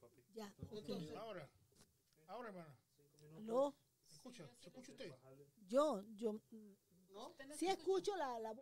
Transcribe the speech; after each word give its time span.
papi. 0.00 0.22
Ya. 0.34 0.54
Ahora, 1.16 1.48
ahora, 2.28 2.48
hermana. 2.48 2.78
¿Aló? 3.36 3.74
Escucha, 4.10 4.48
¿se 4.58 4.68
escucha 4.68 4.92
usted? 4.92 5.14
Yo, 5.66 6.02
yo, 6.14 6.40
¿No? 7.10 7.34
sí 7.56 7.66
escucho 7.68 8.16
la, 8.16 8.38
la 8.38 8.54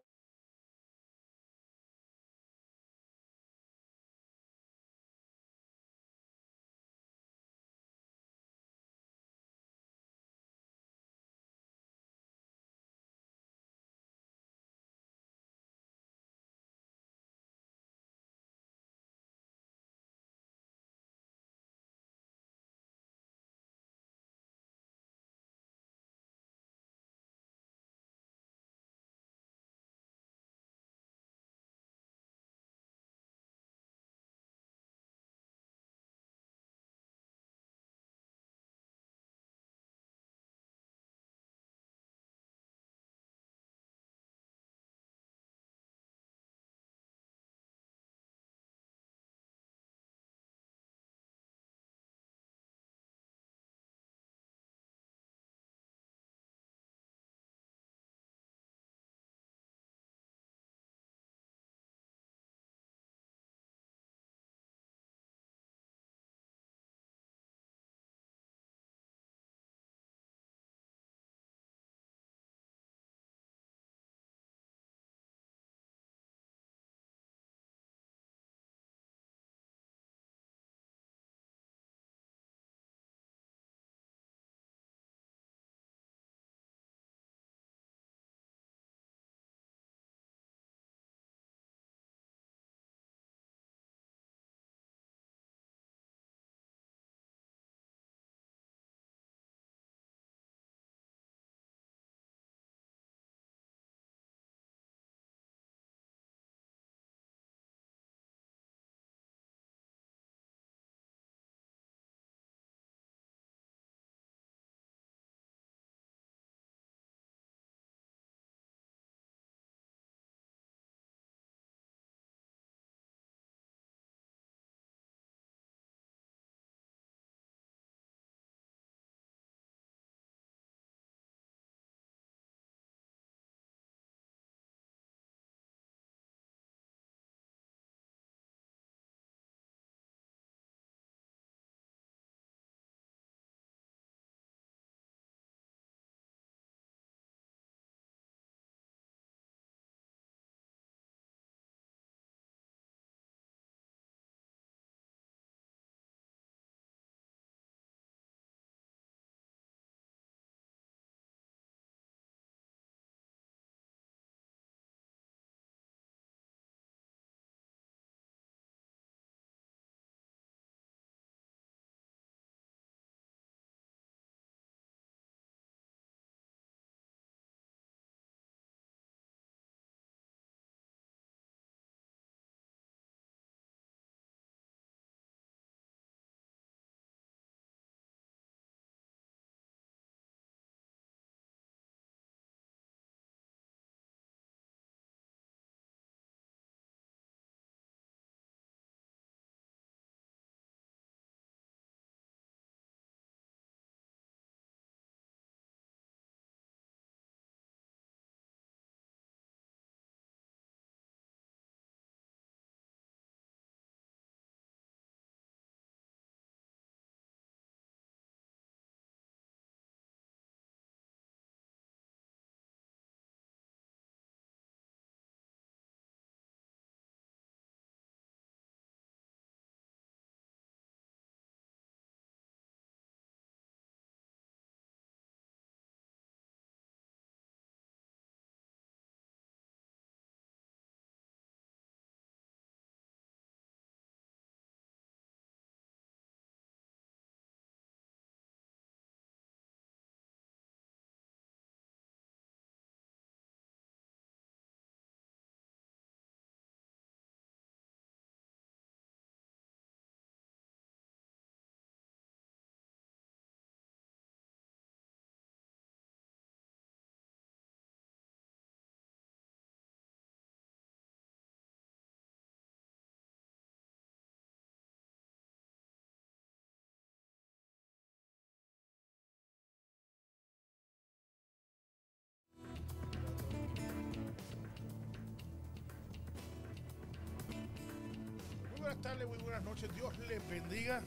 tardes, 289.06 289.28
muy 289.28 289.38
buenas 289.38 289.62
noches. 289.62 289.94
Dios 289.94 290.18
les 290.26 290.44
bendiga. 290.48 291.00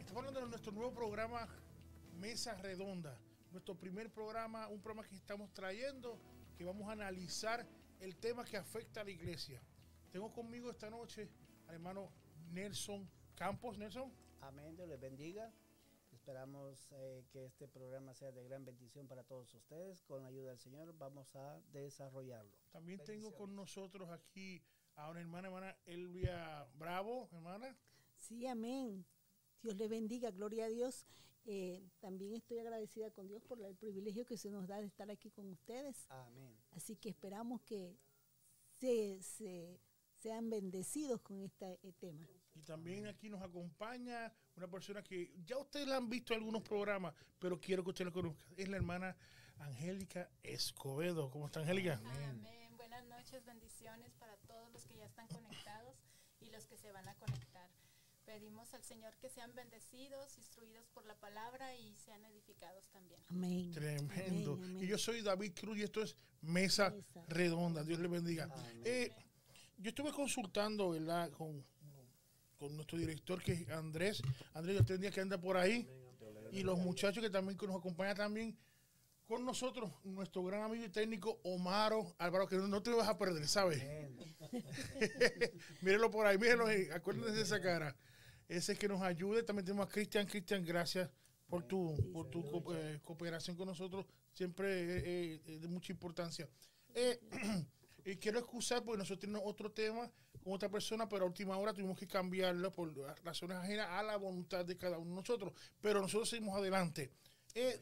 Estamos 0.00 0.18
hablando 0.18 0.40
de 0.40 0.48
nuestro 0.48 0.72
nuevo 0.72 0.92
programa 0.92 1.46
Mesa 2.18 2.56
Redonda. 2.56 3.16
Nuestro 3.52 3.76
primer 3.76 4.12
programa, 4.12 4.66
un 4.66 4.80
programa 4.80 5.08
que 5.08 5.14
estamos 5.14 5.54
trayendo, 5.54 6.18
que 6.58 6.64
vamos 6.64 6.88
a 6.88 6.92
analizar 6.92 7.64
el 8.00 8.16
tema 8.16 8.44
que 8.44 8.56
afecta 8.56 9.02
a 9.02 9.04
la 9.04 9.12
iglesia. 9.12 9.62
Tengo 10.10 10.32
conmigo 10.32 10.68
esta 10.68 10.90
noche 10.90 11.28
al 11.68 11.76
hermano 11.76 12.10
Nelson 12.50 13.08
Campos. 13.36 13.78
Nelson. 13.78 14.12
Amén, 14.40 14.74
Dios 14.74 14.88
les 14.88 14.98
bendiga. 14.98 15.52
Esperamos 16.10 16.88
eh, 16.90 17.24
que 17.30 17.44
este 17.44 17.68
programa 17.68 18.14
sea 18.14 18.32
de 18.32 18.42
gran 18.42 18.64
bendición 18.64 19.06
para 19.06 19.22
todos 19.22 19.54
ustedes. 19.54 20.02
Con 20.02 20.22
la 20.22 20.28
ayuda 20.28 20.50
del 20.50 20.58
Señor 20.58 20.92
vamos 20.98 21.36
a 21.36 21.60
desarrollarlo. 21.72 22.50
También 22.72 22.98
tengo 23.04 23.32
con 23.36 23.54
nosotros 23.54 24.10
aquí 24.10 24.60
a 24.96 25.10
una 25.10 25.20
hermana, 25.20 25.48
hermana 25.48 25.76
Elvia 25.86 26.66
Bravo, 26.76 27.28
hermana. 27.32 27.76
Sí, 28.16 28.46
amén. 28.46 29.04
Dios 29.62 29.76
le 29.76 29.88
bendiga, 29.88 30.30
gloria 30.30 30.66
a 30.66 30.68
Dios. 30.68 31.06
Eh, 31.46 31.86
también 32.00 32.34
estoy 32.34 32.58
agradecida 32.58 33.10
con 33.10 33.28
Dios 33.28 33.42
por 33.42 33.60
el 33.60 33.76
privilegio 33.76 34.24
que 34.24 34.38
se 34.38 34.50
nos 34.50 34.66
da 34.66 34.78
de 34.80 34.86
estar 34.86 35.10
aquí 35.10 35.30
con 35.30 35.48
ustedes. 35.50 36.06
Amén. 36.08 36.56
Así 36.70 36.96
que 36.96 37.10
esperamos 37.10 37.60
que 37.62 37.98
se, 38.78 39.20
se- 39.22 39.80
sean 40.20 40.48
bendecidos 40.48 41.20
con 41.20 41.42
este 41.42 41.78
eh, 41.82 41.92
tema. 41.98 42.26
Y 42.54 42.62
también 42.62 43.06
aquí 43.06 43.28
nos 43.28 43.42
acompaña 43.42 44.32
una 44.56 44.68
persona 44.70 45.02
que 45.02 45.34
ya 45.44 45.58
ustedes 45.58 45.86
la 45.88 45.96
han 45.96 46.08
visto 46.08 46.32
en 46.32 46.38
algunos 46.40 46.62
programas, 46.62 47.14
pero 47.38 47.60
quiero 47.60 47.82
que 47.84 47.90
ustedes 47.90 48.06
la 48.06 48.12
conozcan. 48.12 48.54
Es 48.56 48.68
la 48.68 48.76
hermana 48.76 49.16
Angélica 49.58 50.30
Escobedo. 50.42 51.30
¿Cómo 51.30 51.46
está 51.46 51.60
Angélica? 51.60 52.00
Amén. 52.04 52.42
Noches, 53.24 53.46
bendiciones 53.46 54.12
para 54.18 54.36
todos 54.46 54.70
los 54.70 54.84
que 54.84 54.96
ya 54.96 55.06
están 55.06 55.26
conectados 55.28 55.96
y 56.40 56.50
los 56.50 56.66
que 56.66 56.76
se 56.76 56.92
van 56.92 57.08
a 57.08 57.14
conectar. 57.14 57.70
Pedimos 58.26 58.74
al 58.74 58.84
Señor 58.84 59.16
que 59.16 59.30
sean 59.30 59.54
bendecidos, 59.54 60.36
instruidos 60.36 60.86
por 60.92 61.06
la 61.06 61.14
palabra 61.14 61.74
y 61.74 61.96
sean 61.96 62.22
edificados 62.26 62.86
también. 62.90 63.18
Amén. 63.30 63.72
Tremendo. 63.72 64.52
Amén, 64.52 64.70
amén. 64.72 64.84
Y 64.84 64.88
yo 64.88 64.98
soy 64.98 65.22
David 65.22 65.54
Cruz 65.58 65.78
y 65.78 65.84
esto 65.84 66.02
es 66.02 66.14
Mesa 66.42 66.90
Mesa. 66.90 67.24
Redonda. 67.28 67.82
Dios 67.82 67.98
le 67.98 68.08
bendiga. 68.08 68.44
Amén. 68.44 68.82
Eh, 68.84 69.10
yo 69.78 69.88
estuve 69.88 70.12
consultando, 70.12 70.90
¿verdad? 70.90 71.30
Con, 71.30 71.64
con 72.58 72.76
nuestro 72.76 72.98
director 72.98 73.42
que 73.42 73.52
es 73.52 73.70
Andrés. 73.70 74.20
Andrés, 74.52 74.76
yo 74.76 74.84
tendría 74.84 75.10
que 75.10 75.22
anda 75.22 75.38
por 75.38 75.56
ahí. 75.56 75.88
Y 76.52 76.62
los 76.62 76.78
muchachos 76.78 77.22
que 77.22 77.30
también 77.30 77.56
que 77.56 77.66
nos 77.66 77.76
acompañan 77.76 78.16
también 78.16 78.58
con 79.26 79.44
nosotros, 79.44 79.90
nuestro 80.04 80.44
gran 80.44 80.62
amigo 80.62 80.84
y 80.84 80.90
técnico 80.90 81.40
Omaro 81.44 82.14
Álvaro, 82.18 82.46
que 82.46 82.56
no, 82.56 82.68
no 82.68 82.82
te 82.82 82.90
lo 82.90 82.98
vas 82.98 83.08
a 83.08 83.16
perder, 83.18 83.46
¿sabes? 83.48 83.82
Mírenlo 85.82 86.10
por 86.10 86.26
ahí, 86.26 86.38
mírenlo 86.38 86.66
ahí, 86.66 86.88
acuérdense 86.92 87.32
de 87.32 87.42
esa 87.42 87.60
cara. 87.60 87.96
Ese 88.48 88.72
es 88.72 88.78
que 88.78 88.88
nos 88.88 89.02
ayude. 89.02 89.42
También 89.42 89.64
tenemos 89.64 89.86
a 89.86 89.90
Cristian. 89.90 90.26
Cristian, 90.26 90.64
gracias 90.64 91.10
por 91.48 91.64
tu, 91.64 91.94
por 92.12 92.28
tu 92.30 92.42
co- 92.50 92.74
eh, 92.76 93.00
cooperación 93.02 93.56
con 93.56 93.66
nosotros. 93.66 94.06
Siempre 94.32 94.82
eh, 94.82 95.02
eh, 95.04 95.40
es 95.46 95.62
de 95.62 95.68
mucha 95.68 95.92
importancia. 95.92 96.48
Eh, 96.94 97.20
y 98.04 98.16
quiero 98.16 98.38
excusar 98.40 98.82
porque 98.84 98.98
nosotros 98.98 99.20
tenemos 99.20 99.42
otro 99.44 99.70
tema 99.72 100.10
con 100.42 100.52
otra 100.52 100.68
persona, 100.68 101.08
pero 101.08 101.24
a 101.24 101.28
última 101.28 101.56
hora 101.56 101.72
tuvimos 101.72 101.98
que 101.98 102.06
cambiarlo 102.06 102.70
por 102.70 102.94
razones 103.24 103.56
ajenas 103.56 103.88
a 103.88 104.02
la 104.02 104.16
voluntad 104.16 104.64
de 104.66 104.76
cada 104.76 104.98
uno 104.98 105.10
de 105.10 105.16
nosotros. 105.16 105.54
Pero 105.80 106.00
nosotros 106.02 106.28
seguimos 106.28 106.56
adelante. 106.58 107.10
Eh, 107.54 107.80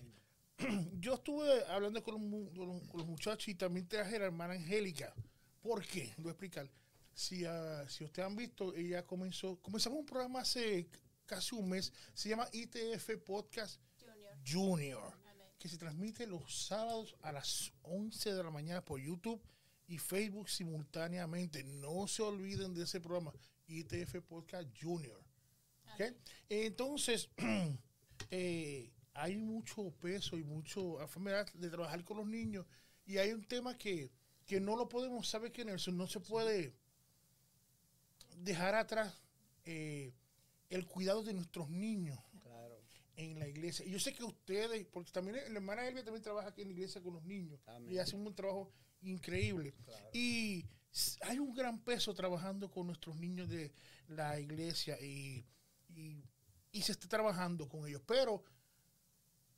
yo 1.00 1.14
estuve 1.14 1.64
hablando 1.67 2.03
con 2.03 2.14
los, 2.55 2.82
con 2.88 3.06
muchachos 3.06 3.49
y 3.49 3.55
también 3.55 3.88
traje 3.88 4.17
a 4.17 4.20
la 4.20 4.25
hermana 4.26 4.55
Angélica. 4.55 5.14
¿Por 5.61 5.85
qué? 5.87 6.12
Lo 6.17 6.25
voy 6.25 6.31
a 6.31 6.32
explicar. 6.32 6.70
Si, 7.14 7.44
ah, 7.44 7.85
si 7.88 8.05
ustedes 8.05 8.26
han 8.26 8.37
visto, 8.37 8.75
ella 8.75 9.05
comenzó, 9.06 9.56
comenzamos 9.61 10.00
un 10.00 10.06
programa 10.06 10.41
hace 10.41 10.88
casi 11.26 11.55
un 11.55 11.69
mes, 11.69 11.93
se 12.14 12.29
llama 12.29 12.49
ITF 12.53 13.17
Podcast 13.25 13.81
Junior. 14.47 15.14
Que 15.59 15.69
se 15.69 15.79
transmite 15.79 16.26
los 16.26 16.67
sábados 16.67 17.15
a 17.23 17.31
las 17.31 17.73
11 17.82 18.35
de 18.35 18.43
la 18.43 18.50
mañana 18.50 18.85
por 18.85 19.00
YouTube 19.00 19.41
y 19.87 19.99
Facebook 19.99 20.49
simultáneamente. 20.49 21.62
No 21.62 22.08
se 22.08 22.23
olviden 22.23 22.75
de 22.75 22.82
ese 22.82 23.00
programa, 23.00 23.32
ITF 23.69 24.20
Podcast 24.29 24.69
Junior. 24.81 25.23
Entonces, 26.49 27.29
eh, 28.31 28.92
hay 29.14 29.37
mucho 29.37 29.91
peso 30.00 30.37
y 30.38 30.44
mucho 30.44 31.00
enfermedad 31.00 31.50
de 31.55 31.69
trabajar 31.70 32.03
con 32.05 32.17
los 32.19 32.26
niños 32.26 32.67
y 33.06 33.19
hay 33.19 33.32
un 33.32 33.44
tema 33.44 33.76
que, 33.76 34.11
que 34.47 34.61
no 34.61 34.76
lo 34.76 34.88
podemos 34.88 35.29
saber 35.29 35.53
que 35.53 35.64
Nelson 35.64 35.97
no 35.97 36.06
se 36.06 36.20
puede 36.20 36.75
dejar 38.38 38.75
atrás 38.75 39.14
eh, 39.64 40.12
el 40.70 40.87
cuidado 40.87 41.23
de 41.23 41.35
nuestros 41.35 41.69
niños 41.69 42.19
Claro. 42.43 42.81
en 43.17 43.38
la 43.38 43.47
iglesia. 43.49 43.85
Y 43.85 43.91
yo 43.91 43.99
sé 44.00 44.12
que 44.14 44.25
ustedes, 44.25 44.87
porque 44.87 45.11
también 45.12 45.37
la 45.37 45.43
hermana 45.58 45.87
Elvia 45.87 46.05
también 46.05 46.23
trabaja 46.23 46.49
aquí 46.49 46.62
en 46.62 46.69
la 46.69 46.75
iglesia 46.75 47.03
con 47.03 47.15
los 47.15 47.25
niños 47.25 47.61
Amén. 47.67 47.93
y 47.93 47.99
hace 47.99 48.17
un 48.17 48.35
trabajo 48.35 48.73
increíble. 49.03 49.75
Claro. 49.85 50.08
Y 50.12 50.65
hay 51.23 51.38
un 51.38 51.55
gran 51.55 51.81
peso 51.81 52.15
trabajando 52.15 52.70
con 52.70 52.87
nuestros 52.87 53.17
niños 53.17 53.49
de 53.49 53.73
la 54.08 54.38
iglesia 54.41 54.99
y, 55.00 55.44
y- 55.94 56.23
y 56.75 56.82
se 56.82 56.93
está 56.93 57.06
trabajando 57.08 57.69
con 57.69 57.87
ellos. 57.87 58.03
Pero 58.06 58.43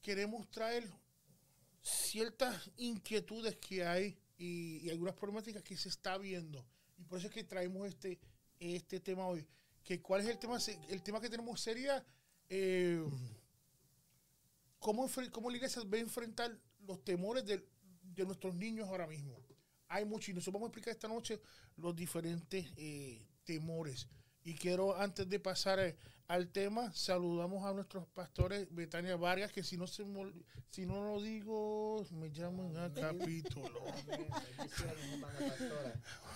queremos 0.05 0.51
traer 0.51 0.87
ciertas 1.81 2.71
inquietudes 2.77 3.57
que 3.57 3.87
hay 3.87 4.19
y, 4.37 4.91
algunas 4.91 5.15
problemáticas 5.15 5.63
que 5.63 5.79
se 5.79 5.89
está 5.89 6.19
viendo. 6.19 6.65
Y 6.99 7.05
por 7.05 7.19
eso 7.19 7.29
es 7.29 7.35
que 7.35 7.43
traemos 7.43 7.89
este, 7.89 8.21
este 8.61 9.01
tema 9.01 9.27
hoy. 9.27 9.47
Que 9.83 10.03
¿Cuál 10.03 10.21
es 10.21 10.29
el 10.29 10.39
tema? 10.39 10.59
El 10.89 11.03
tema 11.03 11.21
que 11.21 11.31
tenemos 11.31 11.59
sería 11.59 12.05
eh, 12.51 13.03
cómo, 14.79 15.09
cómo 15.33 15.51
la 15.51 15.57
iglesia 15.57 15.83
va 15.85 15.97
a 15.97 16.01
enfrentar 16.01 16.55
los 16.87 17.03
temores 17.03 17.47
de, 17.47 17.67
de 18.03 18.27
nuestros 18.27 18.55
niños 18.55 18.87
ahora 18.89 19.07
mismo. 19.07 19.43
Hay 19.89 20.05
mucho 20.05 20.31
y 20.31 20.35
nosotros 20.35 20.55
vamos 20.55 20.67
a 20.67 20.69
explicar 20.69 20.93
esta 20.93 21.09
noche 21.09 21.41
los 21.77 21.97
diferentes 21.97 22.67
eh, 22.77 23.27
temores. 23.45 24.07
Y 24.45 24.55
quiero, 24.55 24.97
antes 24.97 25.29
de 25.29 25.41
pasar 25.41 25.81
eh, 25.81 25.97
al 26.29 26.49
tema, 26.49 26.93
saludamos 26.93 27.65
a 27.65 27.73
nuestros 27.73 28.07
pastores 28.09 28.67
Betania 28.71 29.17
Vargas, 29.17 29.51
que 29.53 29.63
si 29.63 29.77
no 29.77 29.87
se 29.87 30.05
si 30.71 30.85
no 30.87 31.03
lo 31.03 31.23
digo, 31.23 32.05
me 32.13 32.31
llaman 32.31 32.77
a 32.77 32.93
capítulo. 32.93 33.71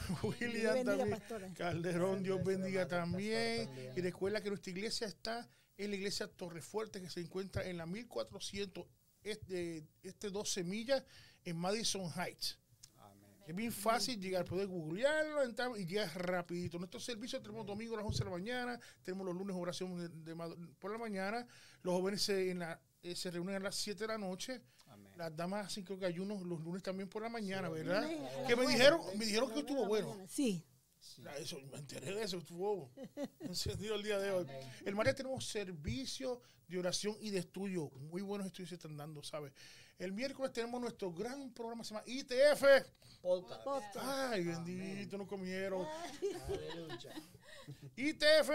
William 0.22 0.74
bendiga, 0.74 0.84
también. 0.84 1.10
pastora. 1.10 1.54
Calderón, 1.54 2.22
Dios 2.22 2.42
bendiga 2.42 2.88
también. 2.88 3.68
Y 3.96 4.00
recuerda 4.00 4.40
que 4.42 4.48
nuestra 4.48 4.70
iglesia 4.70 5.06
está 5.06 5.48
en 5.76 5.90
la 5.90 5.96
iglesia 5.96 6.28
Torrefuerte, 6.28 7.00
que 7.00 7.10
se 7.10 7.20
encuentra 7.20 7.64
en 7.64 7.76
la 7.76 7.86
1400, 7.86 8.86
este, 9.22 9.84
este 10.02 10.30
12 10.30 10.64
millas, 10.64 11.02
en 11.44 11.56
Madison 11.56 12.10
Heights. 12.10 12.58
Es 13.48 13.56
bien 13.56 13.72
fácil 13.72 14.20
llegar, 14.20 14.44
puedes 14.44 14.66
googlearlo 14.68 15.42
entrar 15.42 15.70
y 15.78 15.86
llegas 15.86 16.14
rapidito. 16.14 16.78
Nuestros 16.78 17.02
servicios 17.02 17.40
tenemos 17.42 17.64
domingo 17.64 17.94
a 17.94 17.96
las 17.96 18.06
11 18.06 18.18
de 18.18 18.24
la 18.26 18.30
mañana, 18.30 18.80
tenemos 19.02 19.24
los 19.26 19.34
lunes 19.34 19.56
oración 19.58 19.96
de, 19.96 20.08
de 20.34 20.36
por 20.78 20.92
la 20.92 20.98
mañana, 20.98 21.46
los 21.82 21.94
jóvenes 21.94 22.20
se, 22.20 22.50
en 22.50 22.58
la- 22.58 22.78
eh, 23.00 23.16
se 23.16 23.30
reúnen 23.30 23.54
a 23.56 23.60
las 23.60 23.74
7 23.76 24.00
de 24.00 24.08
la 24.08 24.18
noche, 24.18 24.60
Amén. 24.88 25.12
las 25.16 25.34
damas 25.34 25.66
hacen 25.68 25.82
creo 25.82 25.98
que 25.98 26.04
ayunos 26.04 26.42
los 26.42 26.60
lunes 26.60 26.82
también 26.82 27.08
por 27.08 27.22
la 27.22 27.30
mañana, 27.30 27.68
Sí, 27.68 27.74
¿verdad? 27.74 28.46
Que 28.46 28.54
me 28.54 28.66
dijeron, 28.66 29.00
me 29.16 29.24
dijeron 29.24 29.50
que 29.50 29.60
estuvo 29.60 29.86
bueno. 29.86 30.08
mañana. 30.10 30.28
Sí, 30.28 30.62
Sí. 31.00 31.22
Ah, 31.26 31.38
Eso, 31.38 31.58
me 31.72 31.78
enteré 31.78 32.12
de 32.12 32.24
eso, 32.24 32.36
estuvo 32.38 32.92
encendido 33.40 33.94
el 33.94 34.02
día 34.02 34.18
de 34.18 34.30
hoy. 34.32 34.46
El 34.84 34.94
martes 34.96 35.14
tenemos 35.14 35.46
servicio 35.48 36.42
de 36.66 36.78
oración 36.80 37.16
y 37.20 37.30
de 37.30 37.38
estudio. 37.38 37.88
Muy 37.92 38.20
buenos 38.20 38.46
estudios 38.48 38.68
se 38.70 38.74
están 38.74 38.96
dando, 38.96 39.22
¿sabes? 39.22 39.52
El 39.98 40.12
miércoles 40.12 40.52
tenemos 40.52 40.80
nuestro 40.80 41.12
gran 41.12 41.52
programa, 41.52 41.82
se 41.82 41.92
llama 41.92 42.04
ITF. 42.06 42.62
Podcast. 43.20 43.64
Podcast. 43.64 43.96
Ay, 43.96 44.44
bendito, 44.44 45.18
no 45.18 45.26
comieron. 45.26 45.84
Aleluya. 46.46 47.14
ITF. 47.96 48.50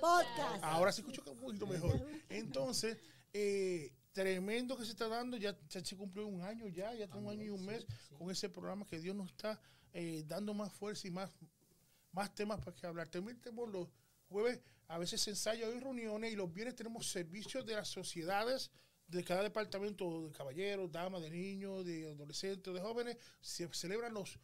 podcast. 0.00 0.64
Ahora 0.64 0.90
se 0.90 1.02
escucha 1.02 1.22
un 1.30 1.38
poquito 1.38 1.66
mejor. 1.66 2.08
Entonces, 2.30 2.96
eh, 3.34 3.92
tremendo 4.12 4.78
que 4.78 4.86
se 4.86 4.92
está 4.92 5.08
dando. 5.08 5.36
Ya, 5.36 5.54
ya 5.68 5.84
se 5.84 5.94
cumplió 5.94 6.26
un 6.26 6.40
año 6.40 6.66
ya, 6.68 6.94
ya 6.94 7.06
tenemos 7.06 7.34
un 7.34 7.40
año 7.40 7.44
y 7.44 7.50
un 7.50 7.66
mes 7.66 7.86
con 8.16 8.30
ese 8.30 8.48
programa 8.48 8.86
que 8.86 8.98
Dios 8.98 9.14
nos 9.14 9.28
está 9.28 9.60
eh, 9.92 10.24
dando 10.26 10.54
más 10.54 10.72
fuerza 10.72 11.06
y 11.06 11.10
más, 11.10 11.30
más 12.12 12.34
temas 12.34 12.60
para 12.60 12.74
que 12.74 12.86
hablar. 12.86 13.08
También 13.08 13.38
tenemos 13.42 13.70
los 13.70 13.88
jueves, 14.30 14.58
a 14.88 14.96
veces 14.96 15.28
ensayos 15.28 15.74
y 15.74 15.80
reuniones, 15.80 16.32
y 16.32 16.36
los 16.36 16.50
viernes 16.50 16.76
tenemos 16.76 17.10
servicios 17.10 17.66
de 17.66 17.74
las 17.74 17.88
sociedades 17.88 18.70
de 19.12 19.24
cada 19.24 19.42
departamento, 19.42 20.26
de 20.26 20.32
caballeros, 20.32 20.90
damas, 20.90 21.20
de 21.20 21.30
niños, 21.30 21.84
de 21.84 22.10
adolescentes, 22.10 22.72
de 22.72 22.80
jóvenes. 22.80 23.16
Se 23.40 23.68
celebran 23.74 24.14
los, 24.14 24.38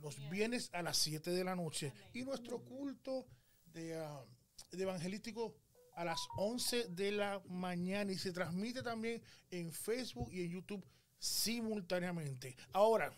los 0.00 0.16
viernes 0.30 0.70
a 0.72 0.82
las 0.82 0.96
7 0.98 1.32
de 1.32 1.44
la 1.44 1.56
noche. 1.56 1.92
Y 2.12 2.22
nuestro 2.22 2.60
culto 2.60 3.26
de, 3.66 3.96
ah, 3.98 4.24
de 4.70 4.82
evangelístico 4.82 5.56
a 5.94 6.04
las 6.04 6.20
11 6.36 6.88
de 6.90 7.12
la 7.12 7.42
mañana 7.48 8.12
y 8.12 8.18
se 8.18 8.32
transmite 8.32 8.82
también 8.82 9.20
en 9.50 9.72
Facebook 9.72 10.30
y 10.32 10.42
en 10.42 10.50
YouTube 10.52 10.86
simultáneamente. 11.18 12.56
Ahora, 12.72 13.12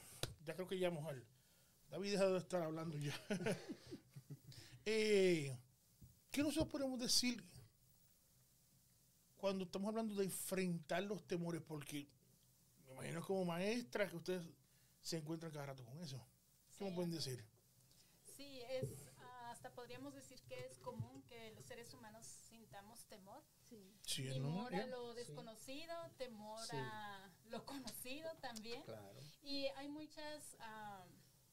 ya 0.44 0.54
creo 0.54 0.66
que 0.66 0.78
ya 0.78 0.88
vamos 0.88 1.06
al... 1.08 1.22
David 1.90 2.12
deja 2.12 2.26
de 2.28 2.38
estar 2.38 2.62
hablando 2.62 2.96
ya. 2.98 3.14
Eh, 4.88 5.52
¿Qué 6.30 6.44
nosotros 6.44 6.68
podemos 6.68 7.00
decir 7.00 7.42
cuando 9.46 9.62
estamos 9.62 9.90
hablando 9.90 10.16
de 10.16 10.24
enfrentar 10.24 11.04
los 11.04 11.24
temores, 11.24 11.62
porque 11.62 12.08
me 12.84 12.94
imagino 12.94 13.24
como 13.24 13.44
maestra 13.44 14.08
que 14.08 14.16
ustedes 14.16 14.44
se 15.00 15.18
encuentran 15.18 15.52
cada 15.52 15.66
rato 15.66 15.84
con 15.84 15.96
eso. 16.00 16.18
¿Qué 16.76 16.82
me 16.82 16.90
Sí, 16.90 16.96
pueden 16.96 17.10
decir? 17.12 17.44
Sí, 18.24 18.60
es, 18.68 19.08
ah, 19.18 19.52
hasta 19.52 19.72
podríamos 19.72 20.14
decir 20.14 20.42
que 20.48 20.58
es 20.66 20.80
común 20.80 21.22
que 21.28 21.52
los 21.52 21.64
seres 21.64 21.94
humanos 21.94 22.26
sintamos 22.26 23.06
temor. 23.06 23.40
Sí. 23.68 23.96
Sí, 24.02 24.24
¿no? 24.40 24.66
Temor 24.66 24.74
a 24.74 24.86
lo 24.88 25.14
desconocido, 25.14 25.94
temor 26.18 26.66
Sí. 26.66 26.76
a 26.76 27.30
lo 27.44 27.64
conocido 27.64 28.28
también. 28.40 28.82
Claro. 28.82 29.20
Y 29.44 29.66
hay 29.76 29.88
muchas 29.88 30.56
ah, 30.58 31.06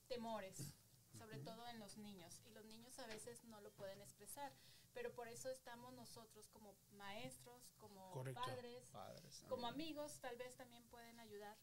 temores, 0.07 0.73
sobre 1.15 1.37
todo 1.37 1.67
en 1.67 1.77
los 1.77 1.95
niños. 1.97 2.41
Y 2.43 2.49
los 2.49 2.65
niños 2.65 2.97
a 2.97 3.05
veces 3.05 3.43
no 3.43 3.61
lo 3.61 3.71
pueden 3.73 4.01
expresar. 4.01 4.51
Pero 4.93 5.11
por 5.13 5.27
eso 5.27 5.49
estamos 5.49 5.93
nosotros 5.93 6.47
como 6.49 6.75
maestros, 6.91 7.71
como 7.79 8.11
Correcto. 8.11 8.41
padres, 8.41 8.83
Padres. 8.91 9.43
como 9.49 9.67
amigos, 9.67 10.19
tal 10.19 10.35
vez 10.37 10.55
también 10.55 10.83
pueden 10.89 11.19
ayudar 11.19 11.57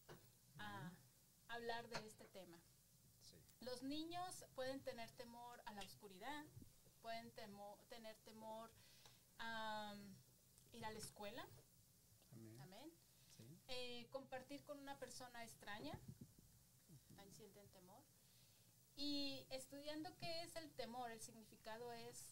a 0.58 0.90
hablar 1.48 1.88
de 1.88 2.06
este 2.06 2.26
tema. 2.26 2.60
Sí. 3.22 3.36
Los 3.60 3.82
niños 3.82 4.44
pueden 4.54 4.82
tener 4.82 5.10
temor 5.12 5.62
a 5.66 5.72
la 5.72 5.82
oscuridad, 5.82 6.44
pueden 7.02 7.32
temo- 7.34 7.78
tener 7.88 8.16
temor 8.24 8.70
a 9.38 9.94
mm, 9.96 10.76
ir 10.76 10.84
a 10.84 10.90
la 10.90 10.98
escuela, 10.98 11.46
Amén. 12.32 12.60
amén. 12.60 12.92
Sí. 13.36 13.58
Eh, 13.68 14.08
compartir 14.10 14.62
con 14.64 14.78
una 14.78 14.98
persona 14.98 15.42
extraña, 15.44 15.98
también 17.08 17.32
sienten 17.32 17.68
temor. 17.70 18.02
Y 18.96 19.46
estudiando 19.50 20.14
qué 20.18 20.42
es 20.42 20.56
el 20.56 20.70
temor, 20.72 21.10
el 21.10 21.20
significado 21.20 21.92
es 21.92 22.29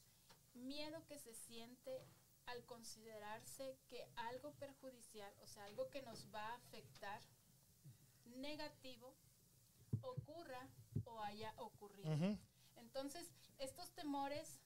miedo 0.59 1.05
que 1.07 1.19
se 1.19 1.35
siente 1.35 2.05
al 2.47 2.65
considerarse 2.65 3.79
que 3.89 4.07
algo 4.17 4.53
perjudicial, 4.55 5.33
o 5.43 5.47
sea, 5.47 5.65
algo 5.65 5.91
que 5.91 6.03
nos 6.03 6.27
va 6.35 6.47
a 6.47 6.55
afectar 6.57 7.21
negativo, 8.37 9.15
ocurra 10.03 10.69
o 11.05 11.21
haya 11.23 11.53
ocurrido. 11.59 12.11
Entonces, 12.77 13.31
estos 13.59 13.91
temores 13.93 14.61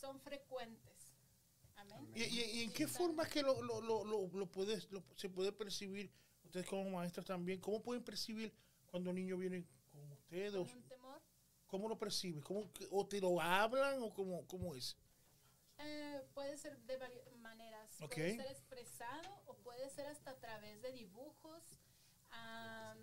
son 0.00 0.20
frecuentes. 0.20 1.12
Amén. 1.76 2.08
¿Y, 2.14 2.22
y- 2.24 2.50
y 2.60 2.62
en 2.64 2.72
qué 2.72 2.86
forma 2.86 3.24
es 3.24 3.30
que 3.30 3.42
lo, 3.42 3.60
lo, 3.62 3.80
lo, 3.80 4.04
lo, 4.04 4.28
lo 4.28 4.46
puedes, 4.46 4.90
lo- 4.92 5.02
se 5.16 5.28
puede 5.28 5.50
percibir, 5.52 6.12
ustedes 6.44 6.66
como 6.66 6.88
maestras 6.90 7.26
también, 7.26 7.60
cómo 7.60 7.82
pueden 7.82 8.04
percibir 8.04 8.54
cuando 8.86 9.10
un 9.10 9.16
niño 9.16 9.36
viene 9.36 9.66
con 9.90 10.10
ustedes? 10.12 10.52
Con 10.68 10.78
un 10.78 10.82
temor. 10.88 11.20
¿Cómo 11.66 11.88
lo 11.88 11.98
percibes? 11.98 12.44
¿Cómo, 12.44 12.72
que- 12.72 12.86
¿O 12.90 13.06
te 13.06 13.20
lo 13.20 13.40
hablan 13.40 14.02
o 14.02 14.12
cómo, 14.14 14.46
cómo 14.46 14.74
es? 14.76 14.96
Eh, 15.78 16.22
puede 16.34 16.56
ser 16.56 16.78
de 16.80 16.96
varias 16.96 17.36
maneras. 17.36 17.96
Puede 17.98 18.36
ser 18.36 18.46
expresado 18.46 19.42
o 19.46 19.56
puede 19.58 19.90
ser 19.90 20.06
hasta 20.06 20.30
a 20.32 20.38
través 20.38 20.80
de 20.82 20.92
dibujos. 20.92 21.62
Am, 22.30 22.98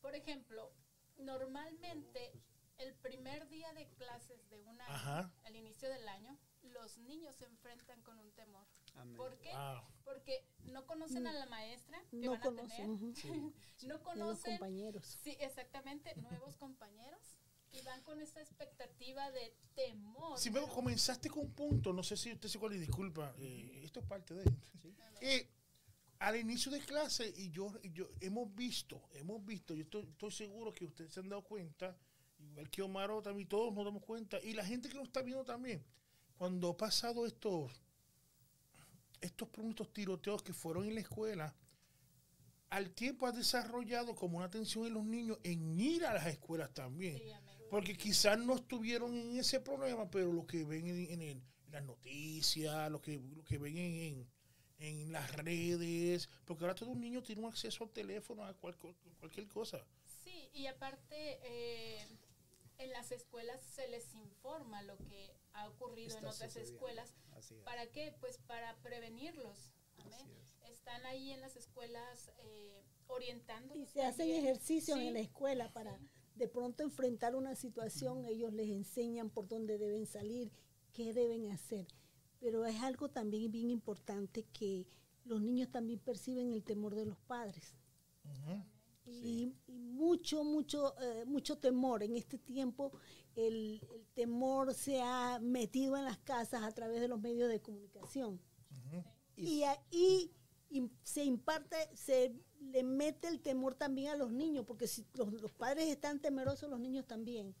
por 0.00 0.14
ejemplo, 0.14 0.72
normalmente 1.18 2.32
el 2.78 2.94
primer 2.94 3.48
día 3.48 3.72
de 3.74 3.88
clases 3.94 4.48
de 4.48 4.60
un 4.60 4.80
año, 4.80 4.94
Ajá. 4.94 5.32
al 5.44 5.56
inicio 5.56 5.88
del 5.88 6.08
año, 6.08 6.36
los 6.62 6.98
niños 6.98 7.36
se 7.36 7.44
enfrentan 7.44 8.02
con 8.02 8.18
un 8.18 8.30
temor. 8.32 8.66
Amén. 8.94 9.16
¿Por 9.16 9.38
qué? 9.38 9.52
Wow. 9.52 9.82
Porque 10.04 10.46
no 10.64 10.86
conocen 10.86 11.26
a 11.26 11.32
la 11.32 11.46
maestra 11.46 12.02
que 12.10 12.16
No 12.16 12.32
van 12.32 12.40
a 12.40 12.44
conocen 12.44 12.98
tener. 12.98 13.14
Sí. 13.16 13.28
No 13.30 13.52
ni 13.82 13.90
a 13.90 13.94
los 13.94 14.00
conocen 14.02 14.52
compañeros. 14.58 15.18
Sí, 15.22 15.36
exactamente, 15.40 16.14
nuevos 16.16 16.56
compañeros 16.58 17.38
y 17.74 17.82
van 17.82 18.02
con 18.02 18.20
esta 18.20 18.40
expectativa 18.40 19.30
de 19.32 19.54
temor. 19.74 20.38
Si 20.38 20.50
me 20.50 20.60
pero- 20.60 20.72
comenzaste 20.72 21.28
con 21.28 21.44
un 21.44 21.52
punto, 21.52 21.92
no 21.92 22.02
sé 22.02 22.16
si 22.16 22.32
usted 22.32 22.48
se 22.48 22.58
y 22.58 22.78
disculpa, 22.78 23.34
eh, 23.38 23.80
esto 23.84 24.00
es 24.00 24.06
parte 24.06 24.34
de... 24.34 24.44
Sí. 24.80 24.94
Eh, 25.20 25.50
al 26.20 26.36
inicio 26.36 26.70
de 26.70 26.80
clase, 26.80 27.32
y 27.36 27.50
yo, 27.50 27.72
y 27.82 27.92
yo 27.92 28.08
hemos 28.20 28.54
visto, 28.54 29.02
hemos 29.12 29.44
visto, 29.44 29.74
yo 29.74 29.82
estoy, 29.82 30.04
estoy 30.04 30.30
seguro 30.30 30.72
que 30.72 30.84
ustedes 30.84 31.12
se 31.12 31.20
han 31.20 31.28
dado 31.28 31.42
cuenta, 31.42 31.96
igual 32.38 32.70
que 32.70 32.82
Omar 32.82 33.10
también, 33.22 33.48
todos 33.48 33.74
nos 33.74 33.84
damos 33.84 34.02
cuenta, 34.02 34.40
y 34.42 34.52
la 34.52 34.64
gente 34.64 34.88
que 34.88 34.94
nos 34.94 35.06
está 35.06 35.22
viendo 35.22 35.44
también, 35.44 35.84
cuando 36.38 36.70
ha 36.70 36.76
pasado 36.76 37.26
estos, 37.26 37.72
estos 39.20 39.48
estos 39.68 39.92
tiroteos 39.92 40.42
que 40.42 40.52
fueron 40.52 40.86
en 40.86 40.94
la 40.94 41.00
escuela, 41.00 41.54
al 42.70 42.90
tiempo 42.90 43.26
ha 43.26 43.32
desarrollado 43.32 44.14
como 44.14 44.38
una 44.38 44.46
atención 44.46 44.86
en 44.86 44.94
los 44.94 45.04
niños 45.04 45.38
en 45.42 45.78
ir 45.78 46.04
a 46.06 46.14
las 46.14 46.26
escuelas 46.26 46.72
también. 46.74 47.18
Sí. 47.18 47.30
Porque 47.74 47.96
quizás 47.96 48.38
no 48.38 48.54
estuvieron 48.54 49.12
en 49.16 49.36
ese 49.36 49.58
problema, 49.60 50.08
pero 50.08 50.32
lo 50.32 50.46
que 50.46 50.62
ven 50.64 50.86
en, 50.86 51.10
en- 51.10 51.22
en 51.22 51.42
las 51.72 51.82
noticias, 51.82 52.88
lo 52.88 53.00
que, 53.00 53.18
lo 53.18 53.42
que 53.42 53.58
ven 53.58 53.76
en, 53.78 53.94
en- 53.94 54.28
en 54.78 55.10
las 55.12 55.32
redes, 55.32 56.28
porque 56.44 56.62
ahora 56.62 56.76
todo 56.76 56.90
un 56.90 57.00
niño 57.00 57.20
tiene 57.20 57.40
un 57.42 57.48
acceso 57.48 57.82
al 57.82 57.90
teléfono, 57.90 58.44
a 58.44 58.54
cual- 58.54 58.76
cualquier 59.18 59.48
cosa. 59.48 59.84
Sí, 60.22 60.48
y 60.52 60.66
aparte 60.68 61.40
eh, 61.42 62.06
en 62.78 62.90
las 62.92 63.10
escuelas 63.10 63.60
se 63.64 63.88
les 63.88 64.14
informa 64.14 64.82
lo 64.82 64.96
que 64.98 65.34
ha 65.54 65.68
ocurrido 65.68 66.16
en 66.16 66.26
otras 66.26 66.36
sucediendo. 66.52 66.74
escuelas. 66.74 67.16
Así 67.36 67.54
es. 67.56 67.62
¿Para 67.62 67.86
qué? 67.90 68.14
Pues 68.20 68.38
para 68.38 68.76
prevenirlos. 68.82 69.72
Amén. 69.98 70.14
Así 70.14 70.30
es. 70.32 70.70
Están 70.70 71.04
ahí 71.06 71.32
en 71.32 71.40
las 71.40 71.56
escuelas 71.56 72.30
eh, 72.38 72.84
orientando. 73.08 73.74
Y 73.74 73.86
se 73.86 74.02
hacen 74.04 74.30
ejercicios 74.30 74.96
en 74.98 75.12
la 75.14 75.20
escuela 75.20 75.72
para 75.72 75.98
Sí. 75.98 76.08
De 76.34 76.48
pronto 76.48 76.82
enfrentar 76.82 77.36
una 77.36 77.54
situación, 77.54 78.24
ellos 78.24 78.52
les 78.52 78.68
enseñan 78.68 79.30
por 79.30 79.48
dónde 79.48 79.78
deben 79.78 80.06
salir, 80.06 80.52
qué 80.92 81.12
deben 81.12 81.50
hacer. 81.50 81.86
Pero 82.40 82.66
es 82.66 82.80
algo 82.82 83.08
también 83.08 83.50
bien 83.50 83.70
importante 83.70 84.44
que 84.52 84.86
los 85.24 85.40
niños 85.40 85.70
también 85.70 85.98
perciben 85.98 86.52
el 86.52 86.62
temor 86.62 86.94
de 86.94 87.06
los 87.06 87.18
padres. 87.18 87.74
Y, 89.06 89.54
y 89.66 89.78
mucho, 89.78 90.44
mucho, 90.44 90.94
eh, 91.00 91.24
mucho 91.26 91.58
temor. 91.58 92.02
En 92.02 92.16
este 92.16 92.38
tiempo 92.38 92.92
el, 93.36 93.80
el 93.94 94.06
temor 94.14 94.74
se 94.74 95.00
ha 95.00 95.38
metido 95.40 95.96
en 95.96 96.04
las 96.04 96.18
casas 96.18 96.62
a 96.62 96.72
través 96.72 97.00
de 97.00 97.08
los 97.08 97.20
medios 97.20 97.48
de 97.48 97.60
comunicación. 97.60 98.40
Y 99.36 99.62
ahí 99.62 100.32
se 101.02 101.24
imparte, 101.24 101.76
se 101.94 102.34
le 102.72 102.82
mete 102.82 103.28
el 103.28 103.40
temor 103.40 103.74
también 103.74 104.10
a 104.10 104.16
los 104.16 104.30
niños, 104.30 104.64
porque 104.66 104.86
si 104.88 105.04
los, 105.14 105.32
los 105.34 105.52
padres 105.52 105.88
están 105.88 106.20
temerosos, 106.20 106.68
los 106.70 106.80
niños 106.80 107.06
también. 107.06 107.54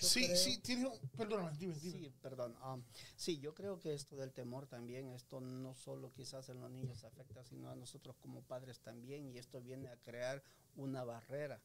Yo 0.00 0.08
Sí, 0.08 0.24
creo- 0.24 0.36
sí, 0.36 0.58
tiene 0.58 0.86
un- 0.88 0.98
perdóname, 1.16 1.56
dime, 1.56 1.74
dime. 1.76 1.98
Sí, 2.00 2.12
perdón. 2.20 2.56
um, 2.64 2.82
sí, 3.16 3.38
yo 3.38 3.54
creo 3.54 3.78
que 3.78 3.94
esto 3.94 4.16
del 4.16 4.32
temor 4.32 4.66
también, 4.66 5.08
esto 5.12 5.40
no 5.40 5.74
solo 5.74 6.12
quizás 6.12 6.48
en 6.48 6.60
los 6.60 6.70
niños 6.70 7.04
afecta, 7.04 7.44
sino 7.44 7.70
a 7.70 7.76
nosotros 7.76 8.16
como 8.20 8.42
padres 8.42 8.80
también, 8.80 9.28
y 9.28 9.38
esto 9.38 9.60
viene 9.60 9.88
a 9.88 9.96
crear 9.96 10.42
una 10.76 11.04
barrera 11.04 11.60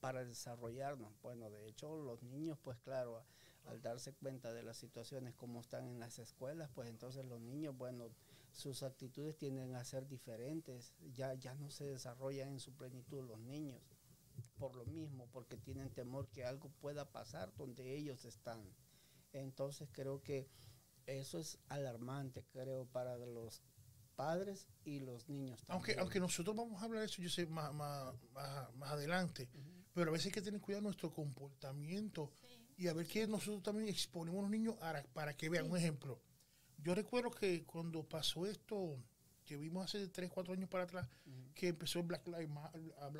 para 0.00 0.24
desarrollarnos. 0.24 1.12
Bueno, 1.22 1.50
de 1.50 1.68
hecho, 1.68 1.98
los 2.02 2.22
niños, 2.22 2.58
pues 2.62 2.78
claro, 2.78 3.22
al 3.66 3.82
darse 3.82 4.14
cuenta 4.14 4.54
de 4.54 4.62
las 4.62 4.78
situaciones 4.78 5.34
como 5.34 5.60
están 5.60 5.86
en 5.86 6.00
las 6.00 6.18
escuelas, 6.18 6.70
pues 6.74 6.88
entonces 6.88 7.26
los 7.26 7.40
niños, 7.42 7.76
bueno, 7.76 8.08
sus 8.58 8.82
actitudes 8.82 9.36
tienden 9.38 9.74
a 9.76 9.84
ser 9.84 10.08
diferentes, 10.08 10.92
ya, 11.12 11.34
ya 11.34 11.54
no 11.54 11.70
se 11.70 11.84
desarrollan 11.84 12.48
en 12.50 12.60
su 12.60 12.74
plenitud 12.74 13.22
los 13.24 13.38
niños 13.38 13.80
por 14.56 14.74
lo 14.74 14.84
mismo, 14.86 15.28
porque 15.30 15.56
tienen 15.56 15.90
temor 15.90 16.28
que 16.28 16.44
algo 16.44 16.68
pueda 16.80 17.04
pasar 17.12 17.54
donde 17.56 17.94
ellos 17.96 18.24
están. 18.24 18.60
Entonces 19.32 19.88
creo 19.92 20.22
que 20.22 20.48
eso 21.06 21.38
es 21.38 21.58
alarmante, 21.68 22.44
creo, 22.50 22.86
para 22.86 23.16
los 23.16 23.62
padres 24.16 24.66
y 24.84 24.98
los 24.98 25.28
niños 25.28 25.60
Aunque, 25.68 25.92
también. 25.92 26.00
aunque 26.00 26.18
nosotros 26.20 26.56
vamos 26.56 26.82
a 26.82 26.84
hablar 26.86 27.00
de 27.00 27.06
eso, 27.06 27.22
yo 27.22 27.30
sé, 27.30 27.46
más, 27.46 27.72
más, 27.72 28.12
más, 28.32 28.74
más 28.74 28.90
adelante, 28.90 29.48
pero 29.94 30.10
a 30.10 30.12
veces 30.12 30.26
hay 30.26 30.32
que 30.32 30.42
tener 30.42 30.60
cuidado 30.60 30.80
de 30.82 30.86
nuestro 30.88 31.12
comportamiento 31.12 32.32
Sí. 32.40 32.66
y 32.78 32.88
a 32.88 32.92
ver 32.92 33.06
que 33.06 33.26
nosotros 33.28 33.62
también 33.62 33.88
exponemos 33.88 34.40
a 34.40 34.42
los 34.42 34.50
niños 34.50 34.74
para, 34.76 35.04
para 35.12 35.36
que 35.36 35.48
vean 35.48 35.70
un 35.70 35.76
ejemplo. 35.76 36.20
Yo 36.78 36.94
recuerdo 36.94 37.30
que 37.30 37.64
cuando 37.64 38.02
pasó 38.02 38.46
esto, 38.46 38.96
que 39.44 39.56
vimos 39.56 39.84
hace 39.84 40.06
3, 40.06 40.30
4 40.30 40.54
años 40.54 40.68
para 40.68 40.84
atrás, 40.84 41.08
que 41.54 41.68
empezó 41.68 42.00
el 42.00 42.06
Black 42.06 42.26
Lives, 42.26 42.50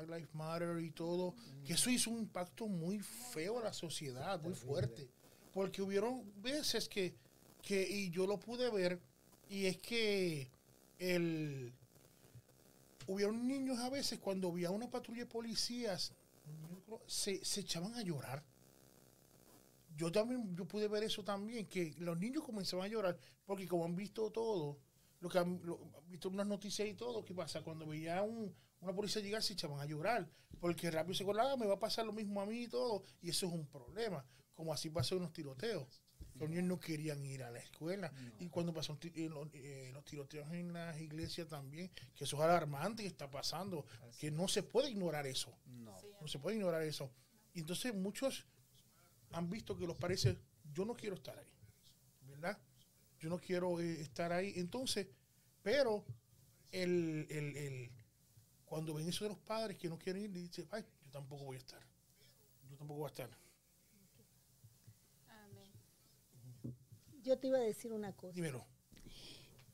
Black 0.07 0.33
Matter 0.33 0.79
y 0.79 0.91
todo, 0.91 1.35
que 1.65 1.73
eso 1.73 1.89
hizo 1.89 2.11
un 2.11 2.19
impacto 2.19 2.67
muy 2.67 2.99
feo 2.99 3.59
a 3.59 3.63
la 3.63 3.73
sociedad, 3.73 4.41
muy 4.41 4.53
fuerte. 4.53 5.09
Porque 5.51 5.81
hubieron 5.81 6.23
veces 6.41 6.87
que, 6.87 7.15
que, 7.61 7.87
y 7.89 8.11
yo 8.11 8.27
lo 8.27 8.39
pude 8.39 8.69
ver, 8.69 8.99
y 9.49 9.65
es 9.65 9.77
que 9.77 10.51
el, 10.99 11.73
hubieron 13.07 13.47
niños 13.47 13.79
a 13.79 13.89
veces 13.89 14.19
cuando 14.19 14.49
había 14.49 14.69
una 14.69 14.89
patrulla 14.89 15.21
de 15.21 15.25
policías, 15.25 16.13
se, 17.07 17.43
se 17.43 17.61
echaban 17.61 17.95
a 17.95 18.03
llorar. 18.03 18.43
Yo 19.99 20.11
también 20.11 20.55
yo 20.55 20.65
pude 20.65 20.87
ver 20.87 21.03
eso 21.03 21.23
también, 21.23 21.65
que 21.67 21.93
los 21.99 22.17
niños 22.17 22.43
comenzaban 22.43 22.85
a 22.85 22.87
llorar, 22.87 23.17
porque 23.45 23.67
como 23.67 23.83
han 23.83 23.95
visto 23.97 24.31
todo, 24.31 24.79
lo 25.19 25.27
que 25.29 25.37
han, 25.39 25.59
lo- 25.65 25.79
visto 26.07 26.29
unas 26.29 26.47
noticias 26.47 26.87
y 26.87 26.93
todo, 26.93 27.25
¿qué 27.25 27.33
pasa? 27.33 27.61
Cuando 27.61 27.85
veía 27.85 28.21
un, 28.21 28.55
una 28.79 28.93
policía 28.93 29.21
llegar 29.21 29.43
se 29.43 29.53
echaban 29.53 29.79
a 29.81 29.85
llorar, 29.85 30.29
porque 30.61 30.89
rápido 30.89 31.15
se 31.15 31.23
acordaba, 31.23 31.57
me 31.57 31.65
va 31.65 31.73
a 31.73 31.79
pasar 31.79 32.05
lo 32.05 32.13
mismo 32.13 32.41
a 32.41 32.45
mí 32.45 32.63
y 32.63 32.67
todo, 32.69 33.03
y 33.21 33.29
eso 33.29 33.47
es 33.47 33.51
un 33.53 33.67
problema, 33.67 34.25
como 34.55 34.71
así 34.73 34.89
pasó 34.89 35.15
en 35.17 35.23
los 35.23 35.33
tiroteos. 35.33 36.01
Los 36.35 36.49
niños 36.49 36.63
no 36.65 36.79
querían 36.79 37.25
ir 37.25 37.43
a 37.43 37.51
la 37.51 37.59
escuela. 37.59 38.13
Y 38.39 38.47
cuando 38.47 38.71
pasó 38.73 38.97
eh, 39.01 39.27
los, 39.29 39.49
eh, 39.53 39.89
los 39.93 40.05
tiroteos 40.05 40.49
en 40.53 40.71
las 40.71 40.97
iglesias 41.01 41.49
también, 41.49 41.91
que 42.15 42.23
eso 42.23 42.37
es 42.37 42.41
alarmante 42.43 43.03
que 43.03 43.09
está 43.09 43.29
pasando, 43.29 43.85
que 44.17 44.31
no 44.31 44.47
se 44.47 44.63
puede 44.63 44.89
ignorar 44.89 45.27
eso. 45.27 45.51
No. 45.65 45.97
No 46.21 46.27
se 46.29 46.39
puede 46.39 46.55
ignorar 46.55 46.83
eso. 46.83 47.11
Y 47.53 47.59
entonces 47.59 47.93
muchos 47.93 48.45
han 49.31 49.49
visto 49.49 49.77
que 49.77 49.85
los 49.87 49.97
parece, 49.97 50.37
yo 50.73 50.85
no 50.85 50.95
quiero 50.95 51.15
estar 51.15 51.37
ahí, 51.37 51.47
¿verdad? 52.27 52.57
Yo 53.19 53.29
no 53.29 53.37
quiero 53.39 53.79
eh, 53.79 54.01
estar 54.01 54.31
ahí. 54.31 54.53
Entonces, 54.55 55.07
pero 55.61 56.05
el, 56.71 57.27
el- 57.29 57.57
el- 57.57 57.91
cuando 58.65 58.93
ven 58.93 59.07
eso 59.09 59.25
de 59.25 59.29
los 59.29 59.39
padres 59.39 59.77
que 59.77 59.89
no 59.89 59.97
quieren 59.97 60.23
ir, 60.23 60.31
dice, 60.31 60.67
ay, 60.71 60.83
yo 61.03 61.11
tampoco 61.11 61.43
voy 61.45 61.55
a 61.55 61.59
estar. 61.59 61.81
Yo 62.69 62.77
tampoco 62.77 62.99
voy 62.99 63.07
a 63.07 63.09
estar. 63.09 63.29
amén. 65.27 65.71
Yo 67.23 67.37
te 67.37 67.47
iba 67.47 67.57
a 67.57 67.61
decir 67.61 67.91
una 67.91 68.15
cosa. 68.15 68.33
Dímelo. 68.35 68.65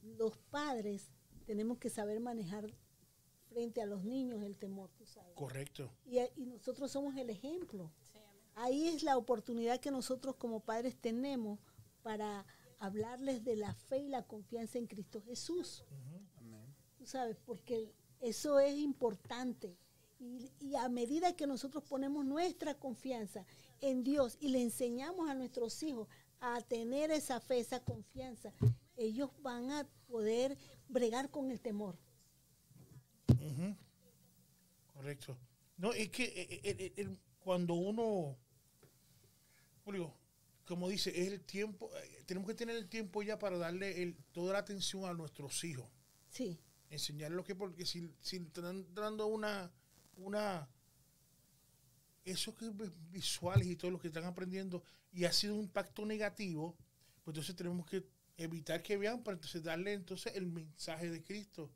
Los 0.01 0.38
padres 0.38 1.09
tenemos 1.45 1.77
que 1.77 1.89
saber 1.89 2.19
manejar 2.19 2.67
frente 3.50 3.81
a 3.81 3.85
los 3.85 4.03
niños 4.03 4.43
el 4.43 4.55
temor, 4.55 4.89
tú 4.97 5.05
sabes. 5.05 5.35
Correcto. 5.35 5.91
Y, 6.05 6.19
y 6.35 6.45
nosotros 6.45 6.91
somos 6.91 7.15
el 7.17 7.29
ejemplo. 7.29 7.91
Ahí 8.55 8.88
es 8.88 9.03
la 9.03 9.17
oportunidad 9.17 9.79
que 9.79 9.91
nosotros 9.91 10.35
como 10.35 10.62
padres 10.62 10.95
tenemos 10.95 11.59
para 12.01 12.45
hablarles 12.79 13.43
de 13.43 13.55
la 13.55 13.74
fe 13.74 14.00
y 14.00 14.07
la 14.07 14.24
confianza 14.25 14.77
en 14.77 14.88
Cristo 14.88 15.21
Jesús. 15.21 15.83
Amén. 16.38 16.75
Tú 16.97 17.05
sabes, 17.05 17.38
porque 17.45 17.93
eso 18.21 18.59
es 18.59 18.75
importante. 18.77 19.77
Y, 20.19 20.51
y 20.59 20.75
a 20.75 20.88
medida 20.88 21.35
que 21.35 21.45
nosotros 21.47 21.83
ponemos 21.83 22.25
nuestra 22.25 22.75
confianza 22.75 23.45
en 23.81 24.03
Dios 24.03 24.38
y 24.39 24.47
le 24.50 24.62
enseñamos 24.62 25.29
a 25.29 25.33
nuestros 25.35 25.83
hijos 25.83 26.07
a 26.39 26.62
tener 26.62 27.12
esa 27.12 27.39
fe, 27.41 27.59
esa 27.59 27.81
confianza, 27.81 28.53
ellos 28.95 29.29
van 29.41 29.71
a 29.71 29.85
poder 30.07 30.57
bregar 30.88 31.29
con 31.29 31.51
el 31.51 31.59
temor. 31.59 31.97
Correcto. 34.93 35.38
No, 35.77 35.91
es 35.93 36.09
que 36.09 36.24
eh, 36.24 36.47
eh, 36.63 36.75
eh, 36.79 36.93
el- 36.97 37.19
cuando 37.39 37.75
uno, 37.75 38.38
Julio, 39.86 40.13
como 40.65 40.89
dice, 40.89 41.10
es 41.12 41.27
el 41.32 41.42
tiempo, 41.46 41.89
eh, 41.98 42.24
tenemos 42.25 42.48
que 42.50 42.56
tener 42.56 42.75
el 42.75 42.89
tiempo 42.89 43.24
ya 43.24 43.39
para 43.39 43.58
darle 43.58 44.01
el- 44.04 44.18
toda 44.34 44.54
la 44.54 44.60
atención 44.60 45.06
a 45.06 45.13
nuestros 45.13 45.63
hijos. 45.63 45.88
Sí, 46.30 46.60
enseñarles 46.89 47.38
lo 47.38 47.44
que 47.44 47.56
porque 47.56 47.86
si, 47.86 48.12
si 48.22 48.38
están 48.38 48.94
dando 48.94 49.27
una 49.27 49.72
una 50.18 50.68
eso 52.24 52.56
que 52.56 52.70
vi- 52.70 52.92
visuales 53.12 53.68
y 53.68 53.75
todo 53.75 53.92
lo 53.92 54.00
que 54.00 54.08
están 54.08 54.24
aprendiendo 54.25 54.84
y 55.12 55.25
ha 55.25 55.32
sido 55.34 55.56
un 55.56 55.62
impacto 55.62 56.06
negativo 56.06 56.75
pues 57.24 57.34
entonces 57.34 57.56
tenemos 57.56 57.86
que 57.86 58.06
evitar 58.38 58.82
que 58.84 58.98
vean 58.98 59.24
para 59.24 59.36
entonces 59.36 59.63
darle 59.63 59.94
entonces 59.94 60.36
el 60.36 60.46
mensaje 60.48 61.10
de 61.10 61.24
Cristo 61.24 61.72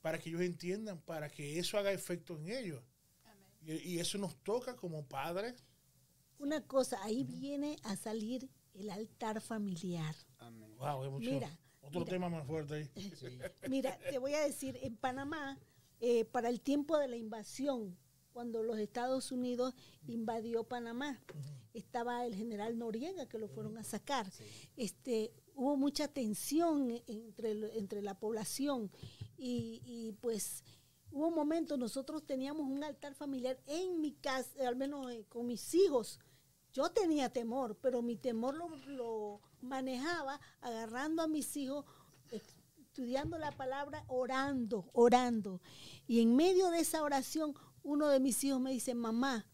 para 0.00 0.18
que 0.18 0.28
ellos 0.30 0.42
entiendan 0.42 1.00
para 1.00 1.28
que 1.30 1.58
eso 1.58 1.78
haga 1.78 1.92
efecto 1.92 2.36
en 2.38 2.48
ellos 2.48 2.82
Amén. 3.24 3.80
y, 3.82 3.94
y 3.94 3.98
eso 4.00 4.18
nos 4.18 4.36
toca 4.42 4.76
como 4.76 5.06
padres 5.06 5.64
una 6.38 6.60
cosa, 6.66 7.02
ahí 7.02 7.24
viene 7.24 7.76
a 7.82 7.96
salir 7.96 8.48
el 8.74 8.90
altar 8.90 9.40
familiar. 9.40 10.14
Amén. 10.38 10.74
wow 10.76 11.04
es 11.04 11.10
mucho- 11.10 11.30
Mira, 11.30 11.58
otro 11.80 12.00
mira. 12.00 12.10
tema 12.12 12.28
más 12.28 12.46
fuerte 12.46 12.74
ahí 12.74 12.90
Sí. 13.16 13.38
Mira, 13.68 13.98
te 13.98 14.18
voy 14.18 14.34
a 14.34 14.40
decir, 14.40 14.78
en 14.82 14.96
Panamá, 14.96 15.58
eh, 16.00 16.24
para 16.24 16.48
el 16.48 16.60
tiempo 16.60 16.96
de 16.98 17.08
la 17.08 17.16
invasión, 17.16 17.96
cuando 18.32 18.62
los 18.62 18.78
Estados 18.78 19.32
Unidos 19.32 19.74
invadió 20.06 20.62
Panamá, 20.62 21.20
estaba 21.74 22.24
el 22.24 22.36
general 22.36 22.78
Noriega 22.78 23.26
que 23.26 23.36
lo 23.38 23.48
fueron 23.48 23.76
a 23.78 23.82
sacar. 23.82 24.30
Este, 24.76 25.32
hubo 25.56 25.76
mucha 25.76 26.06
tensión 26.06 27.02
entre, 27.08 27.50
entre 27.76 28.00
la 28.00 28.14
población 28.20 28.92
y, 29.36 29.82
y, 29.84 30.12
pues 30.20 30.62
hubo 31.10 31.30
momentos, 31.32 31.78
nosotros 31.80 32.24
teníamos 32.26 32.62
un 32.70 32.84
altar 32.84 33.14
familiar 33.14 33.58
en 33.66 34.00
mi 34.00 34.12
casa, 34.12 34.50
al 34.68 34.76
menos 34.76 35.10
eh, 35.10 35.24
con 35.28 35.46
mis 35.46 35.74
hijos. 35.74 36.20
Yo 36.72 36.90
tenía 36.90 37.30
temor, 37.30 37.76
pero 37.80 38.02
mi 38.02 38.16
temor 38.16 38.54
lo, 38.54 38.68
lo 38.86 39.40
manejaba 39.60 40.40
agarrando 40.60 41.22
a 41.22 41.28
mis 41.28 41.56
hijos, 41.56 41.84
estudiando 42.30 43.38
la 43.38 43.52
palabra, 43.52 44.04
orando, 44.08 44.90
orando. 44.92 45.60
Y 46.06 46.20
en 46.20 46.36
medio 46.36 46.70
de 46.70 46.80
esa 46.80 47.02
oración, 47.02 47.54
uno 47.82 48.08
de 48.08 48.20
mis 48.20 48.42
hijos 48.44 48.60
me 48.60 48.72
dice, 48.72 48.94
mamá, 48.94 49.46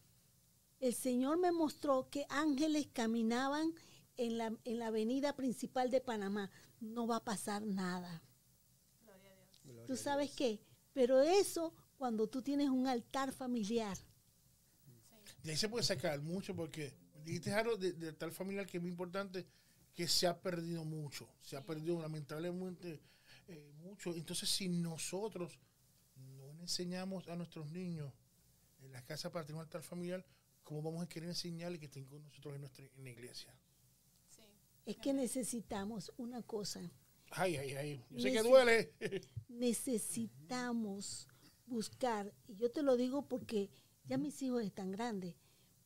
el 0.81 0.95
Señor 0.95 1.39
me 1.39 1.53
mostró 1.53 2.11
que 2.11 2.27
ángeles 2.29 2.89
caminaban 2.93 3.73
en 4.17 4.39
la, 4.39 4.53
en 4.65 4.79
la 4.79 4.89
avenida 4.89 5.35
principal 5.35 5.91
de 5.91 6.01
Panamá. 6.01 6.51
No 6.81 7.07
va 7.07 7.17
a 7.17 7.25
pasar 7.25 7.63
nada. 7.63 8.23
Gloria 9.03 9.31
a 9.31 9.35
Dios. 9.35 9.61
Gloria 9.65 9.87
¿Tú 9.87 9.93
a 9.95 9.97
sabes 9.97 10.33
qué? 10.33 10.61
Pero 10.93 11.21
eso 11.21 11.75
cuando 11.97 12.29
tú 12.29 12.43
tienes 12.43 12.69
un 12.69 12.87
altar 12.87 13.33
familiar. 13.33 13.97
Sí, 13.97 14.93
de 15.43 15.51
ahí 15.51 15.57
se 15.57 15.69
puede 15.69 15.85
sacar 15.85 16.21
mucho 16.21 16.55
porque 16.55 16.95
dijiste 17.25 17.53
algo 17.53 17.77
de, 17.77 17.93
de 17.93 18.13
tal 18.13 18.33
familiar 18.33 18.67
que 18.67 18.77
es 18.77 18.83
muy 18.83 18.91
importante 18.91 19.47
que 19.95 20.09
se 20.09 20.27
ha 20.27 20.41
perdido 20.41 20.85
mucho, 20.85 21.29
se 21.41 21.57
ha 21.57 21.65
perdido 21.65 22.01
lamentablemente 22.03 23.01
eh, 23.49 23.73
mucho. 23.83 24.15
Entonces, 24.15 24.49
si 24.49 24.69
nosotros 24.69 25.59
no 26.17 26.53
le 26.55 26.63
enseñamos 26.63 27.29
a 27.29 27.37
nuestros 27.37 27.71
niños 27.71 28.13
en 28.83 28.93
las 28.93 29.05
casas 29.05 29.31
para 29.31 29.45
tener 29.45 29.57
un 29.57 29.63
altar 29.63 29.83
familiar, 29.83 30.25
¿cómo 30.65 30.83
vamos 30.83 31.05
a 31.05 31.09
querer 31.09 31.29
enseñarles 31.29 31.79
que 31.79 31.87
estén 31.87 32.07
con 32.07 32.23
nosotros 32.25 32.55
en, 32.55 32.63
nuestra, 32.63 32.85
en 32.85 33.05
la 33.05 33.11
iglesia? 33.11 33.57
sí. 34.29 34.43
Es 34.85 34.97
que 34.97 35.13
necesitamos 35.13 36.13
una 36.17 36.43
cosa. 36.43 36.81
Ay, 37.31 37.57
ay, 37.57 37.75
ay. 37.75 38.05
Yo 38.11 38.21
sé 38.21 38.33
que 38.33 38.43
duele. 38.43 38.93
necesitamos 39.49 41.29
buscar, 41.67 42.33
y 42.49 42.57
yo 42.57 42.71
te 42.71 42.83
lo 42.83 42.97
digo 42.97 43.27
porque 43.27 43.71
ya 44.05 44.19
mis 44.19 44.43
hijos 44.43 44.63
están 44.63 44.91
grandes, 44.91 45.35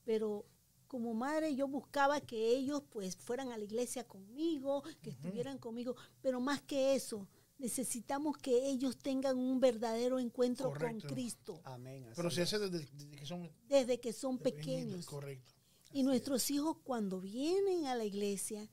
pero 0.04 0.46
como 0.88 1.14
madre 1.14 1.54
yo 1.54 1.68
buscaba 1.68 2.20
que 2.20 2.50
ellos 2.56 2.82
pues 2.90 3.16
fueran 3.16 3.52
a 3.52 3.58
la 3.58 3.64
iglesia 3.64 4.04
conmigo, 4.04 4.82
que 5.02 5.10
estuvieran 5.10 5.58
conmigo, 5.58 5.94
pero 6.20 6.40
más 6.40 6.62
que 6.62 6.94
eso, 6.94 7.28
necesitamos 7.58 8.36
que 8.38 8.68
ellos 8.68 8.96
tengan 8.98 9.36
un 9.36 9.60
verdadero 9.60 10.18
encuentro 10.18 10.70
Correcto. 10.70 11.06
con 11.06 11.14
Cristo 11.14 11.60
Amén. 11.64 12.04
así 12.06 12.14
Pero 12.16 12.30
se 12.30 12.42
hace 12.42 12.58
desde, 12.58 12.88
desde 12.92 13.16
que 13.16 13.26
son 13.26 13.50
desde 13.68 14.00
que 14.00 14.12
son 14.12 14.38
pequeños. 14.38 15.06
Correcto. 15.06 15.52
Y 15.92 16.02
nuestros 16.02 16.50
hijos 16.50 16.76
cuando 16.84 17.20
vienen 17.20 17.86
a 17.86 17.94
la 17.94 18.04
iglesia, 18.04 18.70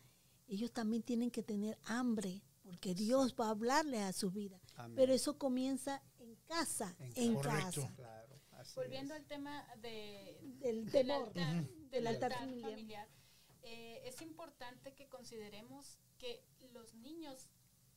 ellos 0.48 0.72
también 0.72 1.02
tienen 1.02 1.32
que 1.32 1.44
tener 1.44 1.78
hambre, 1.86 2.44
porque 2.62 2.94
Dios 2.94 3.36
va 3.40 3.48
a 3.48 3.52
hablarles 3.52 4.02
a 4.02 4.14
su 4.14 4.32
vida. 4.32 4.60
Amén. 4.76 4.96
Pero 4.96 5.14
eso 5.14 5.38
comienza 5.38 6.02
en 6.20 6.36
casa, 6.48 6.96
En 7.00 7.12
en, 7.16 7.36
casa. 7.36 7.52
Correcto. 7.52 7.82
casa. 7.82 7.96
Claro. 7.96 8.36
así 8.52 8.74
Volviendo 8.76 9.14
es. 9.14 9.22
al 9.22 9.26
tema 9.28 9.66
de, 9.82 10.40
Del 10.60 10.92
temor, 10.92 11.28
altar, 11.28 11.66
del 11.98 12.08
altar 12.08 12.34
familiar. 12.34 12.70
familiar, 12.72 13.10
eh, 13.64 14.02
es 14.06 14.22
importante 14.22 14.94
que 14.94 15.08
consideremos 15.08 15.98
que 16.18 16.44
los 16.72 16.94
niños 16.96 17.50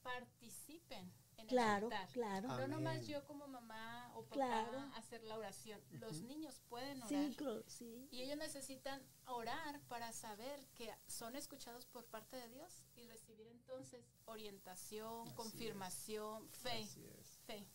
participen 0.03 1.13
en 1.37 1.47
Claro, 1.47 1.87
el 1.87 1.93
altar. 1.93 2.09
claro. 2.13 2.49
No 2.49 2.55
Amén. 2.55 2.71
nomás 2.71 3.07
yo 3.07 3.25
como 3.25 3.47
mamá 3.47 4.11
o 4.17 4.23
papá 4.25 4.35
Claro. 4.35 4.79
hacer 4.97 5.23
la 5.23 5.37
oración. 5.39 5.81
Los 5.93 6.23
niños 6.23 6.61
pueden 6.69 6.99
orar. 7.03 7.09
Sí, 7.09 7.35
claro, 7.37 7.63
sí. 7.69 8.09
Y 8.11 8.23
ellos 8.23 8.37
necesitan 8.39 9.01
orar 9.27 9.81
para 9.89 10.13
saber 10.13 10.67
que 10.75 10.93
son 11.07 11.37
escuchados 11.37 11.87
por 11.87 12.07
parte 12.07 12.37
de 12.37 12.49
Dios 12.49 12.83
y 12.97 13.05
recibir 13.05 13.47
entonces 13.47 14.05
orientación, 14.25 15.21
Así 15.23 15.29
es. 15.31 15.35
confirmación, 15.37 16.49
fe. 16.51 16.83
Así 16.83 17.07
es. 17.21 17.27
Fe. 17.47 17.69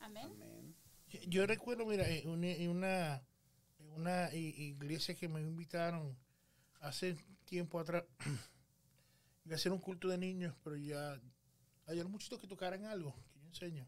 Amén. 0.00 0.26
Amén. 0.32 0.76
Yo- 1.08 1.20
Yo 1.28 1.46
recuerdo, 1.46 1.86
mira, 1.86 2.06
en 2.08 2.28
una, 2.28 2.46
en 2.48 2.70
una, 2.70 3.14
en 3.16 3.22
una 3.96 4.32
iglesia 4.34 5.14
que 5.14 5.28
me 5.28 5.40
invitaron 5.40 6.16
hace 6.80 7.16
tiempo 7.44 7.78
atrás, 7.78 8.04
iba 9.44 9.54
a 9.54 9.56
hacer 9.56 9.72
un 9.72 9.78
culto 9.78 10.08
de 10.08 10.18
niños, 10.18 10.54
pero 10.62 10.76
ya 10.76 11.20
había 11.86 12.04
muchachitos 12.04 12.40
que 12.40 12.46
tocaran 12.46 12.84
algo, 12.84 13.14
que 13.32 13.40
yo 13.40 13.46
enseño. 13.46 13.86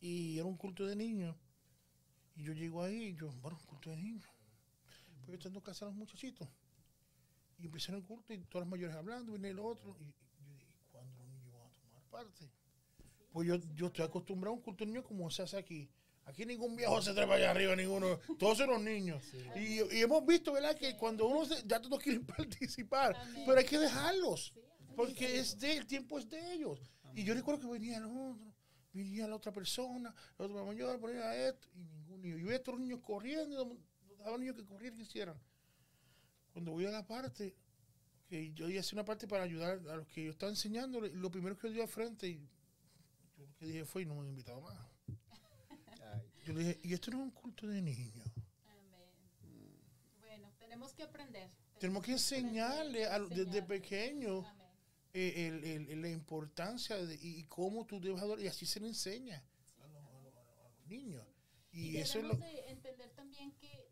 Y 0.00 0.36
era 0.38 0.46
un 0.46 0.56
culto 0.56 0.86
de 0.86 0.96
niños. 0.96 1.36
Y 2.36 2.44
yo 2.44 2.52
llego 2.52 2.82
ahí 2.82 3.08
y 3.08 3.14
yo, 3.14 3.30
bueno, 3.40 3.58
un 3.58 3.66
culto 3.66 3.90
de 3.90 3.96
niños. 3.96 4.28
Pues 5.24 5.38
yo 5.38 5.62
que 5.62 5.70
hacer 5.70 5.86
a 5.86 5.90
los 5.90 5.96
muchachitos. 5.96 6.48
Y 7.58 7.66
empezaron 7.66 8.00
el 8.00 8.06
culto 8.06 8.34
y 8.34 8.38
todas 8.44 8.66
las 8.66 8.70
mayores 8.70 8.96
hablando, 8.96 9.32
viene 9.32 9.50
el 9.50 9.58
otro. 9.58 9.96
Y, 10.00 10.04
y 10.04 10.46
yo 10.46 10.52
dije, 10.52 10.74
¿cuándo 10.90 11.16
los 11.16 11.28
niños 11.28 11.52
van 11.54 11.66
a 11.66 11.70
tomar 11.70 12.02
parte? 12.10 12.50
Pues 13.32 13.48
yo, 13.48 13.56
yo 13.74 13.86
estoy 13.86 14.04
acostumbrado 14.04 14.54
a 14.54 14.56
un 14.58 14.62
culto 14.62 14.84
de 14.84 14.90
niños 14.90 15.04
como 15.06 15.30
se 15.30 15.42
hace 15.42 15.56
aquí. 15.56 15.90
Aquí 16.26 16.46
ningún 16.46 16.74
viejo 16.74 17.00
se 17.02 17.12
trepa 17.12 17.34
allá 17.34 17.50
arriba, 17.50 17.76
ninguno. 17.76 18.18
Todos 18.38 18.58
son 18.58 18.70
los 18.70 18.80
niños. 18.80 19.22
Y, 19.56 19.82
y 19.94 20.00
hemos 20.00 20.24
visto, 20.24 20.52
¿verdad? 20.52 20.76
Que 20.76 20.96
cuando 20.96 21.26
uno 21.26 21.44
se, 21.44 21.62
ya 21.66 21.80
todos 21.80 22.02
quieren 22.02 22.24
participar, 22.26 23.14
Amén. 23.14 23.42
pero 23.46 23.58
hay 23.58 23.64
que 23.66 23.78
dejarlos. 23.78 24.54
Porque 24.96 25.38
es 25.38 25.58
de, 25.58 25.76
el 25.76 25.86
tiempo 25.86 26.18
es 26.18 26.28
de 26.28 26.54
ellos. 26.54 26.80
Y 27.14 27.24
yo 27.24 27.34
recuerdo 27.34 27.60
que 27.60 27.66
venía 27.72 27.98
el 27.98 28.04
otro, 28.04 28.54
venía 28.92 29.28
la 29.28 29.36
otra 29.36 29.52
persona, 29.52 30.14
la 30.38 30.44
otra 30.46 30.64
mayor, 30.64 30.98
ponía 30.98 31.48
esto, 31.48 31.68
y 31.74 31.84
ningún 31.84 32.22
niño. 32.22 32.36
Yo 32.38 32.44
veía 32.46 32.56
a 32.56 32.58
estos 32.58 32.78
niños 32.78 33.00
corriendo, 33.00 33.76
dejaban 34.16 34.40
niños 34.40 34.56
que 34.56 34.64
corrieran 34.64 34.96
que 34.96 35.02
hicieran. 35.02 35.38
Cuando 36.52 36.72
voy 36.72 36.86
a 36.86 36.90
la 36.90 37.06
parte, 37.06 37.56
que 38.28 38.52
yo 38.52 38.68
hice 38.68 38.94
una 38.94 39.04
parte 39.04 39.26
para 39.28 39.44
ayudar 39.44 39.80
a 39.88 39.96
los 39.96 40.06
que 40.08 40.24
yo 40.24 40.30
estaba 40.30 40.50
enseñando. 40.50 41.00
Lo 41.00 41.30
primero 41.30 41.56
que 41.56 41.68
yo 41.68 41.74
di 41.74 41.80
al 41.80 41.88
frente, 41.88 42.28
y 42.28 42.48
yo 43.36 43.46
lo 43.46 43.54
que 43.56 43.66
dije 43.66 43.84
fue, 43.84 44.02
y 44.02 44.06
no 44.06 44.14
me 44.14 44.20
han 44.22 44.28
invitado 44.28 44.60
más. 44.60 44.93
Yo 46.44 46.52
le 46.52 46.60
dije, 46.60 46.80
y 46.82 46.92
esto 46.94 47.10
no 47.10 47.18
es 47.18 47.22
un 47.24 47.30
culto 47.30 47.66
de 47.66 47.80
niños. 47.80 48.26
Amén. 48.66 49.80
Bueno, 50.20 50.52
tenemos 50.58 50.92
que 50.92 51.02
aprender. 51.02 51.50
Tenemos 51.78 52.02
que 52.04 52.12
enseñarle 52.12 53.06
a, 53.06 53.18
desde 53.20 53.62
pequeño 53.62 54.44
eh, 55.12 55.46
el- 55.48 55.64
el- 55.64 55.88
el- 55.90 56.02
la 56.02 56.08
importancia 56.10 56.96
de, 56.96 57.14
y 57.20 57.44
cómo 57.44 57.86
tú 57.86 58.00
debes 58.00 58.20
adorar. 58.20 58.44
Y 58.44 58.48
así 58.48 58.66
se 58.66 58.80
le 58.80 58.88
enseña 58.88 59.42
a 59.80 59.86
los, 59.88 60.02
a 60.04 60.20
los- 60.22 60.36
a 60.36 60.68
los 60.70 60.86
niños. 60.88 61.24
Y, 61.72 61.90
Y, 61.90 61.96
eso 61.98 62.18
es 62.18 62.24
lo... 62.24 62.34
debemos 62.34 62.52
de 62.64 62.70
entender 62.70 63.10
también 63.10 63.52
que 63.52 63.88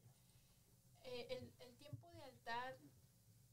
eh, 1.04 1.26
el, 1.30 1.52
el 1.66 1.74
tiempo 1.76 2.10
de 2.12 2.22
altar 2.22 2.76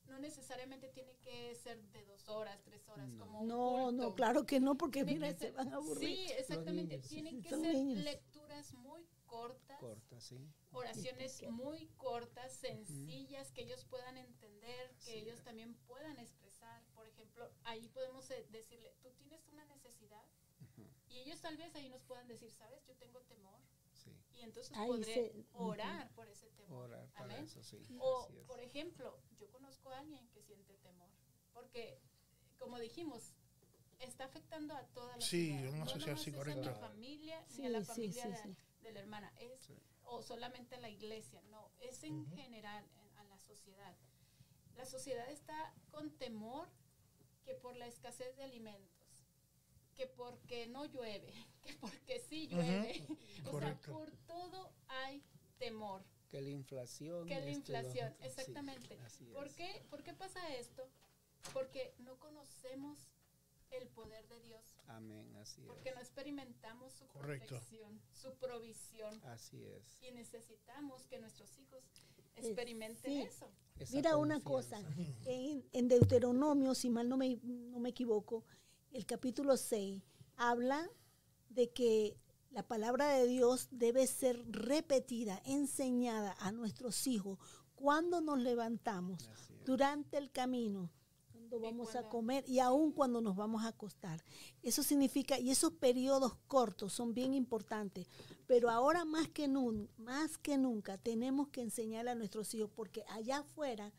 no 0.08 0.18
necesariamente 0.20 0.88
tiene 0.90 1.16
que 1.18 1.54
ser 1.56 1.80
de 1.92 2.04
dos 2.06 2.28
horas, 2.30 2.60
tres 2.64 2.88
horas, 2.88 3.08
No. 3.10 3.26
como 3.26 3.42
un 3.42 3.48
No, 3.48 3.92
no, 3.92 4.16
claro 4.16 4.46
que 4.46 4.60
no, 4.60 4.76
porque 4.76 5.04
Tiene 5.06 5.28
mira, 5.28 5.38
se 5.38 5.52
van 5.52 5.72
a 5.72 5.76
aburrir. 5.76 6.10
Sí, 6.18 6.34
exactamente. 6.38 6.96
niños. 6.96 7.08
Tienen 7.10 7.42
que 7.42 7.50
Son 7.50 7.62
ser 7.62 7.74
niños. 7.76 7.98
Lecturas 8.50 8.74
muy 8.74 9.08
cortas, 9.26 9.80
sí. 10.24 10.52
oraciones 10.72 11.44
muy 11.52 11.88
cortas, 11.98 12.54
sencillas, 12.54 13.52
que 13.52 13.62
ellos 13.62 13.86
puedan 13.86 14.18
entender, 14.18 14.96
que 15.04 15.20
ellos 15.20 15.44
también 15.44 15.76
puedan 15.88 16.18
expresar. 16.20 16.84
Por 16.96 17.08
ejemplo, 17.08 17.52
ahí 17.64 17.88
podemos 17.90 18.30
eh, 18.32 18.46
decirle, 18.50 18.92
tú 19.02 19.12
tienes 19.12 19.48
una 19.50 19.66
necesidad, 19.66 20.24
y 21.08 21.20
ellos 21.20 21.42
tal 21.42 21.58
vez 21.58 21.76
ahí 21.76 21.90
nos 21.90 22.02
puedan 22.04 22.28
decir, 22.28 22.52
sabes, 22.52 22.84
yo 22.86 22.96
tengo 22.98 23.22
temor, 23.22 23.60
Sí. 23.94 24.12
y 24.34 24.42
entonces 24.44 24.76
Ahí 24.78 24.88
podré 24.88 25.14
se- 25.14 25.46
orar 25.54 26.14
por 26.14 26.28
ese 26.30 26.50
temor. 26.52 26.86
Orar 26.90 27.10
para 27.12 27.26
Amén. 27.26 27.44
eso, 27.46 27.62
sí. 27.64 27.84
O, 28.00 28.30
por 28.48 28.60
ejemplo, 28.62 29.20
yo 29.38 29.50
conozco 29.52 29.90
a 29.90 30.00
alguien 30.00 30.28
que 30.30 30.42
siente 30.42 30.76
temor, 30.78 31.10
porque, 31.54 32.00
como 32.58 32.80
dijimos, 32.80 33.34
está 34.00 34.26
afectando 34.26 34.76
a 34.76 34.84
toda 34.88 35.16
la 35.16 35.22
Sí, 35.22 35.48
ciudad. 35.48 35.70
una 35.74 35.86
no 35.86 35.90
sociedad, 35.90 36.18
sí, 36.18 36.32
a 36.36 36.44
mi 36.56 36.80
familia 36.80 37.44
Sí, 37.48 37.62
ni 37.62 37.68
a 37.68 37.70
la 37.70 37.80
sí, 37.82 37.86
familia 37.86 38.24
sí, 38.24 38.30
de, 38.30 38.38
sí. 38.38 38.58
de 38.82 38.92
la 38.94 39.00
hermana, 39.00 39.34
es 39.40 39.60
Sí. 39.62 39.74
o 40.04 40.22
solamente 40.22 40.76
a 40.76 40.80
la 40.80 40.90
iglesia, 40.90 41.42
no, 41.50 41.70
es 41.80 42.04
en 42.04 42.22
Ujú. 42.22 42.36
general 42.36 42.84
en- 42.96 43.18
a 43.20 43.24
la 43.26 43.38
sociedad. 43.40 43.96
La 44.76 44.86
sociedad 44.86 45.30
está 45.30 45.74
con 45.92 46.12
temor 46.18 46.70
que 47.44 47.56
por 47.56 47.76
la 47.76 47.88
escasez 47.88 48.36
de 48.38 48.44
alimentos, 48.44 49.26
que 49.96 50.08
porque 50.08 50.68
no 50.68 50.86
llueve, 50.86 51.34
que 51.62 51.74
porque 51.82 52.20
sí 52.20 52.48
llueve, 52.48 53.06
o 53.46 53.52
correcto. 53.52 53.86
sea, 53.86 53.94
por 53.94 54.12
todo 54.28 54.74
hay 54.88 55.24
temor. 55.58 56.04
Que 56.30 56.42
la 56.42 56.50
inflación. 56.50 57.28
Que 57.28 57.34
la 57.36 57.40
este, 57.48 57.52
inflación, 57.74 58.14
sí, 58.20 58.26
exactamente. 58.26 58.98
¿Por 59.34 59.50
qué, 59.56 59.84
¿Por 59.90 60.04
qué 60.04 60.14
pasa 60.14 60.56
esto? 60.56 60.88
Porque 61.54 61.96
no 62.00 62.18
conocemos 62.20 63.08
el 63.72 63.88
poder 63.90 64.28
de 64.28 64.40
Dios, 64.42 64.62
Amén, 64.88 65.36
así 65.38 65.62
porque 65.68 65.90
es. 65.90 65.96
no 65.96 66.02
experimentamos 66.02 66.94
su 66.94 67.08
Correcto. 67.08 67.48
protección, 67.48 68.02
su 68.12 68.34
provisión. 68.36 69.22
Así 69.26 69.64
es. 69.64 70.02
Y 70.02 70.12
necesitamos 70.12 71.06
que 71.06 71.20
nuestros 71.20 71.58
hijos 71.60 71.84
experimenten 72.36 73.12
sí. 73.12 73.22
eso. 73.22 73.52
Esa 73.78 73.96
Mira 73.96 74.18
una 74.18 74.42
cosa, 74.42 74.82
en, 75.26 75.66
en 75.72 75.88
Deuteronomio, 75.88 76.76
si 76.76 76.90
mal 76.90 77.08
no 77.08 77.16
me, 77.18 77.40
no 77.44 77.80
me 77.80 77.90
equivoco, 77.90 78.44
el 78.92 79.06
capítulo 79.06 79.56
6 79.56 80.02
habla 80.36 80.90
de 81.50 81.72
que 81.72 82.18
la 82.52 82.68
palabra 82.68 83.14
de 83.14 83.28
Dios 83.28 83.68
debe 83.72 84.06
ser 84.08 84.44
repetida, 84.52 85.42
enseñada 85.46 86.36
a 86.40 86.52
nuestros 86.52 87.08
hijos 87.08 87.38
cuando 87.76 88.20
nos 88.20 88.40
levantamos, 88.40 89.30
durante 89.64 90.18
el 90.18 90.32
camino, 90.32 90.92
cuando 91.50 91.60
vamos 91.60 91.96
a 91.96 92.04
comer 92.10 92.44
y 92.48 92.60
aún 92.60 92.92
cuando 92.92 93.22
nos 93.22 93.36
vamos 93.36 93.64
a 93.64 93.70
acostar. 93.70 94.24
Eso 94.62 94.84
significa, 94.84 95.40
y 95.40 95.50
esos 95.52 95.74
periodos 95.74 96.36
cortos 96.48 96.94
son 96.94 97.14
bien 97.14 97.34
importantes, 97.34 98.08
pero 98.48 98.70
ahora 98.70 99.06
más 99.06 99.28
que, 99.30 99.48
nun- 99.48 99.90
más 99.98 100.38
que 100.38 100.58
nunca 100.58 100.98
tenemos 100.98 101.48
que 101.50 101.62
enseñar 101.62 102.08
a 102.08 102.16
nuestros 102.16 102.54
hijos, 102.54 102.70
porque 102.76 103.04
allá 103.10 103.40
afuera 103.40 103.92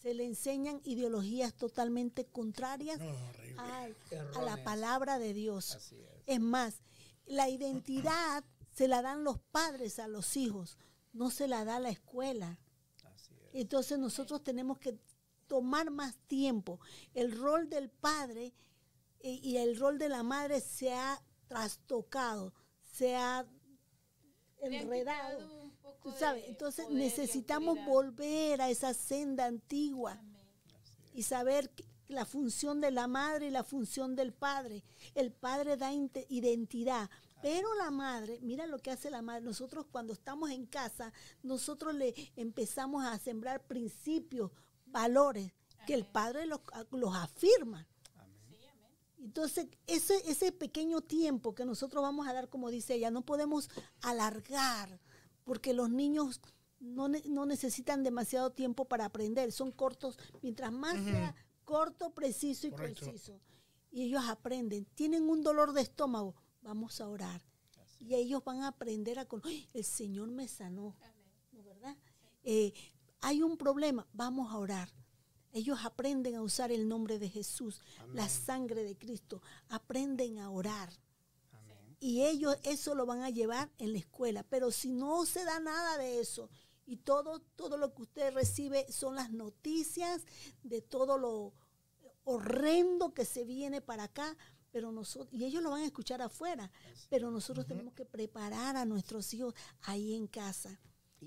se 0.00 0.14
le 0.14 0.24
enseñan 0.24 0.80
ideologías 0.84 1.54
totalmente 1.54 2.24
contrarias 2.26 2.98
No, 2.98 3.12
a, 3.58 3.88
a 4.34 4.42
la 4.42 4.62
palabra 4.64 5.18
de 5.18 5.32
Dios. 5.32 5.74
Así 5.76 5.96
es. 5.96 6.22
Es 6.26 6.40
más, 6.40 6.82
la 7.26 7.48
identidad 7.48 8.44
se 8.72 8.88
la 8.88 9.02
dan 9.02 9.22
los 9.22 9.38
padres 9.38 9.98
a 9.98 10.08
los 10.08 10.36
hijos, 10.36 10.76
no 11.12 11.30
se 11.30 11.46
la 11.46 11.64
da 11.64 11.78
la 11.78 11.90
escuela. 11.90 12.58
Así 13.04 13.34
es. 13.34 13.50
Entonces 13.54 13.98
nosotros 13.98 14.42
tenemos 14.42 14.78
que 14.78 14.98
tomar 15.52 15.90
más 15.90 16.16
tiempo. 16.28 16.80
El 17.12 17.38
rol 17.38 17.68
del 17.68 17.90
padre 17.90 18.54
eh, 19.20 19.38
y 19.42 19.58
el 19.58 19.78
rol 19.78 19.98
de 19.98 20.08
la 20.08 20.22
madre 20.22 20.62
se 20.62 20.94
ha 20.94 21.22
trastocado, 21.46 22.54
se 22.80 23.16
ha 23.16 23.44
enredado. 24.62 25.70
sabes, 26.18 26.44
entonces 26.48 26.88
necesitamos 26.88 27.76
volver 27.84 28.62
a 28.62 28.70
esa 28.70 28.94
senda 28.94 29.44
antigua 29.44 30.12
Amén. 30.12 30.40
Y 31.12 31.22
saber 31.24 31.68
que 31.68 31.84
la 32.08 32.24
función 32.24 32.80
de 32.80 32.90
la 32.90 33.06
madre 33.06 33.48
y 33.48 33.50
la 33.50 33.62
función 33.62 34.16
del 34.16 34.32
padre. 34.32 34.82
El 35.14 35.32
padre 35.32 35.76
da 35.76 35.92
identidad, 35.92 37.10
pero 37.42 37.74
la 37.74 37.90
madre, 37.90 38.38
mira 38.40 38.66
lo 38.66 38.78
que 38.78 38.90
hace 38.90 39.10
la 39.10 39.20
madre. 39.20 39.42
Nosotros 39.42 39.84
cuando 39.90 40.14
estamos 40.14 40.50
en 40.50 40.64
casa, 40.64 41.12
nosotros 41.42 41.94
le 41.94 42.14
empezamos 42.36 43.04
a 43.04 43.18
sembrar 43.18 43.66
principios, 43.66 44.50
valores, 44.92 45.52
que 45.86 45.94
el 45.94 46.06
padre 46.06 46.46
los, 46.46 46.60
los 46.92 47.14
afirma. 47.16 47.88
Entonces, 49.18 49.68
ese, 49.86 50.16
ese 50.28 50.50
pequeño 50.50 51.00
tiempo 51.00 51.54
que 51.54 51.64
nosotros 51.64 52.02
vamos 52.02 52.26
a 52.26 52.32
dar, 52.32 52.48
como 52.48 52.70
dice 52.70 52.94
ella, 52.94 53.10
no 53.10 53.22
podemos 53.24 53.70
alargar, 54.00 55.00
porque 55.44 55.72
los 55.74 55.90
niños 55.90 56.40
no, 56.80 57.08
no 57.08 57.46
necesitan 57.46 58.02
demasiado 58.02 58.50
tiempo 58.50 58.84
para 58.86 59.04
aprender, 59.04 59.52
son 59.52 59.70
cortos, 59.70 60.18
mientras 60.42 60.72
más 60.72 60.94
sea 61.04 61.34
corto, 61.64 62.10
preciso 62.10 62.66
y 62.66 62.70
Correcto. 62.70 63.04
conciso. 63.06 63.40
Y 63.92 64.02
ellos 64.02 64.24
aprenden, 64.28 64.86
tienen 64.96 65.28
un 65.28 65.42
dolor 65.42 65.72
de 65.72 65.82
estómago, 65.82 66.34
vamos 66.62 67.00
a 67.00 67.08
orar. 67.08 67.40
Así 67.80 68.06
Y 68.06 68.14
ellos 68.14 68.42
van 68.42 68.62
a 68.62 68.68
aprender 68.68 69.18
a 69.20 69.26
con 69.26 69.40
"Ay, 69.44 69.68
el 69.72 69.84
Señor 69.84 70.30
me 70.32 70.48
sanó, 70.48 70.96
Amén. 71.00 71.14
¿no 71.52 71.62
verdad? 71.62 71.96
Eh, 72.42 72.72
hay 73.22 73.42
un 73.42 73.56
problema, 73.56 74.06
vamos 74.12 74.52
a 74.52 74.58
orar. 74.58 74.90
Ellos 75.52 75.78
aprenden 75.84 76.36
a 76.36 76.42
usar 76.42 76.72
el 76.72 76.88
nombre 76.88 77.18
de 77.18 77.28
Jesús, 77.28 77.80
la 78.12 78.28
sangre 78.28 78.84
de 78.84 78.96
Cristo, 78.96 79.42
aprenden 79.68 80.38
a 80.38 80.50
orar. 80.50 80.90
Amén. 81.52 81.96
Y 82.00 82.22
ellos 82.24 82.56
eso 82.62 82.94
lo 82.94 83.06
van 83.06 83.22
a 83.22 83.30
llevar 83.30 83.70
en 83.78 83.92
la 83.92 83.98
escuela. 83.98 84.42
Pero 84.44 84.70
si 84.70 84.92
no 84.92 85.24
se 85.26 85.44
da 85.44 85.60
nada 85.60 85.98
de 85.98 86.20
eso 86.20 86.50
y 86.86 86.96
todo, 86.96 87.40
todo 87.54 87.76
lo 87.76 87.94
que 87.94 88.02
usted 88.02 88.34
recibe 88.34 88.90
son 88.90 89.14
las 89.14 89.30
noticias 89.30 90.22
de 90.62 90.80
todo 90.80 91.18
lo 91.18 91.52
horrendo 92.24 93.14
que 93.14 93.24
se 93.24 93.44
viene 93.44 93.80
para 93.80 94.04
acá, 94.04 94.36
pero 94.70 94.90
nosotros, 94.90 95.32
y 95.32 95.44
ellos 95.44 95.62
lo 95.62 95.70
van 95.70 95.82
a 95.82 95.86
escuchar 95.86 96.22
afuera, 96.22 96.70
pero 97.10 97.30
nosotros 97.30 97.66
tenemos 97.66 97.94
que 97.94 98.06
preparar 98.06 98.76
a 98.76 98.84
nuestros 98.84 99.32
hijos 99.34 99.54
ahí 99.82 100.14
en 100.14 100.26
casa. 100.26 100.80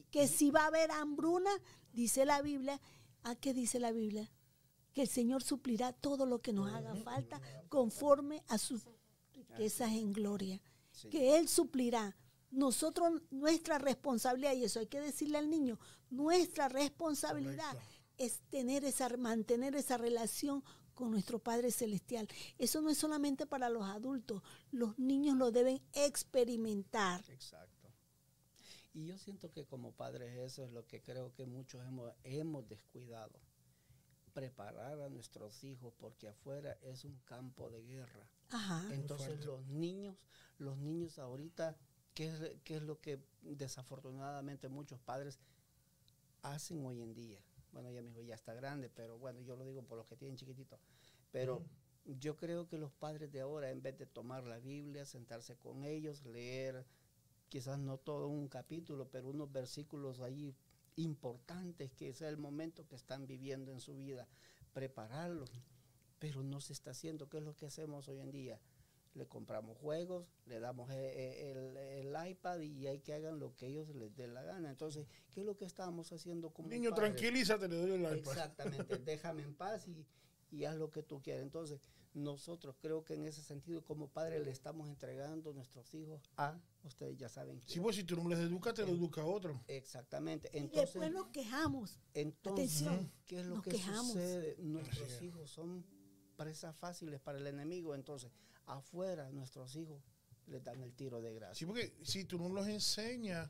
Que 0.10 0.28
si 0.28 0.52
va 0.52 0.64
a 0.64 0.68
haber 0.68 0.92
hambruna, 0.92 1.52
dice 1.96 2.26
la 2.26 2.42
Biblia, 2.42 2.80
¿a 3.24 3.36
qué 3.36 3.54
dice 3.54 3.80
la 3.80 3.92
Biblia? 3.92 4.30
Que 4.94 5.04
el 5.04 5.08
Señor 5.08 5.44
suplirá 5.44 5.94
todo 5.94 6.26
lo 6.26 6.40
que 6.40 6.54
nos 6.54 6.72
haga 6.72 6.96
falta 6.96 7.42
conforme 7.70 8.44
a 8.48 8.58
sus 8.58 8.86
riquezas 9.34 9.92
en 9.92 10.14
gloria. 10.14 10.62
Sí. 10.92 11.10
Que 11.10 11.38
Él 11.38 11.48
suplirá. 11.48 12.16
Nosotros, 12.52 13.22
nuestra 13.32 13.80
responsabilidad, 13.80 14.54
y 14.54 14.64
eso 14.64 14.80
hay 14.80 14.88
que 14.88 15.02
decirle 15.02 15.38
al 15.38 15.50
niño, 15.50 15.78
nuestra 16.10 16.70
responsabilidad 16.70 17.74
Correcto. 17.74 17.96
es 18.18 18.40
tener 18.50 18.86
esa, 18.86 19.10
mantener 19.18 19.76
esa 19.76 19.98
relación 19.98 20.64
con 20.94 21.12
nuestro 21.12 21.40
Padre 21.40 21.72
Celestial. 21.72 22.28
Eso 22.58 22.82
no 22.82 22.90
es 22.90 22.98
solamente 22.98 23.46
para 23.46 23.70
los 23.70 23.84
adultos, 23.84 24.42
los 24.72 24.98
niños 24.98 25.36
lo 25.36 25.52
deben 25.52 25.82
experimentar. 25.94 27.24
Exacto. 27.30 27.75
Y 28.96 29.08
yo 29.08 29.18
siento 29.18 29.52
que 29.52 29.66
como 29.66 29.92
padres 29.92 30.38
eso 30.38 30.64
es 30.64 30.72
lo 30.72 30.88
que 30.88 31.02
creo 31.02 31.34
que 31.34 31.46
muchos 31.46 31.86
hemos, 31.86 32.14
hemos 32.24 32.66
descuidado. 32.70 33.42
Preparar 34.34 35.02
a 35.02 35.10
nuestros 35.10 35.66
hijos 35.66 35.94
porque 36.00 36.30
afuera 36.30 36.78
es 36.82 37.04
un 37.04 37.20
campo 37.26 37.70
de 37.70 37.84
guerra. 37.84 38.30
Ajá. 38.52 38.88
Entonces 38.94 39.44
los 39.44 39.66
niños, 39.68 40.16
los 40.60 40.78
niños 40.78 41.20
ahorita, 41.20 41.78
¿qué 42.14 42.28
es, 42.28 42.58
qué 42.64 42.78
es 42.78 42.84
lo 42.84 43.02
que 43.02 43.20
desafortunadamente 43.42 44.70
muchos 44.70 45.02
padres 45.02 45.40
hacen 46.42 46.86
hoy 46.86 47.02
en 47.02 47.14
día? 47.14 47.44
Bueno, 47.74 47.92
ya 47.92 48.02
mi 48.02 48.12
hijo 48.12 48.22
ya 48.22 48.36
está 48.36 48.54
grande, 48.54 48.90
pero 48.90 49.20
bueno, 49.20 49.42
yo 49.42 49.58
lo 49.58 49.66
digo 49.66 49.84
por 49.84 49.98
los 49.98 50.08
que 50.08 50.16
tienen 50.16 50.38
chiquititos. 50.38 50.80
Pero 51.34 51.66
yo 52.06 52.38
creo 52.38 52.70
que 52.70 52.78
los 52.78 52.94
padres 52.94 53.30
de 53.30 53.42
ahora, 53.42 53.72
en 53.72 53.82
vez 53.82 53.98
de 53.98 54.06
tomar 54.06 54.46
la 54.46 54.60
Biblia, 54.60 55.06
sentarse 55.06 55.58
con 55.58 55.84
ellos, 55.84 56.24
leer, 56.24 56.86
quizás 57.50 57.80
no 57.80 57.98
todo 57.98 58.28
un 58.28 58.48
capítulo, 58.48 59.10
pero 59.10 59.30
unos 59.30 59.52
versículos 59.52 60.20
ahí 60.22 60.56
importantes, 60.96 61.92
que 61.94 62.10
es 62.10 62.22
el 62.22 62.38
momento 62.38 62.88
que 62.88 62.96
están 62.96 63.28
viviendo 63.28 63.72
en 63.72 63.80
su 63.80 63.96
vida, 63.96 64.28
prepararlo, 64.74 65.46
pero 66.20 66.44
no 66.44 66.62
se 66.62 66.74
está 66.74 66.92
haciendo. 66.92 67.30
¿Qué 67.30 67.38
es 67.38 67.44
lo 67.44 67.56
que 67.56 67.66
hacemos 67.66 68.08
hoy 68.08 68.20
en 68.20 68.32
día? 68.32 68.60
Le 69.14 69.28
compramos 69.28 69.78
juegos, 69.78 70.28
le 70.46 70.60
damos 70.60 70.90
e- 70.92 70.96
e- 70.96 71.52
el, 71.52 71.78
el 71.78 72.28
iPad 72.30 72.60
y 72.60 72.88
hay 72.88 73.00
que 73.00 73.14
hagan 73.14 73.40
lo 73.40 73.56
que 73.56 73.68
ellos 73.68 73.88
les 73.96 74.14
dé 74.16 74.28
la 74.28 74.42
gana. 74.44 74.70
Entonces, 74.70 75.08
¿qué 75.32 75.40
es 75.42 75.46
lo 75.46 75.56
que 75.56 75.66
estamos 75.66 76.12
haciendo 76.12 76.52
como 76.52 76.68
Niño, 76.68 76.94
tranquilízate, 76.94 77.70
le 77.70 77.78
doy 77.78 77.92
el 77.92 78.02
iPad. 78.02 78.34
Exactamente, 78.34 78.98
déjame 79.00 79.44
en 79.44 79.56
paz 79.56 79.88
y, 79.88 80.06
y 80.52 80.66
haz 80.66 80.76
lo 80.76 80.92
que 80.92 81.02
tú 81.02 81.22
quieras. 81.22 81.44
Entonces, 81.44 81.80
nosotros 82.16 82.76
creo 82.80 83.04
que 83.04 83.14
en 83.14 83.26
ese 83.26 83.44
sentido, 83.44 83.84
como 83.84 84.08
padres, 84.08 84.44
le 84.44 84.50
estamos 84.50 84.88
entregando 84.88 85.54
nuestros 85.54 85.94
hijos 85.94 86.24
a, 86.38 86.58
ustedes 86.84 87.18
ya 87.18 87.28
saben. 87.30 87.62
Si 87.68 87.78
vos, 87.80 87.96
si 87.96 88.04
tú 88.06 88.16
no 88.16 88.28
les 88.30 88.40
educas, 88.40 88.74
te 88.74 88.84
lo 88.86 88.94
educa 88.94 89.24
otro. 89.24 89.62
Exactamente. 89.68 90.50
Y 90.54 90.58
Entonces, 90.60 90.94
después 90.94 91.12
nos 91.12 91.28
quejamos. 91.28 92.00
entonces 92.14 92.82
Atención, 92.82 93.12
¿qué 93.28 93.42
es 93.42 93.46
lo 93.46 93.56
nos 93.56 93.64
que 93.66 93.72
quejamos. 93.72 94.08
sucede? 94.08 94.56
Nuestros 94.60 95.22
hijos 95.22 95.52
son 95.52 95.86
presas 96.38 96.76
fáciles 96.78 97.20
para 97.20 97.38
el 97.38 97.48
enemigo. 97.48 97.94
Entonces, 97.94 98.32
afuera, 98.66 99.30
nuestros 99.32 99.76
hijos 99.76 100.02
les 100.48 100.64
dan 100.64 100.82
el 100.82 100.94
tiro 100.94 101.22
de 101.22 101.34
gracia. 101.34 101.56
Sí, 101.56 101.66
porque 101.66 101.98
si 102.02 102.24
tú 102.24 102.40
no 102.40 102.48
los 102.50 102.68
enseñas, 102.68 103.50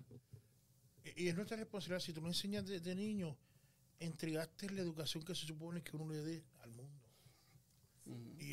y 1.04 1.26
y 1.26 1.28
es 1.28 1.36
nuestra 1.36 1.56
responsabilidad, 1.56 2.00
si 2.04 2.14
tú 2.14 2.22
no 2.22 2.30
enseñas 2.30 2.66
de, 2.66 2.80
de 2.80 2.96
niño, 2.96 3.38
entregaste 4.00 4.72
la 4.72 4.82
educación 4.82 5.24
que 5.24 5.36
se 5.36 5.46
supone 5.46 5.84
que 5.84 5.96
uno 5.96 6.12
le 6.12 6.22
dé 6.22 6.44
al 6.62 6.72
mundo. 6.72 6.95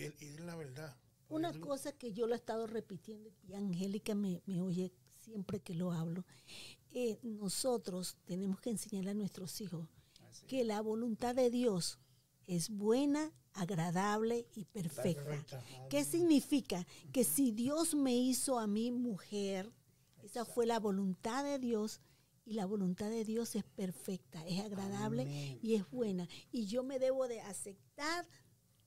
Y 0.02 0.06
es, 0.06 0.22
y 0.22 0.26
es 0.26 0.40
la 0.40 0.56
verdad. 0.56 0.96
Una 1.28 1.58
cosa 1.60 1.92
que 1.92 2.12
yo 2.12 2.26
lo 2.26 2.34
he 2.34 2.36
estado 2.36 2.66
repitiendo 2.66 3.30
y 3.48 3.54
Angélica 3.54 4.14
me, 4.14 4.42
me 4.46 4.60
oye 4.60 4.92
siempre 5.22 5.60
que 5.60 5.74
lo 5.74 5.92
hablo, 5.92 6.24
eh, 6.92 7.18
nosotros 7.22 8.18
tenemos 8.26 8.60
que 8.60 8.70
enseñarle 8.70 9.12
a 9.12 9.14
nuestros 9.14 9.60
hijos 9.60 9.88
Así. 10.30 10.46
que 10.46 10.64
la 10.64 10.80
voluntad 10.82 11.34
de 11.34 11.48
Dios 11.50 11.98
es 12.46 12.68
buena, 12.68 13.32
agradable 13.54 14.46
y 14.54 14.64
perfecta. 14.66 15.24
Perfecta. 15.24 15.64
¿Qué 15.88 16.04
significa? 16.04 16.86
Que 17.12 17.24
si 17.24 17.52
Dios 17.52 17.94
me 17.94 18.14
hizo 18.14 18.58
a 18.58 18.66
mí 18.66 18.90
mujer, 18.90 19.72
esa 20.22 20.44
fue 20.44 20.66
la 20.66 20.80
voluntad 20.80 21.44
de 21.44 21.58
Dios 21.58 22.00
y 22.44 22.54
la 22.54 22.66
voluntad 22.66 23.08
de 23.08 23.24
Dios 23.24 23.54
es 23.54 23.64
perfecta, 23.64 24.44
es 24.46 24.60
agradable 24.60 25.22
Amén. 25.22 25.58
y 25.62 25.76
es 25.76 25.88
buena. 25.90 26.28
Y 26.50 26.66
yo 26.66 26.82
me 26.82 26.98
debo 26.98 27.28
de 27.28 27.40
aceptar 27.40 28.26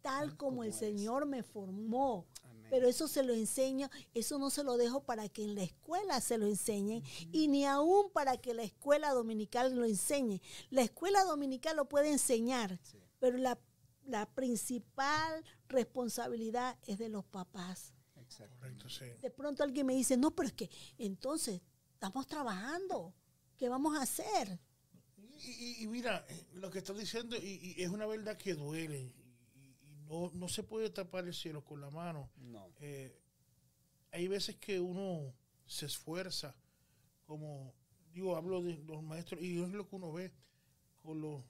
tal 0.05 0.37
como 0.37 0.63
el 0.63 0.69
es. 0.69 0.75
Señor 0.77 1.25
me 1.25 1.43
formó. 1.43 2.27
Amén. 2.43 2.67
Pero 2.69 2.87
eso 2.87 3.07
se 3.07 3.21
lo 3.23 3.33
enseño, 3.33 3.89
eso 4.13 4.39
no 4.39 4.49
se 4.49 4.63
lo 4.63 4.77
dejo 4.77 5.03
para 5.03 5.29
que 5.29 5.43
en 5.43 5.55
la 5.55 5.63
escuela 5.63 6.19
se 6.21 6.37
lo 6.37 6.47
enseñen 6.47 7.03
y 7.31 7.47
ni 7.47 7.65
aún 7.65 8.09
para 8.11 8.37
que 8.37 8.53
la 8.53 8.63
escuela 8.63 9.11
dominical 9.11 9.75
lo 9.75 9.85
enseñe. 9.85 10.41
La 10.71 10.81
escuela 10.81 11.23
dominical 11.23 11.75
lo 11.77 11.87
puede 11.87 12.09
enseñar, 12.11 12.79
Sí. 12.83 12.97
pero 13.19 13.37
la, 13.37 13.59
la 14.05 14.25
principal 14.33 15.43
responsabilidad 15.67 16.77
es 16.87 16.97
de 16.97 17.09
los 17.09 17.23
papás. 17.25 17.93
Exacto. 18.15 18.55
Correcto, 18.57 18.89
sí. 18.89 19.05
De 19.21 19.29
pronto 19.29 19.63
alguien 19.63 19.85
me 19.85 19.93
dice, 19.93 20.17
no, 20.17 20.31
pero 20.35 20.47
es 20.47 20.53
que 20.53 20.69
entonces 20.97 21.61
estamos 21.93 22.25
trabajando, 22.27 23.13
¿qué 23.57 23.69
vamos 23.69 23.95
a 23.97 24.01
hacer? 24.01 24.59
Y, 25.37 25.49
y- 25.51 25.83
y 25.83 25.87
mira, 25.87 26.25
eh, 26.29 26.45
lo 26.53 26.69
que 26.71 26.79
estás 26.79 26.97
diciendo 26.97 27.35
y, 27.37 27.75
y 27.77 27.83
es 27.83 27.89
una 27.89 28.05
verdad 28.07 28.37
que 28.37 28.53
duele. 28.55 29.13
Y, 30.09 30.13
y 30.13 30.13
no, 30.13 30.31
no 30.33 30.47
se 30.47 30.63
puede 30.63 30.89
tapar 30.89 31.25
el 31.25 31.33
cielo 31.33 31.63
con 31.63 31.81
la 31.81 31.89
mano. 31.89 32.29
No. 32.37 32.69
Eh, 32.79 33.19
hay 34.11 34.27
veces 34.27 34.55
que 34.55 34.79
uno 34.79 35.33
se 35.65 35.85
esfuerza, 35.85 36.55
como 37.25 37.73
digo, 38.13 38.35
hablo 38.35 38.61
de 38.61 38.77
los 38.77 39.03
maestros, 39.03 39.41
y 39.41 39.61
es 39.61 39.69
lo 39.69 39.87
que 39.87 39.95
uno 39.95 40.11
ve 40.11 40.31
con 41.03 41.19
los, 41.21 41.43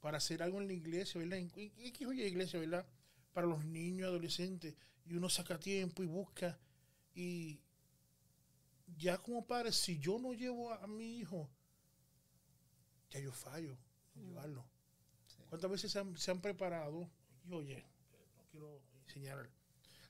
para 0.00 0.18
hacer 0.18 0.42
algo 0.42 0.60
en 0.60 0.66
la 0.66 0.72
iglesia, 0.72 1.20
¿verdad? 1.20 1.38
En, 1.38 1.52
en, 1.54 1.72
en 1.76 1.86
X 1.86 2.06
o 2.06 2.12
Y 2.12 2.22
iglesia, 2.22 2.58
¿verdad? 2.58 2.86
Para 3.32 3.46
los 3.46 3.64
niños, 3.64 4.08
adolescentes, 4.08 4.74
y 5.04 5.14
uno 5.14 5.28
saca 5.28 5.58
tiempo 5.58 6.02
y 6.02 6.06
busca, 6.06 6.58
y 7.14 7.60
ya 8.96 9.18
como 9.18 9.46
padre, 9.46 9.72
si 9.72 9.98
yo 9.98 10.18
no 10.18 10.34
llevo 10.34 10.72
a, 10.72 10.82
a 10.82 10.86
mi 10.86 11.18
hijo, 11.18 11.48
ya 13.10 13.20
yo 13.20 13.32
fallo 13.32 13.78
en 14.16 14.26
llevarlo. 14.26 14.64
Sí. 15.26 15.42
¿Cuántas 15.48 15.70
veces 15.70 15.92
se 15.92 15.98
han, 16.00 16.16
se 16.16 16.30
han 16.30 16.40
preparado? 16.40 17.08
Y 17.48 17.52
oye, 17.52 17.84
no 18.36 18.44
quiero 18.50 18.80
enseñar. 19.06 19.48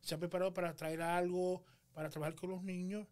Se 0.02 0.14
han 0.14 0.20
preparado 0.20 0.52
para 0.52 0.74
traer 0.74 1.02
algo, 1.02 1.62
para 1.92 2.10
trabajar 2.10 2.34
con 2.34 2.50
los 2.50 2.62
niños 2.62 3.06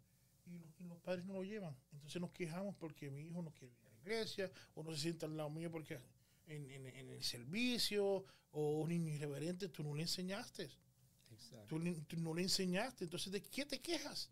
y 0.46 0.58
los, 0.58 0.68
y 0.80 0.84
los 0.84 0.98
padres 0.98 1.24
no 1.24 1.34
lo 1.34 1.42
llevan. 1.44 1.74
Entonces 1.92 2.20
nos 2.20 2.30
quejamos 2.32 2.74
porque 2.76 3.10
mi 3.10 3.22
hijo 3.28 3.42
no 3.42 3.50
quiere 3.52 3.72
ir 3.74 3.86
a 3.86 3.90
la 3.90 3.96
iglesia 4.00 4.50
o 4.74 4.82
no 4.82 4.92
se 4.92 4.98
sienta 5.00 5.26
al 5.26 5.36
lado 5.36 5.50
mío 5.50 5.70
porque 5.70 5.98
en, 6.46 6.70
en- 6.70 6.86
en 6.86 7.10
el 7.10 7.22
servicio 7.24 8.24
o 8.52 8.80
un 8.80 8.88
niño 8.90 9.12
irreverente 9.12 9.68
tú 9.68 9.82
no 9.82 9.94
le 9.94 10.02
enseñaste. 10.02 10.68
Exacto. 11.30 11.66
Tú, 11.68 11.80
tú 12.06 12.16
no 12.18 12.34
le 12.34 12.42
enseñaste. 12.42 13.04
Entonces, 13.04 13.32
¿de 13.32 13.42
qué 13.42 13.64
te 13.64 13.80
quejas? 13.80 14.30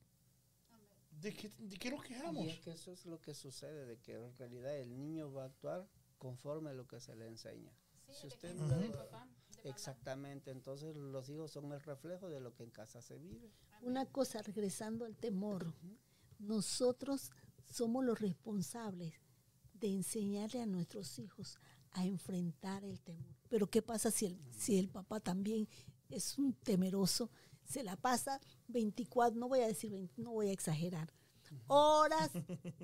¿De 1.23 1.35
qué, 1.35 1.51
de 1.59 1.77
qué 1.77 1.91
nos 1.91 2.03
quejamos? 2.03 2.45
Y 2.47 2.51
es 2.51 2.61
que 2.61 2.71
eso 2.73 2.93
es 2.93 3.05
lo 3.07 3.21
que 3.21 3.35
sucede, 3.35 3.85
de 3.87 3.99
que 3.99 4.15
en 4.15 4.37
realidad 4.39 4.77
el 4.79 4.97
niño 4.97 5.31
va 5.33 5.43
a 5.45 5.47
actuar 5.47 5.87
conforme 6.19 6.71
a 6.71 6.73
lo 6.73 6.87
que 6.87 7.01
se 7.01 7.15
le 7.15 7.27
enseña. 7.27 7.73
Sí, 8.07 8.13
Si 8.23 8.27
usted 8.29 8.55
no 8.55 8.67
papá, 8.93 9.29
Exactamente, 9.65 10.51
entonces 10.51 10.97
los 10.97 11.29
hijos 11.29 11.51
son 11.51 11.73
el 11.73 11.81
reflejo 11.81 12.29
de 12.29 12.41
lo 12.41 12.55
que 12.55 12.65
en 12.65 12.71
casa 12.71 13.03
se 13.03 13.19
vive. 13.19 13.51
Una 13.83 14.07
cosa, 14.07 14.43
regresando 14.43 15.05
al 15.05 15.17
temor, 15.17 15.75
nosotros 16.39 17.31
somos 17.69 18.05
los 18.05 18.21
responsables 18.21 19.15
de 19.75 19.89
enseñarle 19.89 20.63
a 20.63 20.67
nuestros 20.67 21.19
hijos 21.19 21.59
a 21.93 22.05
enfrentar 22.05 22.85
el 22.85 23.01
temor. 23.01 23.37
Pero 23.49 23.69
¿qué 23.69 23.83
pasa 23.83 24.11
si 24.11 24.27
el, 24.27 24.41
si 24.53 24.79
el 24.79 24.89
papá 24.89 25.21
también 25.21 25.69
es 26.09 26.39
un 26.39 26.53
temeroso? 26.55 27.31
Se 27.65 27.83
la 27.83 27.97
pasa 27.97 28.41
24, 28.69 29.39
no 29.39 29.49
voy 29.49 29.61
a 29.61 29.67
decir 29.67 29.93
20, 29.93 30.23
no 30.23 30.33
voy 30.33 30.49
a 30.49 30.53
exagerar, 30.53 31.13
horas 31.67 32.31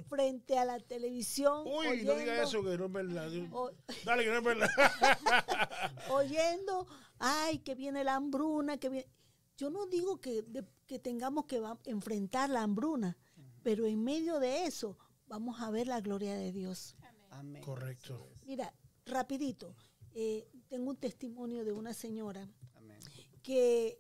frente 0.09 0.59
a 0.59 0.65
la 0.65 0.79
televisión. 0.81 1.65
Uy, 1.67 2.03
no 2.05 2.15
diga 2.15 2.15
oyendo- 2.15 2.43
eso 2.43 2.63
que 2.63 2.79
no 2.79 2.87
es 2.87 2.93
verdad. 2.93 3.31
o- 3.53 3.71
Dale, 4.05 4.25
que 4.25 4.31
no 4.31 4.39
es 4.39 4.45
verdad. 4.45 4.69
oyendo, 6.11 6.87
ay, 7.19 7.59
que 7.61 7.75
viene 7.75 8.05
la 8.05 8.17
hambruna, 8.17 8.79
que 8.79 8.89
viene. 8.89 9.09
Yo 9.57 9.71
no 9.71 9.87
digo 9.87 10.21
que, 10.21 10.43
de- 10.43 10.67
que 10.87 10.99
tengamos 10.99 11.47
que 11.47 11.61
va- 11.61 11.79
enfrentar 11.85 12.51
la 12.51 12.63
hambruna, 12.63 13.17
pero 13.63 13.87
en 13.87 14.03
medio 14.05 14.39
de 14.39 14.67
eso 14.67 14.99
vamos 15.27 15.61
a 15.61 15.71
ver 15.71 15.87
la 15.87 16.01
gloria 16.01 16.35
de 16.37 16.53
Dios. 16.53 16.95
Amén. 17.01 17.17
Amén. 17.31 17.63
Correcto. 17.63 18.29
Mira, 18.45 18.73
rapidito, 19.07 19.75
eh, 20.13 20.49
tengo 20.69 20.91
un 20.91 20.97
testimonio 20.97 21.65
de 21.65 21.73
una 21.73 21.93
señora 21.95 22.49
Amén. 22.75 22.99
que 23.43 23.99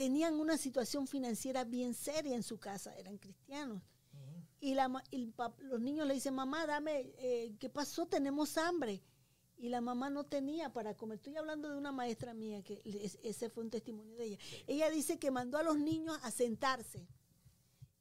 tenían 0.00 0.40
una 0.40 0.56
situación 0.56 1.06
financiera 1.06 1.62
bien 1.64 1.92
seria 1.92 2.34
en 2.34 2.42
su 2.42 2.58
casa, 2.58 2.96
eran 2.96 3.18
cristianos. 3.18 3.82
Y, 4.58 4.72
la, 4.72 4.90
los 5.58 5.78
niños 5.78 6.06
le 6.06 6.14
dicen, 6.14 6.32
mamá, 6.32 6.66
dame, 6.66 7.12
eh, 7.18 7.54
¿qué 7.58 7.68
pasó? 7.68 8.06
Tenemos 8.06 8.56
hambre. 8.56 9.02
Y 9.58 9.68
la 9.68 9.82
mamá 9.82 10.08
no 10.08 10.24
tenía 10.24 10.72
para 10.72 10.96
comer. 10.96 11.16
Estoy 11.16 11.36
hablando 11.36 11.68
de 11.68 11.76
una 11.76 11.92
maestra 11.92 12.32
mía, 12.32 12.62
que 12.62 12.80
ese 13.22 13.50
fue 13.50 13.62
un 13.62 13.68
testimonio 13.68 14.16
de 14.16 14.24
ella. 14.24 14.38
Ella 14.66 14.88
dice 14.88 15.18
que 15.18 15.30
mandó 15.30 15.58
a 15.58 15.62
los 15.62 15.78
niños 15.78 16.18
a 16.22 16.30
sentarse, 16.30 17.06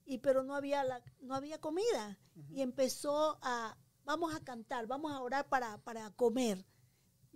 y 0.05 0.19
pero 0.19 0.43
no 0.43 0.55
había, 0.55 0.85
la, 0.85 1.03
no 1.19 1.35
había 1.35 1.59
comida. 1.59 2.17
Y 2.49 2.61
empezó 2.61 3.39
a, 3.41 3.77
vamos 4.05 4.33
a 4.33 4.39
cantar, 4.39 4.87
vamos 4.87 5.11
a 5.11 5.19
orar 5.19 5.49
para, 5.49 5.79
para 5.79 6.11
comer. 6.11 6.65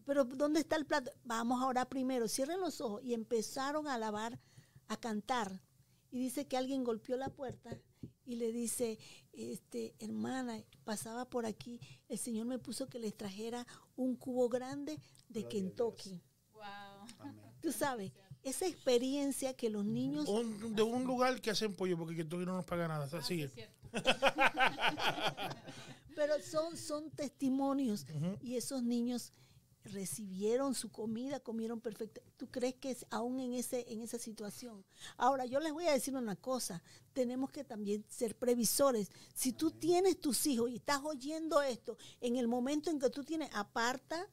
Pero 0.05 0.23
¿dónde 0.23 0.61
está 0.61 0.77
el 0.77 0.85
plato? 0.85 1.11
Vamos 1.25 1.61
a 1.61 1.67
orar 1.67 1.89
primero. 1.89 2.29
Cierren 2.29 2.61
los 2.61 2.79
ojos. 2.79 3.03
Y 3.03 3.13
empezaron 3.13 3.89
a 3.89 3.95
alabar, 3.95 4.39
a 4.87 4.97
cantar. 4.97 5.61
Y 6.11 6.19
dice 6.19 6.45
que 6.47 6.57
alguien 6.57 6.83
golpeó 6.83 7.17
la 7.17 7.29
puerta 7.29 7.77
y 8.25 8.35
le 8.35 8.51
dice, 8.51 8.99
este, 9.33 9.95
hermana, 9.99 10.63
pasaba 10.83 11.29
por 11.29 11.45
aquí, 11.45 11.79
el 12.07 12.17
Señor 12.17 12.45
me 12.45 12.59
puso 12.59 12.87
que 12.87 12.99
les 12.99 13.15
trajera 13.17 13.65
un 13.95 14.15
cubo 14.15 14.47
grande 14.49 14.99
de 15.27 15.41
Gloria 15.41 15.49
Kentucky. 15.49 16.21
Wow. 16.53 16.61
Amén. 17.19 17.45
Tú 17.61 17.71
sabes, 17.71 18.11
esa 18.43 18.67
experiencia 18.67 19.55
que 19.55 19.69
los 19.69 19.85
niños 19.85 20.27
Un- 20.29 20.75
de 20.75 20.83
un 20.83 21.03
lugar 21.05 21.41
que 21.41 21.49
hacen 21.49 21.73
pollo, 21.75 21.97
porque 21.97 22.15
Kentucky 22.15 22.45
no 22.45 22.53
nos 22.53 22.65
paga 22.65 22.87
nada. 22.87 23.09
Ah, 23.11 23.21
sí, 23.21 23.27
Sigue. 23.27 23.43
es 23.45 23.53
cierto. 23.53 23.73
Pero 26.15 26.33
son, 26.41 26.77
son 26.77 27.09
testimonios 27.11 28.05
y 28.41 28.55
esos 28.55 28.83
niños 28.83 29.33
recibieron 29.83 30.73
su 30.75 30.91
comida, 30.91 31.39
comieron 31.39 31.81
perfecto. 31.81 32.21
¿Tú 32.37 32.47
crees 32.49 32.75
que 32.75 32.91
es 32.91 33.05
aún 33.09 33.39
en, 33.39 33.53
ese, 33.53 33.85
en 33.91 34.01
esa 34.01 34.17
situación? 34.17 34.83
Ahora, 35.17 35.45
yo 35.45 35.59
les 35.59 35.73
voy 35.73 35.85
a 35.87 35.93
decir 35.93 36.15
una 36.15 36.35
cosa, 36.35 36.81
tenemos 37.13 37.51
que 37.51 37.63
también 37.63 38.05
ser 38.09 38.35
previsores. 38.37 39.11
Si 39.33 39.51
tú 39.53 39.71
tienes 39.71 40.19
tus 40.21 40.45
hijos 40.47 40.69
y 40.71 40.75
estás 40.77 41.01
oyendo 41.03 41.61
esto, 41.61 41.97
en 42.21 42.35
el 42.37 42.47
momento 42.47 42.89
en 42.89 42.99
que 42.99 43.09
tú 43.09 43.23
tienes, 43.23 43.49
aparta, 43.53 44.27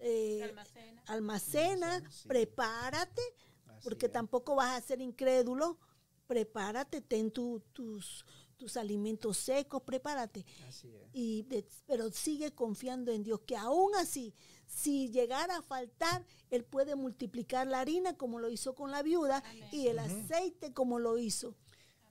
eh, 0.00 0.42
Almacena. 0.44 1.02
almacena, 1.06 1.94
Almacena, 1.94 2.10
sí. 2.10 2.28
prepárate, 2.28 3.22
Así 3.66 3.80
porque 3.84 4.06
es. 4.06 4.12
tampoco 4.12 4.54
vas 4.56 4.76
a 4.82 4.86
ser 4.86 5.00
incrédulo. 5.00 5.78
Prepárate, 6.26 7.00
ten 7.00 7.30
tu- 7.30 7.60
tus, 7.72 8.24
tus 8.58 8.76
alimentos 8.76 9.38
secos, 9.38 9.82
prepárate 9.82 10.44
Así 10.68 10.88
es. 10.94 11.08
y 11.14 11.42
de- 11.44 11.66
pero 11.86 12.10
sigue 12.10 12.52
confiando 12.54 13.10
en 13.12 13.22
Dios, 13.22 13.40
que 13.46 13.56
aún 13.56 13.94
así, 13.94 14.34
si 14.68 15.10
llegara 15.10 15.56
a 15.56 15.62
faltar, 15.62 16.24
Él 16.50 16.64
puede 16.64 16.94
multiplicar 16.94 17.66
la 17.66 17.80
harina 17.80 18.16
como 18.16 18.38
lo 18.38 18.50
hizo 18.50 18.74
con 18.74 18.90
la 18.92 19.02
viuda 19.02 19.38
Amén. 19.44 19.64
y 19.72 19.88
el 19.88 19.98
aceite 19.98 20.72
como 20.72 20.98
lo 20.98 21.18
hizo. 21.18 21.54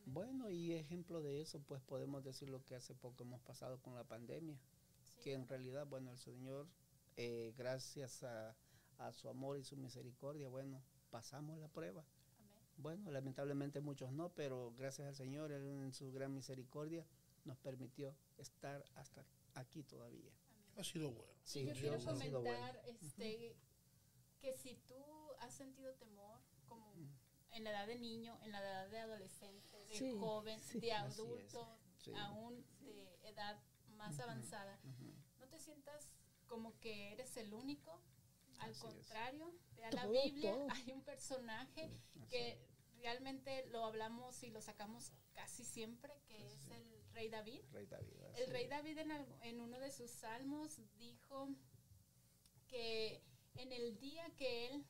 Bueno, 0.06 0.50
y 0.50 0.74
ejemplo 0.74 1.22
de 1.22 1.42
eso, 1.42 1.60
pues 1.68 1.82
podemos 1.82 2.24
decir 2.24 2.50
lo 2.50 2.64
que 2.66 2.76
hace 2.76 2.94
poco 2.96 3.24
hemos 3.24 3.42
pasado 3.42 3.80
con 3.82 3.94
la 3.96 4.04
pandemia, 4.04 4.58
Sí. 5.04 5.20
que 5.24 5.34
en 5.34 5.48
realidad, 5.48 5.86
bueno, 5.88 6.12
el 6.12 6.18
Señor, 6.18 6.68
eh, 7.16 7.54
gracias 7.58 8.24
a, 8.24 8.56
a 8.98 9.12
su 9.14 9.30
amor 9.30 9.58
y 9.60 9.64
su 9.64 9.76
misericordia, 9.78 10.48
bueno, 10.50 10.82
pasamos 11.12 11.60
la 11.60 11.68
prueba. 11.68 12.04
Amén. 12.40 12.72
Bueno, 12.78 13.12
lamentablemente 13.12 13.80
muchos 13.82 14.12
no, 14.12 14.30
pero 14.30 14.74
gracias 14.78 15.08
al 15.08 15.16
Señor, 15.16 15.52
Él 15.52 15.64
en 15.64 15.94
su 15.94 16.12
gran 16.12 16.34
misericordia 16.34 17.06
nos 17.46 17.58
permitió 17.58 18.16
estar 18.38 18.84
hasta 18.96 19.24
aquí 19.56 19.84
todavía. 19.84 20.32
Ha 20.78 20.84
sido 20.84 21.12
bueno. 21.12 21.34
Sí, 21.44 21.66
Yo 21.66 21.74
quiero 21.74 21.98
bueno. 21.98 22.12
comentar 22.20 22.82
este, 22.86 23.56
que 24.40 24.54
si 24.54 24.76
tú 24.88 24.96
has 25.40 25.54
sentido 25.54 25.94
temor, 25.96 26.40
como 26.68 26.94
en 27.52 27.64
la 27.64 27.72
edad 27.72 27.88
de 27.88 27.98
niño, 27.98 28.38
en 28.44 28.52
la 28.52 28.60
edad 28.60 28.90
de 28.90 29.00
adolescente, 29.00 29.78
de 29.86 29.96
Sí, 29.98 30.12
joven, 30.20 30.60
sí. 30.60 30.80
de 30.80 30.94
adulto, 30.94 31.78
sí. 31.98 32.12
aún 32.16 32.66
de 32.82 33.18
edad 33.24 33.60
más 33.96 34.20
avanzada, 34.20 34.80
no 35.40 35.48
te 35.48 35.60
sientas 35.60 36.10
como 36.48 36.80
que 36.80 37.14
eres 37.14 37.36
el 37.38 37.54
único. 37.54 38.02
Al 38.60 38.72
Así 38.72 38.82
contrario, 38.82 39.54
vea 39.76 39.92
la 39.92 40.02
Todo, 40.04 40.12
Biblia, 40.24 40.52
todo. 40.52 40.68
hay 40.72 40.92
un 40.92 41.04
personaje 41.04 41.92
que 42.30 42.60
realmente 42.98 43.68
lo 43.68 43.86
hablamos 43.86 44.42
y 44.44 44.50
lo 44.50 44.62
sacamos 44.62 45.12
casi 45.36 45.64
siempre, 45.64 46.12
que 46.28 46.44
es 46.44 46.70
el 46.72 46.97
rey 47.18 47.30
David. 47.30 47.62
Rey 47.72 47.86
David. 47.88 48.14
así 48.32 48.42
El 48.44 48.50
rey. 48.52 48.68
David 48.68 48.98
en, 49.00 49.12
en 49.42 49.60
uno 49.62 49.80
de 49.80 49.92
sus 49.92 50.12
salmos 50.12 50.80
dijo 50.98 51.50
que 52.68 53.22
en 53.56 53.72
el 53.72 53.98
día 54.00 54.30
que 54.36 54.68
él 54.68 54.86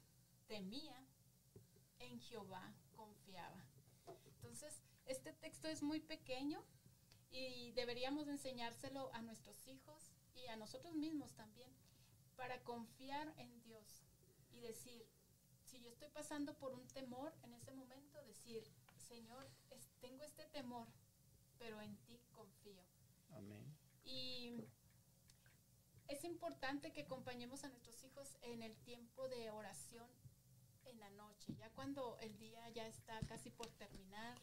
temía, 0.47 0.97
en 1.99 2.19
Jehová 2.19 2.73
confiaba. 2.95 3.63
Entonces, 4.25 4.81
este 5.05 5.31
texto 5.33 5.67
es 5.67 5.81
muy 5.81 5.99
pequeño 5.99 6.63
y 7.31 7.71
deberíamos 7.73 8.27
enseñárselo 8.27 9.13
a 9.13 9.21
nuestros 9.21 9.67
hijos 9.67 10.11
y 10.35 10.47
a 10.47 10.55
nosotros 10.55 10.95
mismos 10.95 11.33
también 11.33 11.71
para 12.35 12.63
confiar 12.63 13.33
en 13.37 13.61
Dios 13.63 14.03
y 14.51 14.59
decir, 14.61 15.05
si 15.63 15.79
yo 15.81 15.89
estoy 15.89 16.09
pasando 16.09 16.57
por 16.57 16.73
un 16.73 16.87
temor 16.87 17.33
en 17.43 17.53
ese 17.53 17.71
momento, 17.71 18.21
decir, 18.25 18.63
Señor, 18.97 19.49
es- 19.71 19.89
tengo 19.99 20.23
este 20.23 20.45
temor, 20.47 20.87
pero 21.59 21.81
en 21.81 21.95
ti 22.05 22.19
confío. 22.31 22.81
Amén. 23.31 23.65
Y 24.05 24.55
es 26.07 26.23
importante 26.23 26.91
que 26.93 27.01
acompañemos 27.01 27.63
a 27.63 27.69
nuestros 27.69 28.03
hijos 28.03 28.37
en 28.41 28.63
el 28.63 28.75
tiempo 28.77 29.27
de 29.27 29.49
oración 29.49 30.07
en 30.85 30.99
la 30.99 31.09
noche, 31.11 31.53
ya 31.57 31.69
cuando 31.71 32.17
el 32.19 32.37
día 32.37 32.69
ya 32.69 32.87
está 32.87 33.19
casi 33.27 33.49
por 33.49 33.67
terminar, 33.71 34.37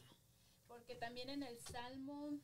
porque 0.67 0.95
también 0.95 1.29
en 1.29 1.41
el 1.41 1.57
Salmo 1.59 2.39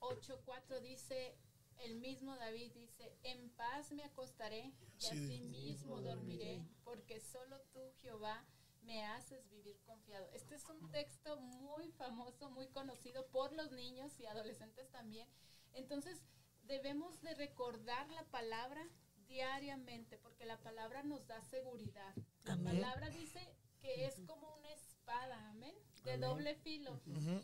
8.4 0.00 0.80
dice, 0.80 1.36
el 1.78 1.96
mismo 2.00 2.36
David 2.36 2.72
dice, 2.72 3.16
en 3.22 3.50
paz 3.50 3.92
me 3.92 4.02
acostaré 4.02 4.72
y 4.98 5.00
Sí. 5.00 5.08
así 5.08 5.40
mismo 5.42 6.00
dormiré, 6.00 6.64
porque 6.84 7.20
solo 7.20 7.60
tú, 7.72 7.92
Jehová, 8.02 8.44
me 8.86 9.04
haces 9.04 9.48
vivir 9.50 9.78
confiado. 9.84 10.28
Este 10.32 10.54
es 10.54 10.64
un 10.68 10.90
texto 10.90 11.36
muy 11.38 11.90
famoso, 11.92 12.48
muy 12.50 12.68
conocido 12.68 13.26
por 13.28 13.52
los 13.52 13.72
niños 13.72 14.18
y 14.20 14.26
adolescentes 14.26 14.88
también. 14.90 15.28
Entonces, 15.74 16.22
debemos 16.64 17.20
de 17.22 17.34
recordar 17.34 18.08
la 18.10 18.24
palabra 18.30 18.88
diariamente, 19.26 20.18
porque 20.18 20.46
la 20.46 20.58
palabra 20.62 21.02
nos 21.02 21.26
da 21.26 21.42
seguridad. 21.42 22.14
La 22.44 22.52
Amén. 22.54 22.80
palabra 22.80 23.10
dice 23.10 23.40
que 23.80 24.06
es 24.06 24.20
como 24.26 24.54
una 24.54 24.70
espada, 24.72 25.48
amén, 25.50 25.74
de 26.04 26.12
Amén. 26.12 26.20
doble 26.20 26.54
filo. 26.54 27.00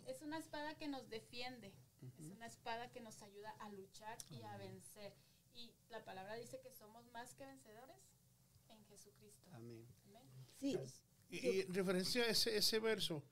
Es 0.07 0.23
una 0.23 0.39
espada 0.39 0.77
que 0.77 0.89
nos 0.89 1.09
defiende, 1.09 1.75
es 2.01 2.19
una 2.21 2.47
espada 2.47 2.91
que 2.91 3.01
nos 3.01 3.21
ayuda 3.23 3.51
a 3.59 3.69
luchar 3.71 4.17
y 4.31 4.43
a 4.43 4.57
vencer. 4.57 5.13
Y 5.55 5.75
la 5.91 6.05
palabra 6.05 6.37
dice 6.37 6.61
que 6.61 6.71
somos 6.71 7.05
más 7.09 7.35
que 7.35 7.45
vencedores 7.45 7.99
en 8.69 8.85
Jesucristo. 8.87 9.51
Amén. 9.53 9.87
Amén. 10.07 10.23
Sí, 10.57 10.79
Y, 11.33 11.49
y 11.49 11.61
en 11.63 11.75
referencia 11.75 12.23
a 12.23 12.27
ese, 12.27 12.57
ese 12.57 12.79
verso, 12.79 13.23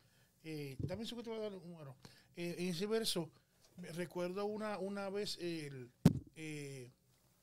eh, 0.42 0.76
dame 0.80 1.02
un 1.02 1.22
te 1.22 1.30
voy 1.30 1.38
a 1.38 1.42
dar 1.42 1.54
un 1.54 1.70
número. 1.70 1.96
Eh, 2.34 2.56
en 2.58 2.68
ese 2.68 2.86
verso, 2.86 3.30
me 3.76 3.92
recuerdo 3.92 4.44
una, 4.46 4.78
una 4.78 5.10
vez 5.10 5.36
el, 5.40 5.90
eh, 6.34 6.90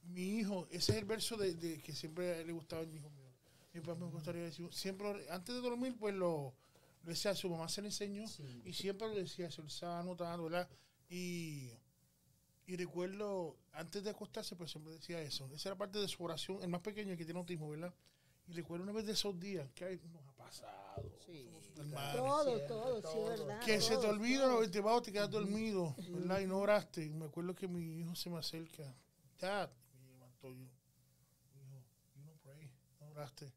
mi 0.04 0.40
hijo, 0.40 0.68
ese 0.72 0.94
es 0.94 0.98
el 0.98 1.06
verso 1.06 1.38
de, 1.38 1.54
de 1.54 1.80
que 1.80 1.94
siempre 1.94 2.44
le 2.44 2.52
gustaba 2.52 2.82
a 2.82 2.86
mi 2.86 2.96
hijo 2.96 3.10
mío. 3.12 3.30
Mi 3.74 3.82
papá 3.82 4.00
me 4.06 4.12
gustaría 4.12 4.44
decir, 4.44 4.68
siempre, 4.74 5.28
antes 5.30 5.54
de 5.54 5.62
dormir, 5.62 5.96
pues 6.00 6.16
lo, 6.16 6.54
lo 7.04 7.10
decía, 7.10 7.36
su 7.36 7.50
mamá 7.50 7.70
se 7.70 7.82
le 7.82 7.90
enseñó 7.90 8.28
Sí. 8.28 8.62
y 8.66 8.74
siempre 8.74 9.08
lo 9.08 9.16
decía, 9.16 9.52
se 9.52 9.62
lo 9.62 9.68
estaba 9.68 10.00
anotando, 10.00 10.46
¿verdad? 10.46 10.68
Y, 11.10 11.70
y 12.66 12.76
recuerdo, 12.76 13.56
antes 13.74 14.04
de 14.04 14.10
acostarse, 14.10 14.56
pues 14.56 14.72
siempre 14.72 14.94
decía 14.94 15.22
eso. 15.22 15.48
Esa 15.54 15.70
era 15.70 15.78
parte 15.78 16.00
de 16.00 16.08
su 16.08 16.24
oración, 16.24 16.62
el 16.64 16.70
más 16.70 16.82
pequeño 16.82 17.16
que 17.16 17.24
tiene 17.24 17.40
autismo, 17.40 17.70
¿verdad? 17.70 17.94
Y 18.48 18.54
recuerdo 18.54 18.84
una 18.84 18.94
vez 18.94 19.06
de 19.06 19.12
esos 19.14 19.40
días 19.40 19.70
que 19.76 19.86
ay, 19.86 20.00
nos 20.12 20.24
ha 20.26 20.27
pasado. 20.48 21.04
Sí, 21.26 21.50
todo, 21.76 22.44
Siempre, 22.44 22.68
todo, 22.68 22.96
sí, 22.98 23.02
todo. 23.04 23.26
verdad. 23.26 23.60
Que 23.66 23.82
se 23.82 23.90
te 23.90 23.96
todo, 23.98 24.10
olvida, 24.10 24.44
todo. 24.46 24.62
¿no? 24.62 24.72
te 24.72 24.82
vas 24.82 24.94
o 24.96 25.02
te 25.02 25.12
quedas 25.12 25.30
dormido, 25.30 25.96
¿verdad? 26.10 26.40
Y 26.40 26.48
no 26.48 26.58
oraste. 26.60 27.10
Me 27.10 27.26
acuerdo 27.26 27.54
que 27.56 27.68
mi 27.68 28.00
hijo 28.00 28.16
se 28.16 28.30
me 28.30 28.38
acerca. 28.38 28.96
Dad, 29.40 29.70
y 29.94 29.98
me 30.00 30.10
levantó 30.12 30.52
yo. 30.54 30.66
Hijo, 31.54 31.84
you 32.16 32.24
no 32.26 32.34
pray, 32.44 32.72
no 33.00 33.08
oraste. 33.10 33.54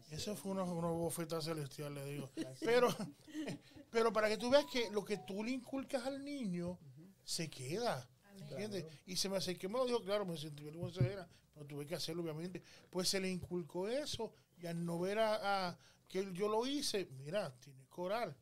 Así 0.00 0.14
Eso 0.14 0.32
es. 0.32 0.38
fue 0.38 0.52
una, 0.52 0.64
una 0.64 0.88
bofeta 0.88 1.40
celestial, 1.40 1.94
le 1.94 2.04
digo. 2.04 2.30
Pero, 2.60 2.88
pero 3.90 4.12
para 4.12 4.28
que 4.28 4.36
tú 4.36 4.50
veas 4.50 4.64
que 4.66 4.90
lo 4.90 5.04
que 5.04 5.18
tú 5.18 5.44
le 5.44 5.52
inculcas 5.52 6.04
al 6.06 6.24
niño 6.24 6.78
se 7.24 7.48
queda. 7.48 8.08
¿Entiendes? 8.50 8.84
Y 9.06 9.16
se 9.16 9.28
me 9.28 9.36
acercó, 9.36 9.68
me 9.68 9.78
lo 9.78 9.86
dijo, 9.86 10.02
claro, 10.02 10.24
me 10.26 10.36
sentí 10.36 10.64
vergüenza, 10.64 11.04
era, 11.06 11.28
pero 11.54 11.66
tuve 11.66 11.86
que 11.86 11.94
hacerlo, 11.94 12.22
obviamente. 12.22 12.62
Pues 12.90 13.08
se 13.08 13.20
le 13.20 13.30
inculcó 13.30 13.88
eso, 13.88 14.32
y 14.60 14.66
al 14.66 14.84
no 14.84 14.98
ver 14.98 15.18
a, 15.18 15.68
a 15.70 15.78
que 16.08 16.32
yo 16.32 16.48
lo 16.48 16.66
hice, 16.66 17.06
mira, 17.18 17.54
tienes 17.60 17.86
que 17.88 18.00
orar, 18.00 18.36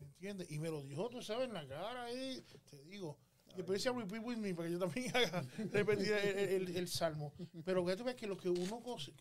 ¿me 0.00 0.06
entiendes? 0.06 0.50
Y 0.50 0.58
me 0.58 0.68
lo 0.70 0.82
dijo, 0.82 1.08
tú 1.08 1.22
sabes, 1.22 1.48
en 1.48 1.54
la 1.54 1.66
cara 1.66 2.04
ahí, 2.04 2.44
te 2.70 2.82
digo. 2.84 3.18
Después 3.56 3.78
decía 3.84 3.96
repeat 3.96 4.24
with 4.24 4.36
me, 4.38 4.52
para 4.52 4.66
que 4.68 4.72
yo 4.72 4.78
también 4.80 5.12
haga 5.16 5.46
repetir 5.70 6.12
el, 6.12 6.38
el- 6.68 6.76
el 6.76 6.88
salmo. 6.88 7.32
Pero 7.64 7.84
que 7.86 7.96
tú 7.96 8.02
ves 8.02 8.16
que 8.16 8.26
lo 8.26 8.36
que 8.36 8.48
uno, 8.48 8.80
cose- 8.80 9.12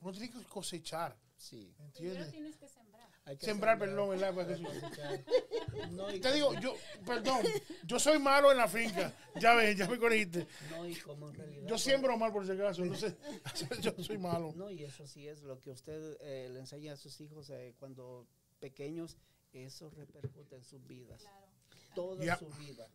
uno 0.00 0.12
tiene 0.12 0.30
que 0.30 0.44
cosechar, 0.44 1.16
Sí. 1.36 1.56
¿me 1.56 1.90
Primero 1.90 2.14
entiendes? 2.24 2.30
tienes 2.30 2.56
que 2.56 2.68
sembrar. 2.68 2.87
Hay 3.28 3.36
que 3.36 3.44
Sembrar, 3.44 3.78
sembrar, 3.78 4.08
perdón, 4.08 4.08
¿verdad? 4.08 4.50
Eso-. 4.50 5.90
No, 5.90 6.06
Te 6.06 6.32
digo, 6.32 6.54
yo, 6.60 6.74
perdón, 7.04 7.44
yo 7.84 8.00
soy 8.00 8.18
malo 8.18 8.50
en 8.50 8.56
la 8.56 8.66
finca. 8.68 9.14
Ya 9.38 9.54
ves, 9.54 9.76
ya 9.76 9.86
me 9.86 9.98
corregiste. 9.98 10.46
No, 10.70 10.88
y 10.88 10.96
como 10.96 11.28
en 11.28 11.34
realidad. 11.34 11.68
Yo 11.68 11.76
siembro 11.76 12.16
mal 12.16 12.32
por 12.32 12.46
si 12.46 12.52
acaso, 12.52 12.82
entonces 12.82 13.16
yo 13.82 13.92
soy 14.02 14.16
malo. 14.16 14.54
No, 14.56 14.70
y 14.70 14.82
eso 14.82 15.06
sí 15.06 15.28
es 15.28 15.42
lo 15.42 15.60
que 15.60 15.72
usted 15.72 16.16
eh, 16.22 16.48
le 16.50 16.60
enseña 16.60 16.94
a 16.94 16.96
sus 16.96 17.20
hijos 17.20 17.50
eh, 17.50 17.74
cuando 17.78 18.26
pequeños, 18.60 19.18
eso 19.52 19.90
repercute 19.90 20.56
en 20.56 20.64
sus 20.64 20.86
vidas. 20.86 21.20
Claro. 21.20 21.46
Toda 21.94 22.38
su 22.38 22.48
vida. 22.52 22.88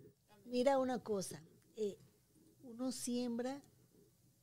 Mira 0.45 0.79
una 0.79 0.97
cosa, 0.97 1.43
eh, 1.75 1.99
uno 2.63 2.91
siembra 2.91 3.61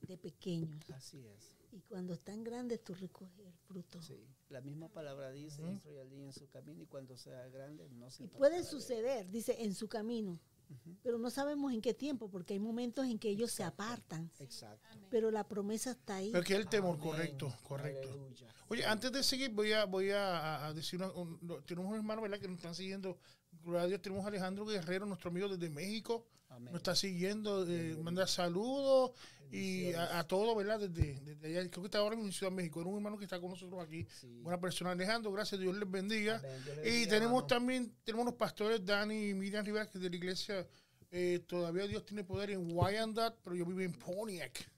de 0.02 0.16
pequeños 0.16 0.88
Así 0.90 1.26
es. 1.26 1.59
Y 1.72 1.80
cuando 1.82 2.14
están 2.14 2.42
grandes 2.44 2.82
tú 2.82 2.94
recoges 2.94 3.38
el 3.46 3.52
fruto. 3.66 4.02
Sí. 4.02 4.26
La 4.48 4.60
misma 4.60 4.88
palabra 4.88 5.30
dice, 5.30 5.62
instruye 5.62 6.00
al 6.00 6.10
niño 6.10 6.26
en 6.26 6.32
su 6.32 6.48
camino 6.48 6.82
y 6.82 6.86
cuando 6.86 7.16
sea 7.16 7.46
grande 7.48 7.88
no 7.90 8.10
se 8.10 8.24
Y 8.24 8.28
puede 8.28 8.54
de 8.56 8.60
él". 8.60 8.64
suceder, 8.66 9.30
dice, 9.30 9.62
en 9.62 9.74
su 9.74 9.88
camino, 9.88 10.40
Ujú. 10.68 10.96
pero 11.02 11.18
no 11.18 11.30
sabemos 11.30 11.72
en 11.72 11.80
qué 11.80 11.94
tiempo, 11.94 12.28
porque 12.28 12.54
hay 12.54 12.58
momentos 12.60 13.06
en 13.06 13.18
que 13.18 13.28
ellos 13.30 13.52
se 13.52 13.62
Exacto. 13.62 13.82
apartan, 13.84 14.30
Exacto. 14.40 14.88
Pero 15.08 15.30
la 15.30 15.46
promesa 15.46 15.92
está 15.92 16.16
ahí. 16.16 16.30
Pero 16.32 16.44
que 16.44 16.54
el 16.56 16.68
temor, 16.68 16.94
Amén. 16.96 17.00
correcto, 17.08 17.54
correcto. 17.62 18.08
Aleluya. 18.08 18.46
Oye, 18.68 18.84
antes 18.84 19.12
de 19.12 19.22
seguir, 19.22 19.50
voy 19.52 19.72
a, 19.72 19.84
voy 19.84 20.10
a, 20.10 20.66
a- 20.66 20.74
decir, 20.74 21.00
una- 21.00 21.12
un- 21.12 21.62
tenemos 21.66 21.90
un 21.90 21.96
hermano, 21.96 22.22
¿verdad? 22.22 22.38
Que 22.40 22.48
nos 22.48 22.56
están 22.56 22.74
siguiendo. 22.74 23.18
Gloria 23.64 23.82
a 23.82 23.86
Dios, 23.86 24.02
tenemos 24.02 24.24
a 24.24 24.28
Alejandro 24.28 24.64
Guerrero, 24.66 25.06
nuestro 25.06 25.30
amigo 25.30 25.48
desde 25.48 25.68
México. 25.70 26.26
Amén. 26.48 26.72
Nos 26.72 26.80
está 26.80 26.94
siguiendo, 26.96 27.64
eh, 27.68 27.96
manda 28.02 28.26
saludos 28.26 29.12
y 29.52 29.92
a, 29.92 30.18
a 30.20 30.26
todos, 30.26 30.56
¿verdad? 30.56 30.80
Desde, 30.80 31.20
desde 31.20 31.46
allá, 31.58 31.70
creo 31.70 31.82
que 31.82 31.86
está 31.86 31.98
ahora 31.98 32.16
en 32.16 32.32
Ciudad 32.32 32.50
de 32.50 32.56
México. 32.56 32.80
Era 32.80 32.90
un 32.90 32.96
hermano 32.96 33.18
que 33.18 33.24
está 33.24 33.40
con 33.40 33.50
nosotros 33.50 33.80
aquí. 33.80 34.06
Sí. 34.20 34.40
Buena 34.42 34.60
persona, 34.60 34.90
Alejandro, 34.92 35.30
gracias, 35.32 35.60
Dios 35.60 35.76
les 35.76 35.88
bendiga. 35.90 36.36
Amén. 36.38 36.62
Dios 36.64 36.76
le 36.76 36.82
Y 36.82 36.90
bendiga, 36.90 37.10
tenemos 37.10 37.32
hermano. 37.42 37.46
también, 37.46 37.94
tenemos 38.04 38.26
los 38.26 38.34
pastores 38.34 38.84
Dani 38.84 39.28
y 39.30 39.34
Miriam 39.34 39.64
Rivera, 39.64 39.88
que 39.88 39.98
de 39.98 40.10
la 40.10 40.16
iglesia, 40.16 40.66
eh, 41.12 41.40
todavía 41.46 41.86
Dios 41.86 42.04
tiene 42.04 42.24
poder 42.24 42.50
en 42.50 42.68
Wyandotte, 42.76 43.38
pero 43.44 43.54
yo 43.56 43.64
vivo 43.66 43.80
en 43.80 43.92
Pontiac. 43.92 44.70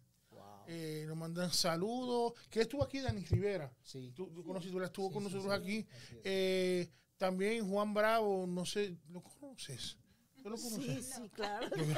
Eh, 0.69 1.05
nos 1.09 1.17
mandan 1.17 1.53
saludos. 1.53 2.35
que 2.49 2.61
estuvo 2.61 2.85
aquí 2.85 3.01
Dani 3.01 3.25
Rivera? 3.25 3.71
Sí. 3.83 4.13
Tú, 4.15 4.29
tú 4.33 4.45
conoces, 4.45 4.71
tú 4.71 4.79
la 4.79 4.87
estuvo 4.87 5.09
Sí, 5.09 5.15
con 5.15 5.25
nosotros 5.25 5.53
sí, 5.53 5.61
aquí. 5.61 5.79
es. 5.79 6.21
Eh, 6.25 6.91
también 7.23 7.71
Juan 7.71 7.95
Bravo, 7.95 8.49
no 8.49 8.67
sé, 8.67 8.97
¿lo 9.11 9.23
conoces? 9.23 9.97
Sí, 10.75 11.01
sí, 11.01 11.29
claro. 11.33 11.69
Me 11.77 11.95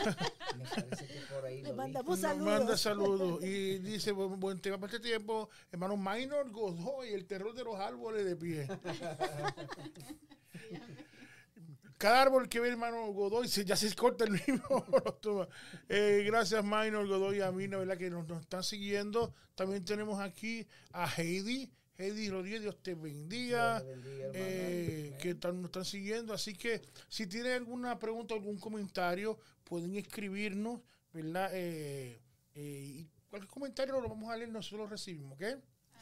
parece 0.67 1.07
que 1.07 1.21
por 1.33 1.47
ahí 1.47 1.63
Le 1.63 1.65
lo 1.69 1.71
vi. 1.71 1.77
mandamos 1.79 2.11
Nos 2.11 2.21
saludos. 2.21 2.59
manda 2.59 2.77
saludos 2.77 3.43
y 3.43 3.79
dice, 3.79 4.13
buen, 4.13 4.39
buen 4.39 4.61
tema 4.61 4.77
para 4.77 4.93
este 4.93 5.09
tiempo, 5.09 5.49
hermano 5.73 5.97
Minor 5.97 6.51
Godoy, 6.51 7.15
el 7.15 7.25
terror 7.25 7.55
de 7.55 7.65
los 7.65 7.77
árboles 7.77 8.27
de 8.27 8.37
pie. 8.37 8.69
Cada 11.97 12.21
árbol 12.21 12.51
que 12.51 12.61
ve 12.61 12.69
hermano 12.69 13.07
Godoy 13.15 13.49
se, 13.49 13.65
ya 13.65 13.77
se 13.77 13.95
corta 13.95 14.25
el 14.25 14.33
mismo. 14.33 14.63
Eh, 15.89 16.23
gracias 16.27 16.63
Minor 16.63 17.09
Godoy 17.09 17.41
a 17.41 17.51
mí, 17.51 17.67
¿verdad? 17.67 17.97
que 17.97 18.11
nos, 18.11 18.29
nos 18.29 18.43
están 18.43 18.63
siguiendo. 18.63 19.35
También 19.55 19.87
tenemos 19.87 20.21
aquí 20.21 20.67
a 20.93 21.09
Heidi. 21.09 21.73
Heidi 21.97 22.29
Rodríguez, 22.29 22.63
Dios 22.63 22.77
te 22.83 22.95
bendiga. 22.95 23.81
Dios 23.81 23.97
le 23.99 24.03
bendiga, 24.03 24.31
eh, 24.35 25.05
Amén. 25.09 25.19
que 25.21 25.31
están- 25.31 25.57
nos 25.63 25.69
están 25.69 25.85
siguiendo. 25.85 26.33
Así 26.35 26.55
que 26.55 26.83
si 27.09 27.27
tienen 27.27 27.53
alguna 27.53 27.99
pregunta, 27.99 28.35
algún 28.35 28.59
comentario, 28.59 29.39
pueden 29.65 29.95
escribirnos, 29.97 30.81
¿verdad? 31.13 31.51
Eh, 31.55 32.21
eh, 32.55 32.85
y 33.01 33.09
cualquier 33.31 33.51
comentario 33.51 34.01
lo 34.01 34.09
vamos 34.09 34.31
a 34.31 34.37
leer, 34.37 34.51
nosotros 34.51 34.81
lo 34.81 34.87
recibimos, 34.89 35.33
¿ok? 35.35 35.43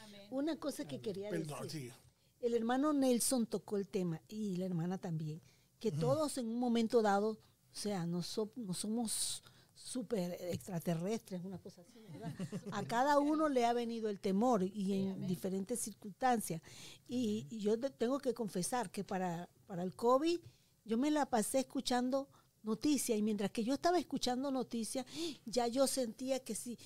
Amén. 0.03 0.27
Una 0.31 0.57
cosa 0.57 0.87
que 0.87 0.99
quería 0.99 1.29
Perdón, 1.29 1.63
decir. 1.63 1.91
sí. 1.91 1.97
El 2.41 2.55
hermano 2.55 2.91
Nelson 2.91 3.45
tocó 3.45 3.77
el 3.77 3.87
tema 3.87 4.21
y 4.27 4.57
la 4.57 4.65
hermana 4.65 4.97
también, 4.97 5.41
que 5.79 5.91
todos 5.91 6.37
en 6.37 6.47
un 6.47 6.59
momento 6.59 7.01
dado, 7.01 7.29
o 7.31 7.39
sea, 7.75 8.05
no, 8.05 8.21
so- 8.21 8.51
no 8.55 8.73
somos 8.73 9.43
súper 9.83 10.31
extraterrestres, 10.39 11.43
una 11.43 11.57
cosa 11.57 11.81
así, 11.81 11.99
¿verdad? 12.09 12.33
A 12.71 12.83
cada 12.85 13.19
uno 13.19 13.49
le 13.49 13.65
ha 13.65 13.73
venido 13.73 14.09
el 14.09 14.19
temor 14.21 14.63
y 14.63 14.93
en 14.93 15.27
diferentes 15.27 15.79
circunstancias. 15.81 16.61
Y, 17.07 17.47
y 17.49 17.59
yo 17.59 17.77
te- 17.77 17.89
tengo 17.89 18.17
que 18.19 18.33
confesar 18.33 18.89
que 18.91 19.03
para, 19.03 19.49
para 19.67 19.83
el 19.83 19.93
COVID 19.93 20.39
yo 20.85 20.97
me 20.97 21.11
la 21.11 21.25
pasé 21.25 21.59
escuchando 21.59 22.29
noticias 22.63 23.17
y 23.17 23.21
mientras 23.21 23.51
que 23.51 23.63
yo 23.65 23.73
estaba 23.73 23.99
escuchando 23.99 24.51
noticias, 24.51 25.05
ya 25.45 25.67
yo 25.67 25.85
sentía 25.85 26.39
que 26.39 26.55
sí, 26.55 26.77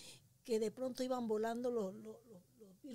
que 0.43 0.60
de 0.60 0.72
pronto 0.72 1.04
iban 1.04 1.28
volando 1.28 1.70
los 1.70 1.93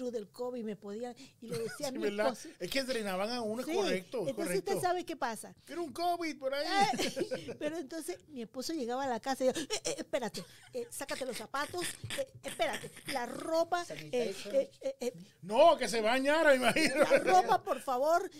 virus 0.02 0.12
del 0.12 0.28
COVID 0.30 0.64
me 0.64 0.76
podían, 0.76 1.14
y 1.40 1.48
le 1.48 1.58
decía 1.58 1.88
a 1.88 1.90
Sí, 1.92 1.98
mi 1.98 2.04
¿verdad? 2.04 2.32
esposo, 2.32 2.48
Es 2.60 2.70
que 2.70 2.82
drenaban 2.82 3.30
a 3.30 3.40
uno, 3.42 3.60
es 3.62 3.66
Sí, 3.66 3.74
correcto, 3.74 4.22
es 4.22 4.28
Entonces 4.28 4.34
correcto. 4.54 4.70
usted 4.72 4.88
sabe 4.88 5.04
qué 5.04 5.16
pasa. 5.16 5.54
Era 5.66 5.80
un 5.80 5.92
COVID 5.92 6.38
por 6.38 6.54
ahí. 6.54 6.66
Eh, 6.98 7.56
Pero 7.58 7.76
entonces 7.78 8.18
mi 8.28 8.42
esposo 8.42 8.72
llegaba 8.72 9.04
a 9.04 9.08
la 9.08 9.20
casa 9.20 9.44
y 9.44 9.46
yo, 9.48 9.52
"Eh, 9.52 9.68
eh, 9.84 9.94
espérate, 9.98 10.44
eh, 10.72 10.86
sácate 10.90 11.24
los 11.26 11.36
zapatos, 11.36 11.82
eh, 12.18 12.26
espérate, 12.42 12.90
la 13.12 13.26
ropa, 13.26 13.84
eh, 13.90 14.34
eh, 14.52 14.70
eh, 14.80 14.96
eh, 15.00 15.12
No, 15.42 15.76
que 15.76 15.88
se 15.88 16.00
bañara, 16.00 16.54
imagino. 16.54 16.96
la 16.98 17.18
ropa, 17.18 17.62
por 17.62 17.80
favor. 17.80 18.30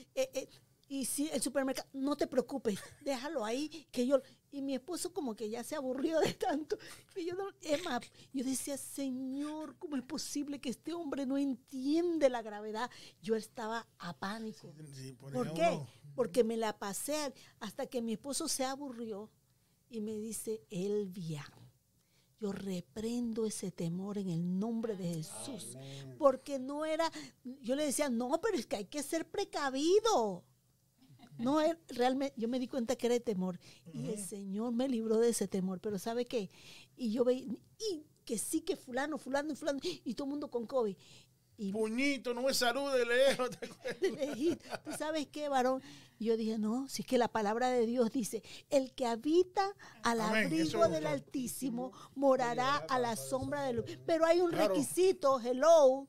Y 0.92 1.06
si 1.06 1.28
el 1.30 1.40
supermercado, 1.40 1.88
no 1.94 2.16
te 2.16 2.26
preocupes, 2.26 2.78
déjalo 3.02 3.44
ahí, 3.44 3.68
que 3.90 4.06
yo... 4.06 4.20
Y 4.50 4.60
mi 4.60 4.74
esposo 4.74 5.14
como 5.14 5.34
que 5.34 5.48
ya 5.48 5.64
se 5.64 5.74
aburrió 5.74 6.20
de 6.20 6.34
tanto. 6.34 6.76
Que 7.14 7.24
yo 7.24 7.34
no, 7.34 7.44
es 7.62 7.82
más, 7.84 8.00
yo 8.34 8.44
decía, 8.44 8.76
Señor, 8.76 9.76
¿cómo 9.78 9.96
es 9.96 10.02
posible 10.02 10.60
que 10.60 10.68
este 10.68 10.92
hombre 10.92 11.24
no 11.24 11.38
entiende 11.38 12.28
la 12.28 12.42
gravedad? 12.42 12.90
Yo 13.22 13.34
estaba 13.34 13.88
a 13.98 14.18
pánico. 14.18 14.74
Sí, 14.94 15.14
¿Por 15.14 15.54
qué? 15.54 15.70
uno- 15.72 15.88
Porque 16.14 16.44
me 16.44 16.58
la 16.58 16.78
pasé 16.78 17.32
hasta 17.60 17.86
que 17.86 18.02
mi 18.02 18.12
esposo 18.12 18.46
se 18.46 18.64
aburrió 18.66 19.30
y 19.88 20.02
me 20.02 20.14
dice, 20.18 20.62
Elvia, 20.68 21.50
yo 22.38 22.52
reprendo 22.52 23.46
ese 23.46 23.70
temor 23.70 24.18
en 24.18 24.28
el 24.28 24.58
nombre 24.58 24.96
de 24.96 25.14
Jesús. 25.14 25.76
Amén. 25.76 26.16
Porque 26.18 26.58
no 26.58 26.84
era, 26.84 27.10
yo 27.62 27.74
le 27.76 27.86
decía, 27.86 28.10
no, 28.10 28.38
pero 28.42 28.58
es 28.58 28.66
que 28.66 28.76
hay 28.76 28.84
que 28.84 29.02
ser 29.02 29.26
precavido. 29.30 30.44
No, 31.38 31.60
es- 31.60 31.76
realmente, 31.88 32.34
yo 32.38 32.48
me 32.48 32.58
di 32.58 32.68
cuenta 32.68 32.96
que 32.96 33.06
era 33.06 33.16
el 33.16 33.22
temor. 33.22 33.58
Y 33.92 34.08
el 34.08 34.18
Señor 34.18 34.72
me 34.72 34.88
libró 34.88 35.18
de 35.18 35.30
ese 35.30 35.48
temor. 35.48 35.80
Pero 35.80 35.98
¿sabe 35.98 36.24
qué? 36.26 36.50
Y 36.96 37.10
yo 37.12 37.24
veía, 37.24 37.46
y 37.78 38.04
que 38.24 38.38
sí 38.38 38.60
que 38.60 38.76
fulano, 38.76 39.18
fulano 39.18 39.54
fulano, 39.56 39.80
y 39.82 40.14
todo 40.14 40.26
el 40.26 40.30
mundo 40.30 40.50
con 40.50 40.66
COVID. 40.66 40.96
Y 41.58 41.70
Puñito, 41.70 42.32
no 42.34 42.42
me 42.42 42.54
salude 42.54 43.04
lejos. 43.04 43.50
de. 44.00 44.58
¿Tú 44.84 44.90
sabes 44.98 45.26
qué, 45.28 45.48
varón? 45.48 45.82
Y 46.18 46.26
yo 46.26 46.36
dije, 46.36 46.56
no, 46.58 46.88
si 46.88 47.02
es 47.02 47.06
que 47.08 47.18
la 47.18 47.28
palabra 47.28 47.68
de 47.70 47.84
Dios 47.86 48.10
dice, 48.10 48.42
el 48.70 48.92
que 48.92 49.06
habita 49.06 49.74
al 50.02 50.20
Amén, 50.20 50.46
abrigo 50.46 50.88
del 50.88 51.06
Altísimo 51.06 51.92
morará 52.14 52.76
a 52.76 52.98
la 52.98 53.16
sombra 53.16 53.62
de 53.64 53.74
luz. 53.74 53.84
Pero 54.06 54.24
hay 54.24 54.40
un 54.40 54.50
Claro. 54.50 54.68
requisito, 54.74 55.40
hello, 55.40 56.08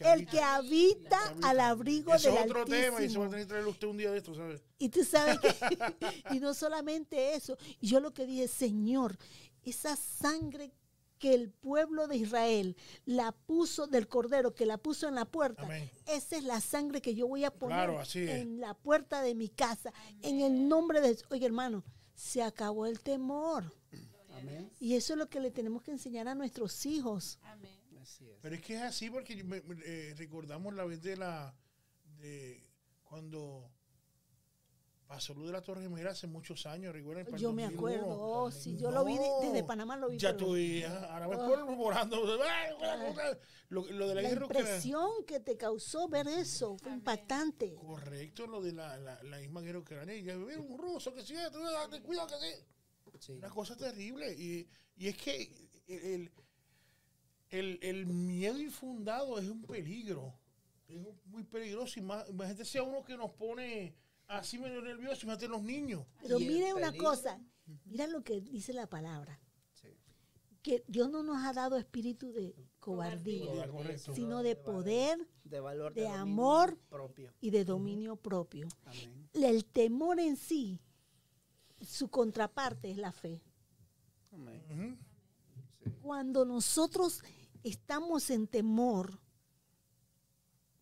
el 0.00 0.26
que 0.26 0.40
habita 0.40 1.18
al 1.42 1.60
abrigo 1.60 2.14
Eso 2.14 2.28
del 2.30 2.38
es 2.38 2.44
otro 2.44 2.64
tema 2.64 3.02
y 3.02 3.08
se 3.10 3.18
va 3.18 3.24
a 3.24 3.26
Altísimo. 3.26 3.30
tener 3.30 3.40
que 3.40 3.48
traer 3.48 3.66
usted 3.66 3.88
un 3.88 3.96
día 3.96 4.10
de 4.10 4.18
esto, 4.18 4.34
¿sabes? 4.34 4.62
Y 4.78 4.88
tú 4.88 5.04
sabes 5.04 5.38
que, 5.40 5.48
y 6.36 6.40
no 6.40 6.54
solamente 6.54 7.34
eso, 7.34 7.56
y 7.80 7.88
yo 7.88 8.00
lo 8.00 8.12
que 8.12 8.26
dije, 8.26 8.48
Señor, 8.48 9.16
esa 9.62 9.96
sangre 9.96 10.72
que 11.18 11.32
el 11.32 11.48
pueblo 11.50 12.06
de 12.06 12.16
Israel 12.16 12.76
la 13.06 13.32
puso 13.32 13.86
del 13.86 14.08
cordero, 14.08 14.54
que 14.54 14.66
la 14.66 14.76
puso 14.78 15.08
en 15.08 15.14
la 15.14 15.24
puerta, 15.24 15.62
Amén. 15.62 15.90
esa 16.06 16.36
es 16.36 16.44
la 16.44 16.60
sangre 16.60 17.00
que 17.00 17.14
yo 17.14 17.26
voy 17.26 17.44
a 17.44 17.50
poner 17.50 17.76
Claro, 17.76 17.98
así 17.98 18.18
es. 18.24 18.30
en 18.30 18.60
la 18.60 18.74
puerta 18.74 19.22
de 19.22 19.34
mi 19.34 19.48
casa, 19.48 19.92
en 20.22 20.40
el 20.40 20.68
nombre 20.68 21.00
de 21.00 21.16
Oye, 21.30 21.46
hermano, 21.46 21.82
se 22.14 22.42
acabó 22.42 22.84
el 22.86 23.00
temor. 23.00 23.72
Amén. 24.36 24.70
Y 24.80 24.96
eso 24.96 25.14
es 25.14 25.18
lo 25.18 25.30
que 25.30 25.40
le 25.40 25.50
tenemos 25.50 25.82
que 25.82 25.92
enseñar 25.92 26.28
a 26.28 26.34
nuestros 26.34 26.84
hijos. 26.84 27.38
Amén. 27.44 27.70
Así 28.04 28.28
es. 28.28 28.36
Pero 28.42 28.54
es 28.54 28.60
que 28.60 28.74
es 28.76 28.82
así 28.82 29.10
porque 29.10 29.42
me- 29.42 29.62
me- 29.62 29.82
eh, 29.84 30.14
recordamos 30.16 30.74
la 30.74 30.84
vez 30.84 31.02
de 31.02 31.16
la. 31.16 31.54
de 32.18 32.62
cuando 33.02 33.70
pasó 35.06 35.34
lo 35.34 35.46
de 35.46 35.52
la 35.52 35.60
Torre 35.62 35.82
Gemela 35.82 36.10
hace 36.10 36.26
muchos 36.26 36.64
años, 36.66 36.92
recuerdan. 36.92 37.24
Para 37.24 37.36
el 37.36 37.42
Yo 37.42 37.52
me 37.52 37.62
2001. 37.64 37.78
acuerdo, 38.02 38.20
oh, 38.20 38.50
sí, 38.50 38.76
yo 38.78 38.90
lo 38.90 39.04
vi 39.04 39.14
de- 39.18 39.28
No. 39.28 39.40
desde 39.42 39.62
Panamá, 39.64 39.96
lo 39.96 40.08
vi. 40.08 40.18
Ya 40.18 40.36
tú 40.36 40.52
veías, 40.52 40.92
ahora 41.04 41.28
me 41.28 41.34
estoy 41.34 41.74
volando. 41.76 42.16
Lo, 43.68 43.84
lo 43.90 44.08
de 44.08 44.14
la, 44.14 44.22
la 44.22 44.28
guerra 44.28 44.46
ucraniana. 44.46 44.70
impresión 44.76 45.10
que 45.26 45.40
te 45.40 45.56
causó 45.56 46.08
ver 46.08 46.28
eso 46.28 46.76
fue 46.78 46.88
Amén. 46.88 46.98
impactante. 47.00 47.74
Correcto, 47.74 48.46
lo 48.46 48.60
de 48.62 48.72
la, 48.72 48.96
la, 48.98 49.22
la 49.22 49.38
misma 49.38 49.60
guerra 49.62 49.78
ucraniana. 49.80 50.14
Y 50.14 50.22
ya 50.24 50.36
un 50.36 50.78
ruso 50.78 51.12
que 51.14 51.22
sí, 51.22 51.34
date 51.34 52.00
cuidado 52.02 52.26
que 52.28 52.34
sí. 52.46 52.64
Sí. 53.20 53.32
Una 53.32 53.50
cosa 53.50 53.76
terrible. 53.76 54.32
Y, 54.32 54.68
y 54.96 55.08
es 55.08 55.16
que 55.16 55.70
el, 55.86 55.98
el, 56.04 56.32
el 57.58 58.06
miedo 58.06 58.58
infundado 58.58 59.38
es 59.38 59.48
un 59.48 59.62
peligro. 59.62 60.34
Es 60.88 60.98
muy 61.26 61.44
peligroso. 61.44 61.98
Y 61.98 62.02
más, 62.02 62.28
imagínate 62.28 62.64
sea 62.64 62.82
uno 62.82 63.02
que 63.04 63.16
nos 63.16 63.30
pone 63.32 63.94
así 64.26 64.58
medio 64.58 64.82
nervioso. 64.82 65.24
Imagínate 65.26 65.48
los 65.48 65.62
niños. 65.62 66.04
Pero 66.22 66.36
el 66.38 66.46
mire 66.46 66.74
una 66.74 66.92
cosa, 66.96 67.40
mira 67.84 68.06
lo 68.06 68.22
que 68.22 68.40
dice 68.40 68.72
la 68.72 68.86
palabra, 68.88 69.40
Sí. 69.72 69.88
que 70.62 70.84
Dios 70.86 71.10
no 71.10 71.22
nos 71.22 71.44
ha 71.44 71.52
dado 71.52 71.76
espíritu 71.76 72.32
de 72.32 72.54
cobardía, 72.80 73.66
sino 74.14 74.42
de 74.42 74.56
poder 74.56 75.26
de 75.44 75.60
valor, 75.60 75.94
de 75.94 76.06
amor. 76.08 76.78
propio. 76.90 77.32
y 77.40 77.50
de 77.50 77.64
dominio 77.64 78.16
propio. 78.16 78.68
Amén. 78.84 79.28
El 79.32 79.64
temor 79.64 80.20
en 80.20 80.36
sí, 80.36 80.80
su 81.80 82.08
contraparte 82.08 82.90
es 82.90 82.98
la 82.98 83.12
fe. 83.12 83.42
Amén. 84.32 84.98
Cuando 86.02 86.44
nosotros 86.44 87.22
estamos 87.64 88.30
en 88.30 88.46
temor, 88.46 89.18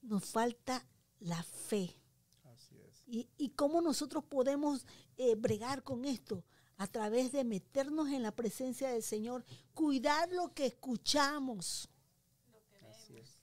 nos 0.03 0.25
falta 0.25 0.87
la 1.21 1.43
fe. 1.43 1.97
Así 2.45 2.77
es. 2.81 3.03
¿Y, 3.07 3.29
y 3.39 3.51
cómo 3.51 3.81
nosotros 3.81 4.25
podemos 4.25 4.85
eh, 5.17 5.35
bregar 5.37 5.83
con 5.83 6.05
esto? 6.05 6.45
A 6.77 6.87
través 6.89 7.31
de 7.33 7.45
meternos 7.45 8.09
en 8.09 8.23
la 8.23 8.33
presencia 8.35 8.91
del 8.91 9.03
Señor, 9.03 9.45
cuidar 9.75 10.33
lo 10.33 10.53
que 10.53 10.67
escuchamos, 10.67 11.89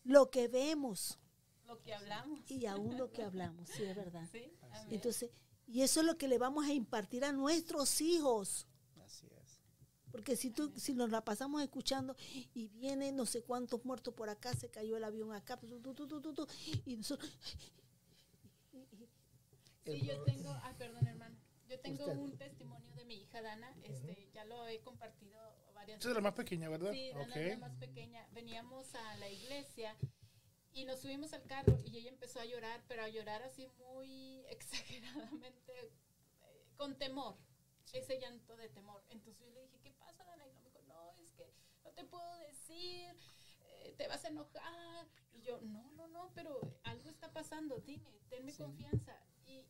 lo 0.04 0.30
que 0.30 0.48
vemos 0.48 1.18
Lo 1.66 1.82
que 1.82 1.94
hablamos. 1.94 2.40
y 2.52 2.66
aún 2.66 2.98
lo 2.98 3.12
que 3.12 3.24
hablamos, 3.24 3.70
sí, 3.70 3.84
es 3.84 3.96
verdad. 3.96 4.28
Sí. 4.32 4.52
Entonces, 4.90 5.32
y 5.68 5.82
eso 5.84 6.00
es 6.02 6.06
lo 6.06 6.18
que 6.18 6.28
le 6.28 6.38
vamos 6.40 6.66
a 6.66 6.74
impartir 6.74 7.24
a 7.24 7.32
nuestros 7.32 8.02
hijos. 8.02 8.66
Porque 10.20 10.36
si 10.36 10.50
tú, 10.50 10.74
si 10.76 10.94
nos 10.94 11.10
la 11.12 11.24
pasamos 11.24 11.62
escuchando 11.62 12.14
y 12.54 12.68
viene 12.68 13.14
no 13.14 13.26
sé 13.26 13.42
cuántos 13.42 13.86
muertos 13.86 14.14
por 14.14 14.28
acá, 14.28 14.54
se 14.54 14.68
cayó 14.70 14.98
el 14.98 15.06
avión 15.06 15.32
acá, 15.32 15.56
tu, 15.58 15.80
tu, 15.80 15.94
tu, 15.94 16.06
tu, 16.10 16.20
tu, 16.20 16.34
tu, 16.34 16.48
y 16.86 16.98
nosotros, 16.98 17.32
Sí, 19.86 20.02
yo 20.06 20.22
tengo, 20.26 20.50
ah, 20.52 20.76
perdón 20.78 21.08
hermano, 21.08 21.38
yo 21.70 21.80
tengo 21.80 22.04
Usted. 22.04 22.18
un 22.18 22.38
testimonio 22.38 22.94
de 22.96 23.06
mi 23.06 23.16
hija 23.22 23.42
Dana, 23.42 23.74
este, 23.84 24.30
ya 24.34 24.44
lo 24.44 24.68
he 24.68 24.82
compartido 24.82 25.40
varias 25.74 26.02
Esa 26.02 26.10
es 26.10 26.16
la 26.16 26.22
más 26.22 26.34
pequeña, 26.34 26.68
¿verdad? 26.68 26.92
Sí, 26.92 27.12
Dana 27.12 27.28
Ok. 27.34 27.36
es 27.38 27.50
la 27.60 27.68
más 27.70 27.78
pequeña. 27.78 28.28
Veníamos 28.34 28.94
a 28.96 29.16
la 29.20 29.30
iglesia 29.30 29.96
y 30.74 30.84
nos 30.84 31.00
subimos 31.00 31.32
al 31.32 31.44
carro 31.44 31.78
y 31.86 31.98
ella 31.98 32.10
empezó 32.10 32.42
a 32.42 32.46
llorar, 32.46 32.84
pero 32.90 33.04
a 33.04 33.08
llorar 33.08 33.42
así 33.44 33.68
muy 33.78 34.44
exageradamente, 34.50 35.72
eh, 35.80 36.66
con 36.76 36.98
temor, 36.98 37.38
ese 37.94 38.20
llanto 38.20 38.56
de 38.56 38.70
temor. 38.70 39.04
Entonces 39.10 39.44
yo 39.48 39.52
le 39.52 39.62
dije, 39.64 39.80
¿qué 39.82 39.92
pasa, 39.94 40.24
Dana? 40.24 40.46
Y 40.46 40.52
me 40.52 40.62
dijo, 40.62 40.80
no, 40.88 41.12
es 41.14 41.32
que 41.34 41.52
no 41.84 41.89
te 42.00 42.06
puedo 42.06 42.34
decir, 42.48 43.14
eh, 43.68 43.94
te 43.98 44.08
vas 44.08 44.24
a 44.24 44.30
enojar. 44.30 45.06
Y 45.34 45.42
yo, 45.42 45.60
no, 45.62 45.92
no, 45.92 46.08
no, 46.08 46.32
pero 46.34 46.60
algo 46.84 47.10
está 47.10 47.32
pasando, 47.34 47.80
dime, 47.80 48.10
tenme 48.30 48.52
Sí. 48.54 48.58
confianza. 48.64 49.18
Y 49.46 49.66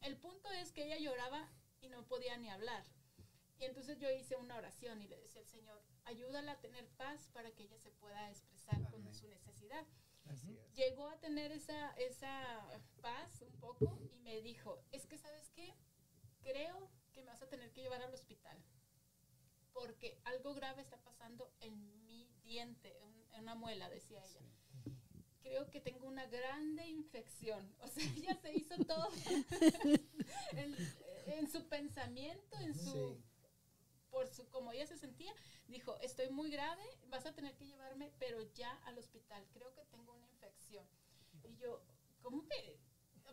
el 0.00 0.16
punto 0.16 0.50
es 0.52 0.72
que 0.72 0.84
ella 0.86 0.96
lloraba 0.98 1.50
y 1.82 1.88
no 1.90 2.06
podía 2.06 2.38
ni 2.38 2.48
hablar. 2.48 2.84
Y 3.58 3.64
entonces 3.64 3.98
yo 3.98 4.10
hice 4.10 4.36
una 4.36 4.56
oración 4.56 5.02
y 5.02 5.08
le 5.08 5.18
decía 5.20 5.42
al 5.42 5.46
Señor, 5.46 5.82
ayúdala 6.04 6.52
a 6.52 6.60
tener 6.60 6.88
paz 6.96 7.28
para 7.34 7.50
que 7.50 7.64
ella 7.64 7.78
se 7.78 7.90
pueda 7.92 8.30
expresar 8.30 8.82
con 8.90 9.14
su 9.14 9.28
necesidad. 9.28 9.84
Así 10.26 10.56
es. 10.58 10.72
Llegó 10.74 11.08
a 11.08 11.18
tener 11.20 11.52
esa, 11.52 11.90
esa 11.92 12.80
paz 13.02 13.42
un 13.42 13.52
poco 13.60 13.98
y 14.10 14.16
me 14.20 14.40
dijo, 14.40 14.82
es 14.90 15.06
que 15.06 15.18
sabes 15.18 15.50
qué, 15.50 15.74
creo 16.40 16.90
que 17.12 17.22
me 17.22 17.30
vas 17.30 17.42
a 17.42 17.48
tener 17.48 17.70
que 17.72 17.82
llevar 17.82 18.02
al 18.02 18.12
hospital 18.14 18.58
porque 19.74 20.18
algo 20.24 20.54
grave 20.54 20.80
está 20.82 20.96
pasando 21.02 21.52
en 21.60 22.04
mi 22.06 22.26
diente, 22.44 22.96
en, 23.02 23.14
en 23.34 23.42
una 23.42 23.54
muela, 23.54 23.88
decía 23.90 24.24
ella. 24.24 24.40
Creo 25.42 25.68
que 25.70 25.80
tengo 25.80 26.06
una 26.06 26.24
grande 26.26 26.86
infección. 26.86 27.74
O 27.80 27.88
sea, 27.88 28.02
ella 28.16 28.34
se 28.40 28.54
hizo 28.54 28.76
todo 28.86 29.08
en, 30.52 30.74
en 31.26 31.50
su 31.50 31.68
pensamiento, 31.68 32.56
en 32.60 32.74
su 32.74 32.92
Sí. 32.92 33.24
por 34.10 34.28
su 34.28 34.48
como 34.48 34.70
ella 34.72 34.86
se 34.86 34.96
sentía, 34.96 35.34
dijo, 35.66 35.98
estoy 36.00 36.30
muy 36.30 36.48
grave, 36.50 36.84
vas 37.08 37.26
a 37.26 37.34
tener 37.34 37.56
que 37.56 37.66
llevarme, 37.66 38.12
pero 38.20 38.40
ya 38.54 38.72
al 38.84 38.96
hospital, 38.96 39.44
creo 39.52 39.74
que 39.74 39.84
tengo 39.86 40.12
una 40.12 40.28
infección. 40.28 40.86
Y 41.42 41.56
yo, 41.56 41.82
¿cómo 42.22 42.46
que? 42.46 42.78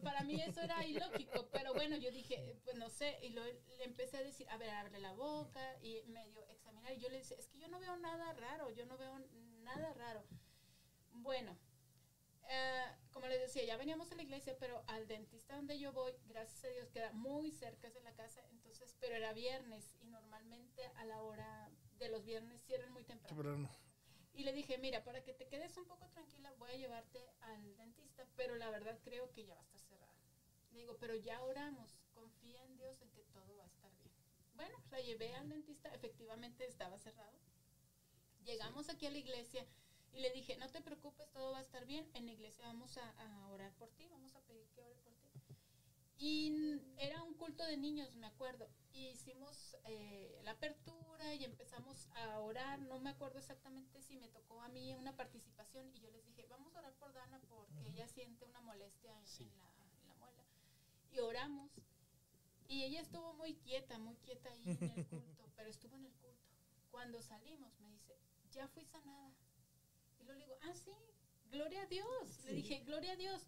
Para 0.04 0.24
mí 0.24 0.42
eso 0.42 0.62
era 0.62 0.86
ilógico, 0.86 1.50
pero 1.52 1.74
bueno, 1.74 1.96
yo 1.98 2.12
dije, 2.12 2.60
pues 2.64 2.76
no 2.78 2.90
sé, 2.90 3.18
y 3.22 3.30
lo- 3.30 3.44
le 3.46 3.84
empecé 3.84 4.18
a 4.18 4.24
decir, 4.24 4.48
a 4.50 4.58
ver, 4.58 4.70
abre 4.70 5.00
la 5.00 5.14
boca, 5.14 5.78
y 5.82 6.02
medio 6.08 6.46
examinar, 6.48 6.92
y 6.94 6.98
yo 7.00 7.10
le 7.10 7.18
decía, 7.18 7.38
es 7.38 7.48
que 7.48 7.60
yo 7.60 7.68
no 7.68 7.80
veo 7.80 7.96
nada 7.98 8.34
raro, 8.34 8.70
yo 8.70 8.86
no 8.86 8.98
veo 8.98 9.20
nada 9.64 9.94
raro. 9.94 10.24
Bueno, 11.12 11.58
eh, 12.50 12.86
como 13.12 13.28
les 13.28 13.40
decía, 13.40 13.64
ya 13.64 13.78
veníamos 13.78 14.12
a 14.12 14.16
la 14.16 14.24
iglesia, 14.24 14.58
pero 14.60 14.84
al 14.88 15.08
dentista 15.08 15.56
donde 15.56 15.78
yo 15.80 15.92
voy, 15.94 16.14
gracias 16.26 16.64
a 16.66 16.68
Dios, 16.70 16.90
queda 16.90 17.12
muy 17.12 17.52
cerca 17.52 17.90
de 17.90 18.02
la 18.02 18.14
casa, 18.14 18.42
entonces, 18.50 18.96
pero 19.00 19.16
era 19.16 19.34
viernes 19.34 19.94
y 20.02 20.06
normalmente 20.08 20.86
a 20.96 21.06
la 21.06 21.22
hora 21.22 21.70
de 22.00 22.10
los 22.10 22.26
viernes 22.26 22.62
cierran 22.66 22.92
muy 22.92 23.04
temprano. 23.04 23.36
Temprano. 23.36 23.70
Y 24.34 24.44
le 24.44 24.54
dije, 24.54 24.78
mira, 24.78 25.04
para 25.04 25.22
que 25.24 25.34
te 25.34 25.48
quedes 25.48 25.76
un 25.78 25.86
poco 25.86 26.08
tranquila, 26.08 26.52
voy 26.58 26.72
a 26.72 26.76
llevarte 26.76 27.20
al 27.42 27.76
dentista, 27.76 28.26
pero 28.38 28.56
la 28.56 28.70
verdad 28.70 28.98
creo 29.04 29.30
que 29.32 29.46
ya. 29.46 29.62
Le 30.72 30.80
digo, 30.80 30.98
pero 31.00 31.16
ya 31.16 31.42
oramos, 31.44 32.00
confía 32.14 32.64
en 32.66 32.78
Dios 32.78 33.02
en 33.02 33.12
que 33.12 33.24
todo 33.34 33.58
va 33.58 33.64
a 33.64 33.68
estar 33.68 33.92
bien. 33.98 34.12
Bueno, 34.56 34.78
la 34.92 35.00
llevé 35.02 35.34
al 35.36 35.50
dentista, 35.50 35.94
efectivamente 35.94 36.66
estaba 36.66 36.98
cerrado. 36.98 37.38
Llegamos 38.44 38.90
aquí 38.90 39.06
a 39.06 39.12
la 39.12 39.18
iglesia 39.18 39.66
y 40.14 40.20
le 40.20 40.32
dije, 40.32 40.58
no 40.58 40.70
te 40.70 40.82
preocupes, 40.82 41.30
todo 41.32 41.52
va 41.52 41.60
a 41.60 41.62
estar 41.62 41.86
bien, 41.86 42.10
en 42.14 42.26
la 42.26 42.32
iglesia 42.34 42.66
vamos 42.66 42.98
a, 42.98 43.10
a 43.10 43.48
orar 43.50 43.74
por 43.76 43.90
ti, 43.92 44.08
vamos 44.10 44.36
a 44.36 44.42
pedir 44.42 44.68
que 44.70 44.82
ore 44.82 44.96
por 44.98 45.14
ti. 45.16 45.30
Y 46.18 46.80
era 46.98 47.24
un 47.24 47.34
culto 47.34 47.64
de 47.66 47.78
niños, 47.78 48.14
me 48.16 48.28
acuerdo. 48.28 48.70
Y 48.94 49.08
hicimos 49.08 49.76
eh, 49.86 50.40
la 50.44 50.52
apertura 50.52 51.34
y 51.34 51.44
empezamos 51.44 52.08
a 52.14 52.38
orar. 52.40 52.80
No 52.80 53.00
me 53.00 53.10
acuerdo 53.10 53.40
exactamente 53.40 54.00
si 54.04 54.16
me 54.18 54.28
tocó 54.28 54.62
a 54.62 54.70
mí 54.70 54.94
una 54.94 55.16
participación. 55.16 55.90
Y 55.96 56.00
yo 56.00 56.12
les 56.12 56.24
dije, 56.28 56.46
vamos 56.48 56.76
a 56.76 56.80
orar 56.80 56.94
por 56.94 57.12
Dana 57.14 57.42
porque 57.50 57.88
ella 57.88 58.08
siente 58.08 58.46
una 58.46 58.62
molestia 58.62 59.18
en, 59.18 59.26
Sí. 59.26 59.46
en 59.46 59.58
la. 59.58 59.81
Y 61.12 61.20
oramos. 61.20 61.72
Y 62.68 62.84
ella 62.84 63.02
estuvo 63.02 63.34
muy 63.34 63.56
quieta, 63.56 63.98
muy 63.98 64.16
quieta 64.18 64.50
ahí 64.50 64.64
en 64.66 64.84
el 64.84 65.06
culto, 65.10 65.52
pero 65.56 65.70
estuvo 65.70 65.96
en 65.96 66.06
el 66.06 66.14
culto. 66.14 66.50
Cuando 66.90 67.22
salimos 67.22 67.78
me 67.80 67.90
dice, 67.90 68.18
ya 68.52 68.68
fui 68.70 68.86
sanada. 68.86 69.34
Y 70.20 70.24
luego 70.24 70.40
le 70.40 70.46
digo, 70.46 70.58
ah, 70.62 70.76
sí, 70.76 70.94
gloria 71.50 71.82
a 71.82 71.88
Dios. 71.88 72.46
Le 72.46 72.54
dije, 72.54 72.80
gloria 72.86 73.14
a 73.14 73.16
Dios. 73.16 73.48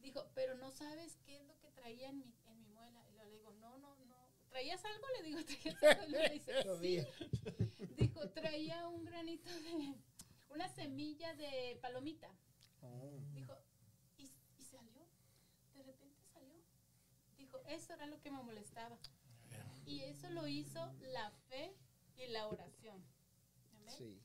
Dijo, 0.00 0.28
pero 0.34 0.54
no 0.56 0.70
sabes 0.70 1.16
qué 1.24 1.36
es 1.36 1.44
lo 1.46 1.58
que 1.60 1.70
traía 1.70 2.10
en 2.10 2.18
mi, 2.18 2.34
en 2.46 2.60
mi 2.60 2.68
muela. 2.68 3.02
Y 3.08 3.12
luego 3.12 3.30
le 3.30 3.36
digo, 3.36 3.52
no, 3.52 3.78
no, 3.78 3.96
no. 4.04 4.28
¿Traías 4.50 4.84
algo? 4.84 5.06
Le 5.16 5.22
digo, 5.22 5.40
¿traías 5.44 5.82
algo? 5.82 6.06
Y 6.06 6.22
le 6.22 6.28
dice, 6.30 6.52
sí. 6.80 7.94
Dijo, 7.96 8.28
traía 8.30 8.86
un 8.88 9.04
granito 9.04 9.50
de, 9.60 9.94
una 10.50 10.68
semilla 10.68 11.34
de 11.34 11.78
palomita. 11.80 12.30
Oh, 12.82 13.18
Dijo, 13.32 13.56
¿y, 14.18 14.30
y 14.58 14.62
salió? 14.64 15.06
De 15.74 15.82
repente 15.82 16.22
salió. 16.32 16.54
Dijo, 17.38 17.53
eso 17.68 17.92
era 17.94 18.06
lo 18.06 18.20
que 18.20 18.30
me 18.30 18.42
molestaba. 18.42 18.98
Y 19.86 20.00
eso 20.00 20.30
lo 20.30 20.46
hizo 20.46 20.92
la 21.12 21.30
fe 21.48 21.74
y 22.16 22.26
la 22.28 22.46
oración. 22.48 23.02
Amén. 23.76 23.94
sí. 23.96 24.20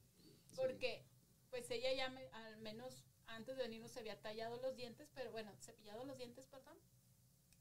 Porque, 0.55 1.03
pues 1.49 1.69
ella 1.71 1.93
ya 1.93 2.09
me- 2.09 2.27
al 2.31 2.57
menos 2.57 3.03
antes 3.27 3.55
de 3.57 3.63
venirnos 3.63 3.91
se 3.91 3.99
había 3.99 4.19
tallado 4.21 4.57
los 4.61 4.75
dientes, 4.75 5.09
pero 5.13 5.31
bueno, 5.31 5.51
cepillado 5.61 6.03
los 6.05 6.17
dientes, 6.17 6.47
perdón, 6.47 6.77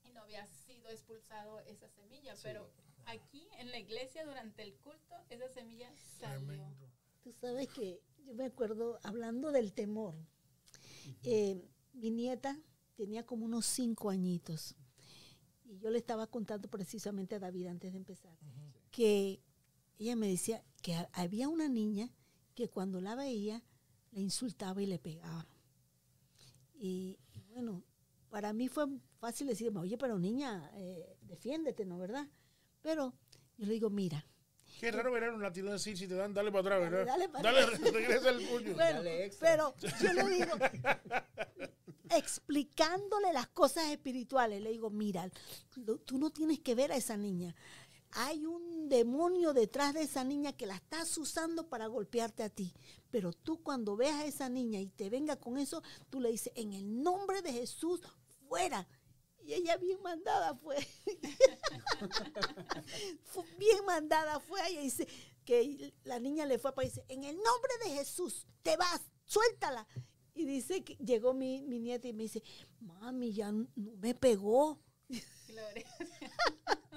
y 0.04 0.10
no 0.10 0.22
había 0.22 0.46
sido 0.46 0.88
expulsado 0.88 1.60
esa 1.60 1.88
semilla. 1.88 2.34
Sí. 2.34 2.42
Pero 2.44 2.70
aquí 3.06 3.48
en 3.58 3.70
la 3.70 3.78
iglesia, 3.78 4.24
durante 4.24 4.62
el 4.62 4.74
culto, 4.76 5.14
esa 5.30 5.48
semilla 5.48 5.90
salió. 6.18 6.46
Tremendo. 6.46 6.88
Tú 7.22 7.32
sabes 7.32 7.68
que 7.68 8.00
yo 8.24 8.34
me 8.34 8.46
acuerdo, 8.46 8.98
hablando 9.02 9.52
del 9.52 9.72
temor, 9.72 10.14
eh, 11.24 11.62
mi 11.92 12.10
nieta 12.10 12.58
tenía 12.96 13.24
como 13.26 13.44
unos 13.44 13.66
cinco 13.66 14.10
añitos 14.10 14.74
y 15.68 15.78
yo 15.78 15.90
le 15.90 15.98
estaba 15.98 16.26
contando 16.26 16.68
precisamente 16.68 17.34
a 17.34 17.38
David 17.38 17.66
antes 17.68 17.92
de 17.92 17.98
empezar 17.98 18.36
que 18.90 19.40
ella 19.98 20.16
me 20.16 20.28
decía 20.28 20.64
que 20.82 20.94
ha- 20.94 21.08
había 21.12 21.48
una 21.48 21.68
niña 21.68 22.10
que 22.54 22.68
cuando 22.68 23.00
la 23.00 23.14
veía 23.14 23.62
le 24.12 24.20
insultaba 24.20 24.82
y 24.82 24.86
le 24.86 24.98
pegaba. 24.98 25.46
Y, 26.74 27.18
y 27.34 27.40
bueno, 27.52 27.84
para 28.30 28.52
mí 28.52 28.68
fue 28.68 28.86
fácil 29.18 29.46
decirme, 29.48 29.80
oye, 29.80 29.98
pero 29.98 30.18
niña, 30.18 30.70
eh, 30.74 31.16
defiéndete, 31.22 31.84
¿no? 31.84 31.98
¿Verdad? 31.98 32.26
Pero 32.82 33.14
yo 33.56 33.66
le 33.66 33.72
digo, 33.74 33.90
mira, 33.90 34.24
Qué 34.80 34.92
raro 34.92 35.10
ver 35.10 35.24
a 35.24 35.32
un 35.34 35.42
latino 35.42 35.72
decir, 35.72 35.96
si 35.98 36.06
te 36.06 36.14
dan, 36.14 36.32
dale 36.34 36.52
para 36.52 36.60
atrás, 36.76 36.80
¿verdad? 36.80 37.06
Dale 37.06 37.28
para 37.28 37.52
Dale, 37.52 37.66
regresa 37.90 38.30
el 38.30 38.46
puño. 38.46 38.74
Bueno, 38.74 38.98
Dale 39.02 39.24
extra. 39.24 39.48
pero 39.50 39.74
yo 40.00 40.12
le 40.12 40.28
digo, 40.36 40.52
explicándole 42.10 43.32
las 43.32 43.48
cosas 43.48 43.90
espirituales, 43.90 44.62
le 44.62 44.70
digo, 44.70 44.90
mira, 44.90 45.30
tú 46.04 46.18
no 46.18 46.30
tienes 46.30 46.60
que 46.60 46.74
ver 46.74 46.92
a 46.92 46.96
esa 46.96 47.16
niña. 47.16 47.54
Hay 48.12 48.46
un 48.46 48.88
demonio 48.88 49.52
detrás 49.52 49.92
de 49.92 50.02
esa 50.02 50.24
niña 50.24 50.54
que 50.54 50.66
la 50.66 50.76
estás 50.76 51.16
usando 51.18 51.68
para 51.68 51.86
golpearte 51.86 52.42
a 52.42 52.48
ti. 52.48 52.72
Pero 53.10 53.32
tú 53.32 53.62
cuando 53.62 53.96
veas 53.96 54.16
a 54.16 54.24
esa 54.24 54.48
niña 54.48 54.80
y 54.80 54.88
te 54.88 55.10
venga 55.10 55.36
con 55.36 55.58
eso, 55.58 55.82
tú 56.08 56.20
le 56.20 56.30
dices, 56.30 56.52
en 56.56 56.72
el 56.72 57.02
nombre 57.02 57.42
de 57.42 57.52
Jesús, 57.52 58.00
fuera. 58.48 58.88
Y 59.44 59.54
ella 59.54 59.76
bien 59.76 60.02
mandada 60.02 60.54
fue. 60.56 60.76
Bien 63.58 63.84
mandada 63.86 64.40
fue. 64.40 64.60
Ella 64.68 64.82
dice 64.82 65.08
que 65.44 65.94
la 66.04 66.18
niña 66.18 66.44
le 66.44 66.58
fue 66.58 66.74
para 66.74 66.86
dice, 66.86 67.04
en 67.08 67.24
el 67.24 67.36
nombre 67.36 67.72
de 67.84 67.90
Jesús, 67.92 68.46
te 68.62 68.76
vas, 68.76 69.00
suéltala. 69.24 69.86
Y 70.38 70.44
dice 70.44 70.84
que 70.84 70.94
llegó 70.96 71.34
mi, 71.34 71.62
mi 71.64 71.80
nieta 71.80 72.06
y 72.08 72.12
me 72.12 72.22
dice, 72.22 72.42
mami, 72.80 73.32
ya 73.32 73.50
no 73.50 73.66
me 73.74 74.14
pegó. 74.14 74.78
Gloria. 75.48 75.86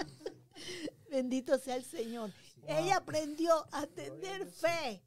Bendito 1.09 1.57
sea 1.57 1.75
el 1.75 1.83
Señor. 1.83 2.31
Ella 2.67 2.97
aprendió 2.97 3.51
a 3.71 3.87
tener 3.87 4.45
fe. 4.47 5.01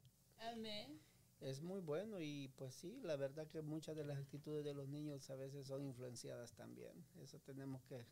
Amén. 0.51 0.99
Es 1.39 1.61
muy 1.61 1.79
bueno 1.79 2.19
y 2.19 2.49
pues 2.55 2.73
sí, 2.75 2.99
la 3.03 3.15
verdad 3.15 3.47
que 3.47 3.61
muchas 3.61 3.95
de 3.95 4.03
las 4.03 4.17
actitudes 4.17 4.65
de 4.65 4.73
los 4.73 4.87
niños 4.87 5.29
a 5.29 5.35
veces 5.35 5.67
son 5.67 5.85
influenciadas 5.85 6.53
también. 6.53 7.05
Eso 7.21 7.39
tenemos 7.39 7.83
que 7.83 8.05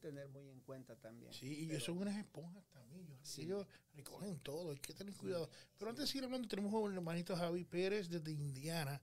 tener 0.00 0.28
muy 0.28 0.48
en 0.48 0.60
cuenta 0.60 0.96
también. 0.96 1.32
Sí, 1.32 1.46
y 1.46 1.52
ellos 1.64 1.68
Pero- 1.68 1.80
son 1.84 1.98
unas 1.98 2.16
esponjas 2.16 2.64
también. 2.70 3.04
ellos- 3.06 3.18
Sí. 3.22 3.42
Ellos 3.42 3.66
recogen 3.94 4.38
todo, 4.40 4.70
hay 4.72 4.78
que 4.78 4.94
tener 4.94 5.14
cuidado. 5.14 5.48
Pero 5.78 5.90
antes 5.90 6.04
de 6.04 6.06
seguir 6.08 6.24
hablando, 6.24 6.48
tenemos 6.48 6.72
a 6.72 6.78
un 6.78 6.92
hermanito 6.94 7.36
Javi 7.36 7.64
Pérez 7.64 8.08
desde 8.08 8.32
Indiana, 8.32 9.00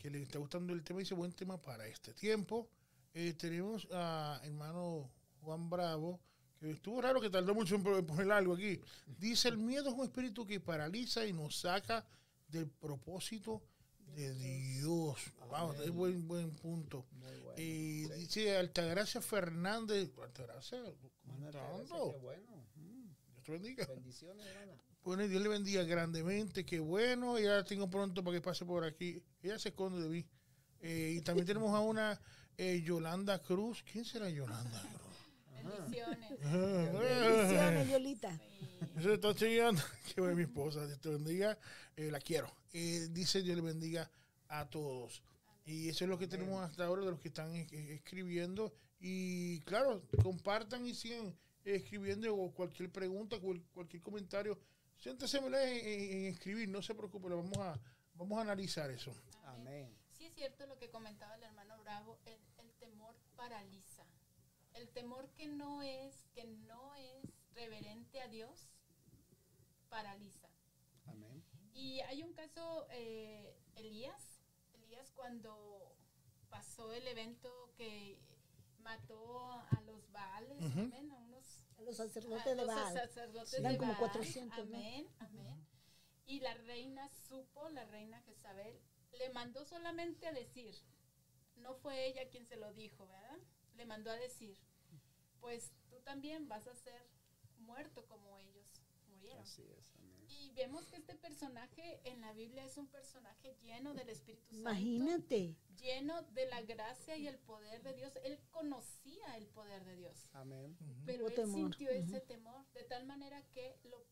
que 0.00 0.10
le 0.10 0.22
está 0.22 0.38
gustando 0.38 0.72
el 0.72 0.82
tema 0.82 1.00
y 1.00 1.04
dice, 1.04 1.14
buen 1.14 1.32
tema 1.32 1.60
para 1.60 1.86
este 1.86 2.14
tiempo. 2.14 2.68
Eh, 3.12 3.34
tenemos 3.34 3.86
a 3.92 4.40
hermano 4.44 5.10
Juan 5.42 5.68
Bravo, 5.68 6.18
que 6.58 6.70
estuvo 6.70 7.00
raro 7.02 7.20
que 7.20 7.28
tardó 7.28 7.54
mucho 7.54 7.74
en 7.74 7.82
po- 7.82 7.98
en 7.98 8.06
poner 8.06 8.32
algo 8.32 8.54
aquí. 8.54 8.80
Dice, 9.18 9.48
el 9.48 9.58
miedo 9.58 9.88
es 9.90 9.94
un 9.94 10.04
espíritu 10.04 10.46
que 10.46 10.58
paraliza 10.60 11.26
y 11.26 11.32
nos 11.32 11.56
saca 11.60 12.06
del 12.48 12.68
propósito 12.68 13.62
de 14.14 14.32
Dios. 14.34 15.18
Wow, 15.48 15.72
es 15.82 15.90
buen, 15.90 16.26
buen 16.26 16.50
punto. 16.52 17.06
Muy 17.12 17.38
bueno. 17.40 17.60
Y 17.60 18.06
Sí. 18.06 18.12
dice 18.14 18.56
Altagracia 18.56 19.20
Fernández, 19.20 20.10
Altagracia, 20.22 20.78
¿cómo 21.26 21.46
ando? 21.48 22.12
qué 22.12 22.18
bueno. 22.18 22.66
Mm, 22.76 23.08
Dios 23.32 23.42
te 23.44 23.52
bendiga. 23.52 23.86
Bendiciones, 23.86 24.46
hermana. 24.46 24.80
Bueno, 25.02 25.24
y 25.24 25.28
Dios 25.28 25.42
le 25.42 25.48
bendiga 25.48 25.82
grandemente, 25.84 26.64
qué 26.64 26.78
bueno, 26.78 27.38
ya 27.38 27.64
tengo 27.64 27.88
pronto 27.88 28.22
para 28.22 28.36
que 28.36 28.42
pase 28.42 28.64
por 28.64 28.84
aquí. 28.84 29.22
Ella 29.42 29.58
se 29.58 29.70
esconde 29.70 30.00
de 30.02 30.08
mí. 30.08 30.26
Eh, 30.80 31.14
y 31.16 31.20
también 31.22 31.46
tenemos 31.46 31.74
a 31.74 31.80
una 31.80 32.20
eh, 32.58 32.82
Yolanda 32.84 33.40
Cruz. 33.40 33.82
¿Quién 33.90 34.04
será 34.04 34.28
Yolanda 34.28 34.80
Cruz? 34.82 35.70
Bendiciones. 35.74 36.30
Bendiciones, 36.40 37.88
Yolita. 37.90 38.38
Sí. 38.38 39.02
Se 39.02 39.14
está 39.14 39.34
chillando. 39.34 39.82
Qué 40.14 40.20
buena 40.20 40.36
mi 40.36 40.42
esposa. 40.42 40.86
Dios 40.86 41.00
te 41.00 41.08
bendiga. 41.08 41.58
Eh, 41.96 42.10
la 42.10 42.20
quiero. 42.20 42.50
Eh, 42.72 43.08
dice 43.10 43.42
Dios 43.42 43.56
le 43.56 43.62
bendiga 43.62 44.10
a 44.48 44.68
todos. 44.68 45.22
Y 45.64 45.88
eso 45.88 46.04
es 46.04 46.10
lo 46.10 46.18
que 46.18 46.26
tenemos 46.26 46.62
hasta 46.62 46.84
ahora 46.84 47.04
de 47.04 47.10
los 47.10 47.20
que 47.20 47.28
están 47.28 47.54
eh, 47.54 47.66
escribiendo. 47.94 48.74
Y 49.00 49.60
claro, 49.62 50.02
compartan 50.22 50.86
y 50.86 50.94
sigan 50.94 51.34
escribiendo 51.64 52.34
o 52.34 52.52
cualquier 52.52 52.90
pregunta, 52.90 53.38
cual- 53.38 53.62
cualquier 53.72 54.02
comentario, 54.02 54.58
siéntese 55.00 55.38
en, 55.38 55.54
en- 55.54 56.12
en 56.18 56.26
escribir, 56.26 56.68
no 56.68 56.80
se 56.82 56.94
preocupe, 56.94 57.28
lo 57.28 57.38
vamos 57.38 57.58
a, 57.58 57.78
vamos 58.14 58.38
a 58.38 58.42
analizar 58.42 58.90
eso. 58.90 59.12
Amén. 59.44 59.92
Sí 60.12 60.26
es 60.26 60.34
cierto 60.34 60.66
lo 60.66 60.78
que 60.78 60.90
comentaba 60.90 61.34
el 61.34 61.42
hermano 61.42 61.78
Bravo, 61.80 62.18
el, 62.26 62.38
el 62.58 62.70
temor 62.74 63.16
paraliza. 63.36 64.04
El 64.74 64.88
temor 64.90 65.28
que 65.30 65.48
no 65.48 65.82
es, 65.82 66.28
que 66.34 66.44
no 66.44 66.94
es 66.94 67.24
reverente 67.54 68.20
a 68.20 68.28
Dios, 68.28 68.68
paraliza. 69.88 70.48
Amén. 71.06 71.42
Y 71.74 72.00
hay 72.02 72.22
un 72.22 72.32
caso, 72.34 72.86
eh, 72.90 73.56
Elías, 73.76 74.40
Elías 74.74 75.10
cuando 75.16 75.96
pasó 76.50 76.92
el 76.92 77.06
evento 77.08 77.72
que 77.76 78.20
mató 78.78 79.52
a 79.52 79.80
los 79.86 80.10
Baales, 80.12 80.62
amén, 80.76 81.10
a 81.10 81.16
unos 81.18 81.59
A 81.80 81.82
los 81.82 81.96
sacerdotes 81.96 82.46
a 82.46 82.50
de 82.50 82.56
los 82.56 82.66
Baal. 82.66 82.92
sacerdotes 82.94 83.54
Eran 83.54 83.72
de 83.72 83.78
como 83.78 83.92
Baal. 83.92 84.12
400, 84.12 84.68
¿no? 84.68 84.76
Amén, 84.76 85.08
amén. 85.18 85.66
Y 86.26 86.40
la 86.40 86.54
reina 86.54 87.08
supo, 87.08 87.68
la 87.70 87.84
reina 87.86 88.20
Jezabel, 88.22 88.78
le 89.18 89.30
mandó 89.30 89.64
solamente 89.64 90.26
a 90.26 90.32
decir, 90.32 90.74
no 91.56 91.74
fue 91.74 92.06
ella 92.06 92.28
quien 92.28 92.46
se 92.46 92.56
lo 92.56 92.72
dijo, 92.74 93.06
¿verdad? 93.08 93.38
Le 93.76 93.86
mandó 93.86 94.10
a 94.10 94.16
decir, 94.16 94.58
pues 95.40 95.72
tú 95.88 96.00
también 96.00 96.48
vas 96.48 96.66
a 96.66 96.74
ser 96.74 97.08
muerto 97.58 98.06
como 98.06 98.36
ellos 98.38 98.82
murieron. 99.08 99.42
Así 99.42 99.62
es. 99.62 99.99
Y 100.40 100.50
vemos 100.52 100.86
que 100.88 100.96
este 100.96 101.14
personaje 101.14 102.00
en 102.04 102.20
la 102.22 102.32
Biblia 102.32 102.64
es 102.64 102.76
un 102.78 102.86
personaje 102.88 103.54
lleno 103.62 103.92
del 103.94 104.08
Espíritu 104.08 104.46
Santo 104.54 104.60
Imagínate. 104.70 105.54
lleno 105.78 106.22
de 106.22 106.46
la 106.46 106.62
gracia 106.62 107.14
y 107.16 107.26
el 107.26 107.38
poder 107.38 107.82
de 107.82 107.92
Dios. 107.94 108.12
Él 108.24 108.38
conocía 108.50 109.36
el 109.36 109.46
poder 109.48 109.84
de 109.84 109.96
Dios, 109.96 110.30
Amén. 110.32 110.76
pero 111.04 111.28
él 111.28 111.34
temor. 111.34 111.54
sintió 111.56 111.90
ese 111.90 112.20
temor 112.20 112.64
de 112.72 112.84
tal 112.84 113.04
manera 113.04 113.42
que 113.52 113.78
lo, 113.84 114.04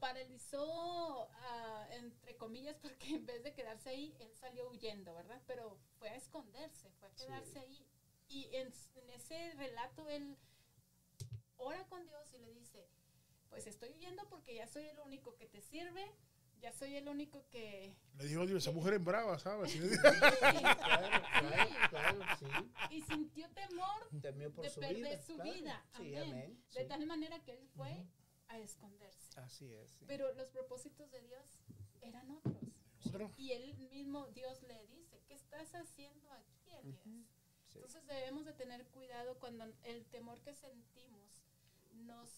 paralizó, 0.00 1.28
ah, 1.32 1.86
entre 1.92 2.36
comillas, 2.36 2.76
porque 2.82 3.14
en 3.14 3.26
vez 3.26 3.42
de 3.44 3.52
quedarse 3.54 3.90
ahí, 3.90 4.16
él 4.18 4.34
salió 4.34 4.68
huyendo, 4.70 5.14
¿verdad? 5.14 5.40
Pero 5.46 5.78
fue 5.98 6.08
a 6.08 6.16
esconderse, 6.16 6.90
fue 6.98 7.08
a 7.08 7.12
Sí. 7.12 7.26
quedarse 7.26 7.58
ahí. 7.60 7.86
Y 8.28 8.48
en, 8.56 8.72
en 8.96 9.10
ese 9.10 9.52
relato 9.54 10.08
él 10.08 10.36
ora 11.56 11.86
con 11.88 12.04
Dios 12.06 12.32
y 12.34 12.38
le 12.38 12.52
dice, 12.54 12.88
pues 13.54 13.66
estoy 13.68 13.90
huyendo 13.90 14.26
porque 14.28 14.54
ya 14.54 14.66
soy 14.66 14.84
el 14.86 14.98
único 15.00 15.36
que 15.36 15.46
te 15.46 15.60
sirve, 15.60 16.10
ya 16.60 16.72
soy 16.72 16.96
el 16.96 17.08
único 17.08 17.46
que... 17.50 17.94
Le 18.18 18.24
dijo 18.24 18.44
Dios, 18.46 18.62
esa 18.64 18.72
mujer 18.72 18.94
es 18.94 19.04
brava, 19.04 19.38
¿sabes? 19.38 19.72
Claro, 20.00 21.22
claro, 21.40 21.70
claro, 21.90 22.24
sí. 22.38 22.46
y 22.90 23.02
sintió 23.02 23.48
temor 23.50 24.08
Temió 24.20 24.52
por 24.52 24.64
de 24.64 24.70
su 24.70 24.80
perder 24.80 24.96
vida. 24.96 25.22
su 25.22 25.34
claro. 25.34 25.52
vida. 25.52 25.86
Sí, 25.96 26.16
Amén. 26.16 26.30
amén. 26.32 26.64
De 26.74 26.82
sí. 26.82 26.88
tal 26.88 27.06
manera 27.06 27.38
que 27.44 27.52
él 27.52 27.68
fue 27.76 28.06
a 28.48 28.58
esconderse. 28.58 29.38
Así 29.40 29.72
es. 29.72 29.90
sí. 29.90 30.04
Pero 30.06 30.32
los 30.34 30.48
propósitos 30.50 31.10
de 31.10 31.20
Dios 31.22 31.44
eran 32.02 32.30
otros. 32.30 32.56
Otro. 33.06 33.30
Y 33.36 33.52
él 33.52 33.74
mismo, 33.74 34.26
Dios 34.28 34.62
le 34.62 34.86
dice, 34.86 35.20
¿qué 35.28 35.34
estás 35.34 35.74
haciendo 35.74 36.30
aquí, 36.32 36.70
Elías? 36.80 37.02
Sí. 37.04 37.26
Entonces 37.74 38.06
debemos 38.06 38.46
de 38.46 38.52
tener 38.52 38.86
cuidado 38.86 39.38
cuando 39.38 39.64
el 39.82 40.06
temor 40.06 40.40
que 40.42 40.54
sentimos 40.54 41.44
nos 41.92 42.30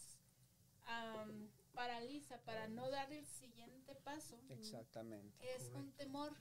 am, 0.86 1.50
paraliza 1.72 2.42
para 2.44 2.68
no 2.68 2.90
dar 2.90 3.12
el 3.12 3.26
siguiente 3.26 3.94
paso. 3.96 4.40
Exactamente. 4.48 5.54
Es 5.54 5.70
un 5.74 5.92
temor 5.92 6.34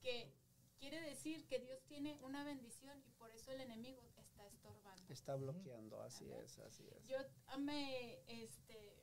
que 0.00 0.32
quiere 0.78 1.00
decir 1.00 1.46
que 1.46 1.58
Dios 1.58 1.82
tiene 1.86 2.14
una 2.22 2.44
bendición 2.44 3.02
y 3.06 3.10
por 3.12 3.30
eso 3.30 3.52
el 3.52 3.60
enemigo 3.60 4.02
está 4.02 4.46
estorbando. 4.46 5.12
Está 5.12 5.36
bloqueando, 5.36 6.02
así 6.02 6.24
Amén. 6.24 6.44
es, 6.44 6.58
así 6.58 6.88
es. 6.88 7.06
Yo 7.06 7.18
ah, 7.46 7.56
me, 7.58 8.20
este, 8.26 8.96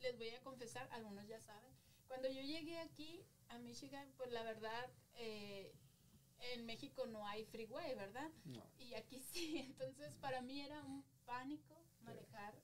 les 0.00 0.16
voy 0.18 0.30
a 0.30 0.42
confesar, 0.42 0.88
algunos 0.92 1.26
ya 1.26 1.40
saben, 1.40 1.72
cuando 2.06 2.28
yo 2.28 2.42
llegué 2.42 2.78
aquí 2.78 3.24
a 3.48 3.58
Michigan, 3.58 4.12
pues 4.16 4.30
la 4.32 4.42
verdad, 4.42 4.90
eh, 5.14 5.74
en 6.52 6.66
México 6.66 7.06
no 7.06 7.26
hay 7.26 7.44
freeway, 7.46 7.94
¿verdad? 7.94 8.30
No. 8.44 8.64
Y 8.78 8.94
aquí 8.94 9.20
sí, 9.32 9.58
entonces 9.58 10.12
para 10.20 10.42
mí 10.42 10.60
era 10.60 10.82
un 10.84 11.04
pánico 11.24 11.82
manejar. 12.00 12.54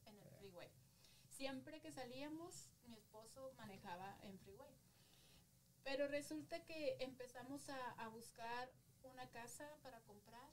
Siempre 1.38 1.80
que 1.80 1.92
salíamos, 1.92 2.68
mi 2.88 2.96
esposo 2.96 3.52
manejaba 3.56 4.18
en 4.22 4.36
freeway. 4.40 4.74
Pero 5.84 6.08
resulta 6.08 6.64
que 6.64 6.96
empezamos 6.98 7.68
a, 7.68 7.90
a 7.92 8.08
buscar 8.08 8.68
una 9.04 9.30
casa 9.30 9.64
para 9.82 10.00
comprar. 10.00 10.50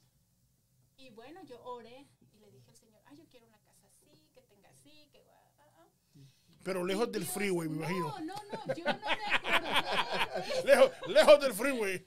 Y 0.96 1.10
bueno, 1.10 1.42
yo 1.44 1.60
oré 1.64 2.08
y 2.34 2.38
le 2.38 2.52
dije 2.52 2.70
al 2.70 2.76
Señor, 2.78 3.02
ah, 3.06 3.14
yo 3.16 3.26
quiero 3.30 3.48
una 3.48 3.58
casa 3.62 3.88
así, 3.88 4.30
que 4.36 4.42
tenga 4.44 4.70
así, 4.70 5.10
que... 5.12 5.26
ah, 5.28 5.52
ah, 5.58 5.72
ah". 5.80 5.88
Pero 6.64 6.86
lejos 6.86 7.08
Y 7.08 7.12
del 7.14 7.24
Dios- 7.24 7.34
freeway, 7.34 7.68
me 7.68 7.76
no, 7.78 7.82
imagino. 7.84 8.20
No, 8.20 8.36
no, 8.36 8.74
yo 8.76 8.84
no 8.86 9.00
me 9.00 9.26
acordé. 9.26 10.66
Lejos, 10.66 10.92
lejos 11.08 11.40
del 11.42 11.54
freeway. 11.54 12.04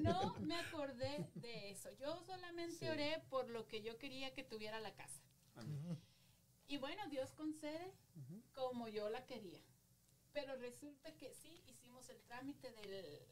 No 0.00 0.34
me 0.40 0.56
acordé 0.56 1.28
de 1.34 1.70
eso. 1.70 1.90
Yo 2.00 2.18
solamente 2.24 2.76
Sí. 2.78 2.88
oré 2.88 3.22
por 3.28 3.48
lo 3.50 3.68
que 3.68 3.82
yo 3.82 3.98
quería 3.98 4.32
que 4.34 4.42
tuviera 4.42 4.80
la 4.80 4.94
casa. 4.94 5.20
Y 6.72 6.78
bueno, 6.78 7.06
Dios 7.10 7.30
concede 7.34 7.92
como 8.54 8.88
yo 8.88 9.10
la 9.10 9.26
quería. 9.26 9.60
Pero 10.32 10.56
resulta 10.56 11.14
que 11.16 11.34
sí, 11.34 11.62
hicimos 11.66 12.08
el 12.08 12.18
trámite 12.22 12.72
de 12.72 13.28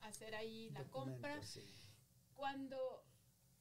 hacer 0.00 0.34
ahí 0.34 0.70
la 0.70 0.82
compra. 0.84 1.42
Sí. 1.42 1.62
Cuando 2.32 3.04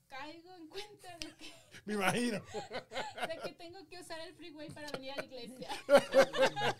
caigo 0.08 0.56
en 0.56 0.70
cuenta 0.70 1.18
de 1.18 1.36
que, 1.36 1.54
Me 1.86 1.96
imagino. 1.96 2.40
de 3.28 3.40
que 3.44 3.54
tengo 3.56 3.86
que 3.88 4.00
usar 4.00 4.22
el 4.22 4.34
freeway 4.36 4.70
para 4.70 4.90
venir 4.92 5.12
a 5.12 5.18
la 5.18 5.26
iglesia. 5.26 5.70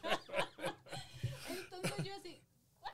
Entonces 1.50 2.06
yo 2.06 2.16
así, 2.16 2.42
¿what? 2.80 2.94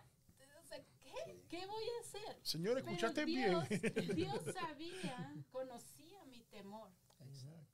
O 0.59 0.66
sea, 0.66 0.84
¿qué? 0.99 1.43
¿Qué 1.49 1.68
voy 1.68 1.84
a 1.88 1.99
hacer? 2.01 2.39
Señor, 2.41 2.80
escuchaste 2.80 3.26
Dios, 3.26 3.70
bien. 3.70 4.16
Dios 4.16 4.41
sabía, 4.55 5.36
conocía 5.51 6.26
mi 6.26 6.41
temor. 6.45 6.89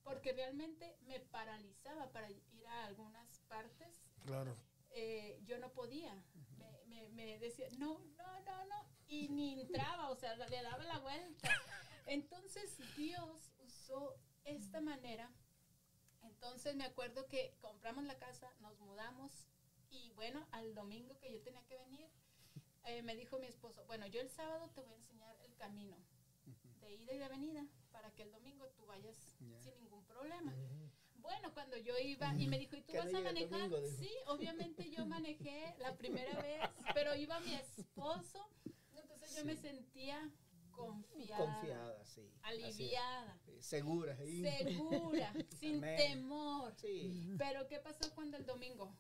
Porque 0.10 0.34
realmente 0.34 0.98
me 1.06 1.20
paralizaba 1.20 2.12
para 2.12 2.30
ir 2.32 2.42
a 2.68 2.86
algunas 2.86 3.40
partes. 3.48 4.02
Claro. 4.26 4.56
eh, 4.92 5.40
yo 5.46 5.60
no 5.60 5.72
podía. 5.72 6.14
Me, 6.58 6.72
me- 6.88 7.10
me 7.10 7.38
decía, 7.38 7.68
no, 7.78 8.00
no, 8.18 8.40
no, 8.42 8.66
no. 8.66 8.86
Y 9.08 9.30
ni 9.30 9.54
entraba, 9.62 10.10
o 10.10 10.16
sea, 10.16 10.36
le 10.36 10.62
daba 10.64 10.84
la 10.84 10.98
vuelta. 11.00 11.50
Entonces 12.08 12.76
Dios 12.98 13.52
usó 13.60 14.16
esta 14.46 14.82
manera. 14.82 15.32
Entonces 16.24 16.76
me 16.76 16.86
acuerdo 16.86 17.28
que 17.28 17.56
compramos 17.62 18.04
la 18.06 18.18
casa, 18.18 18.52
nos 18.62 18.78
mudamos 18.80 19.32
y 19.92 20.12
bueno, 20.14 20.48
al 20.52 20.74
domingo 20.74 21.18
que 21.20 21.32
yo 21.32 21.42
tenía 21.42 21.64
que 21.66 21.78
venir, 21.78 22.10
eh, 22.86 23.02
me 23.04 23.16
dijo 23.16 23.38
mi 23.40 23.48
esposo, 23.48 23.86
bueno, 23.86 24.06
yo 24.08 24.20
el 24.22 24.30
sábado 24.30 24.70
te 24.72 24.82
voy 24.82 24.92
a 24.92 24.96
enseñar 24.96 25.36
el 25.44 25.56
camino 25.56 25.98
de 26.82 26.94
ida 26.94 27.14
y 27.14 27.18
de 27.20 27.28
venida 27.30 27.66
para 28.02 28.12
que 28.16 28.24
el 28.24 28.32
domingo 28.32 28.66
tú 28.78 28.86
vayas 28.86 29.18
Ya. 29.42 29.60
sin 29.62 29.76
ningún 29.84 30.06
problema. 30.06 30.54
Bueno, 31.16 31.54
cuando 31.54 31.76
yo 31.78 31.98
iba 32.00 32.34
y 32.36 32.48
me 32.48 32.58
dijo, 32.58 32.78
¿y 32.78 32.82
tú 32.82 32.94
vas 32.96 33.12
no 33.12 33.20
a 33.20 33.22
manejar? 33.22 33.70
domingo, 33.70 33.82
sí, 34.00 34.10
obviamente 34.28 34.90
yo 34.90 35.06
manejé 35.06 35.76
la 35.80 35.94
primera 35.98 36.40
vez, 36.42 36.62
pero 36.94 37.14
iba 37.16 37.40
mi 37.42 37.56
esposo, 37.56 38.40
entonces 38.96 39.32
yo 39.36 39.42
Sí. 39.42 39.46
me 39.46 39.56
sentía 39.58 40.30
confiada, 40.72 41.46
Confiada, 41.60 42.06
sí. 42.06 42.32
aliviada, 42.42 43.38
Sí, 43.46 43.62
Segura. 43.62 44.16
ahí. 44.20 44.44
segura, 44.44 45.34
sin 45.60 45.76
Amén. 45.84 45.98
temor. 45.98 46.74
Sí. 46.78 47.36
Pero 47.38 47.68
¿qué 47.68 47.80
pasó 47.80 48.10
cuando 48.16 48.38
el 48.38 48.46
domingo? 48.46 48.96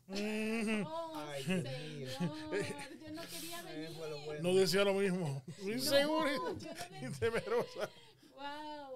Oh, 0.85 1.13
Ay, 1.29 1.43
Dios 1.45 1.63
mío. 1.63 2.09
Señor, 2.19 2.99
yo 2.99 3.11
no 3.13 3.21
quería 3.29 3.59
Eh, 3.61 3.63
venir. 3.63 3.97
bueno. 4.25 4.41
No 4.43 4.55
decía 4.55 4.83
lo 4.83 4.93
mismo. 4.93 5.41
Insegura 5.65 6.31
yo 6.33 6.43
no 6.43 6.53
de- 6.53 7.07
y 7.07 7.11
temerosa. 7.17 7.89
Wow. 8.35 8.88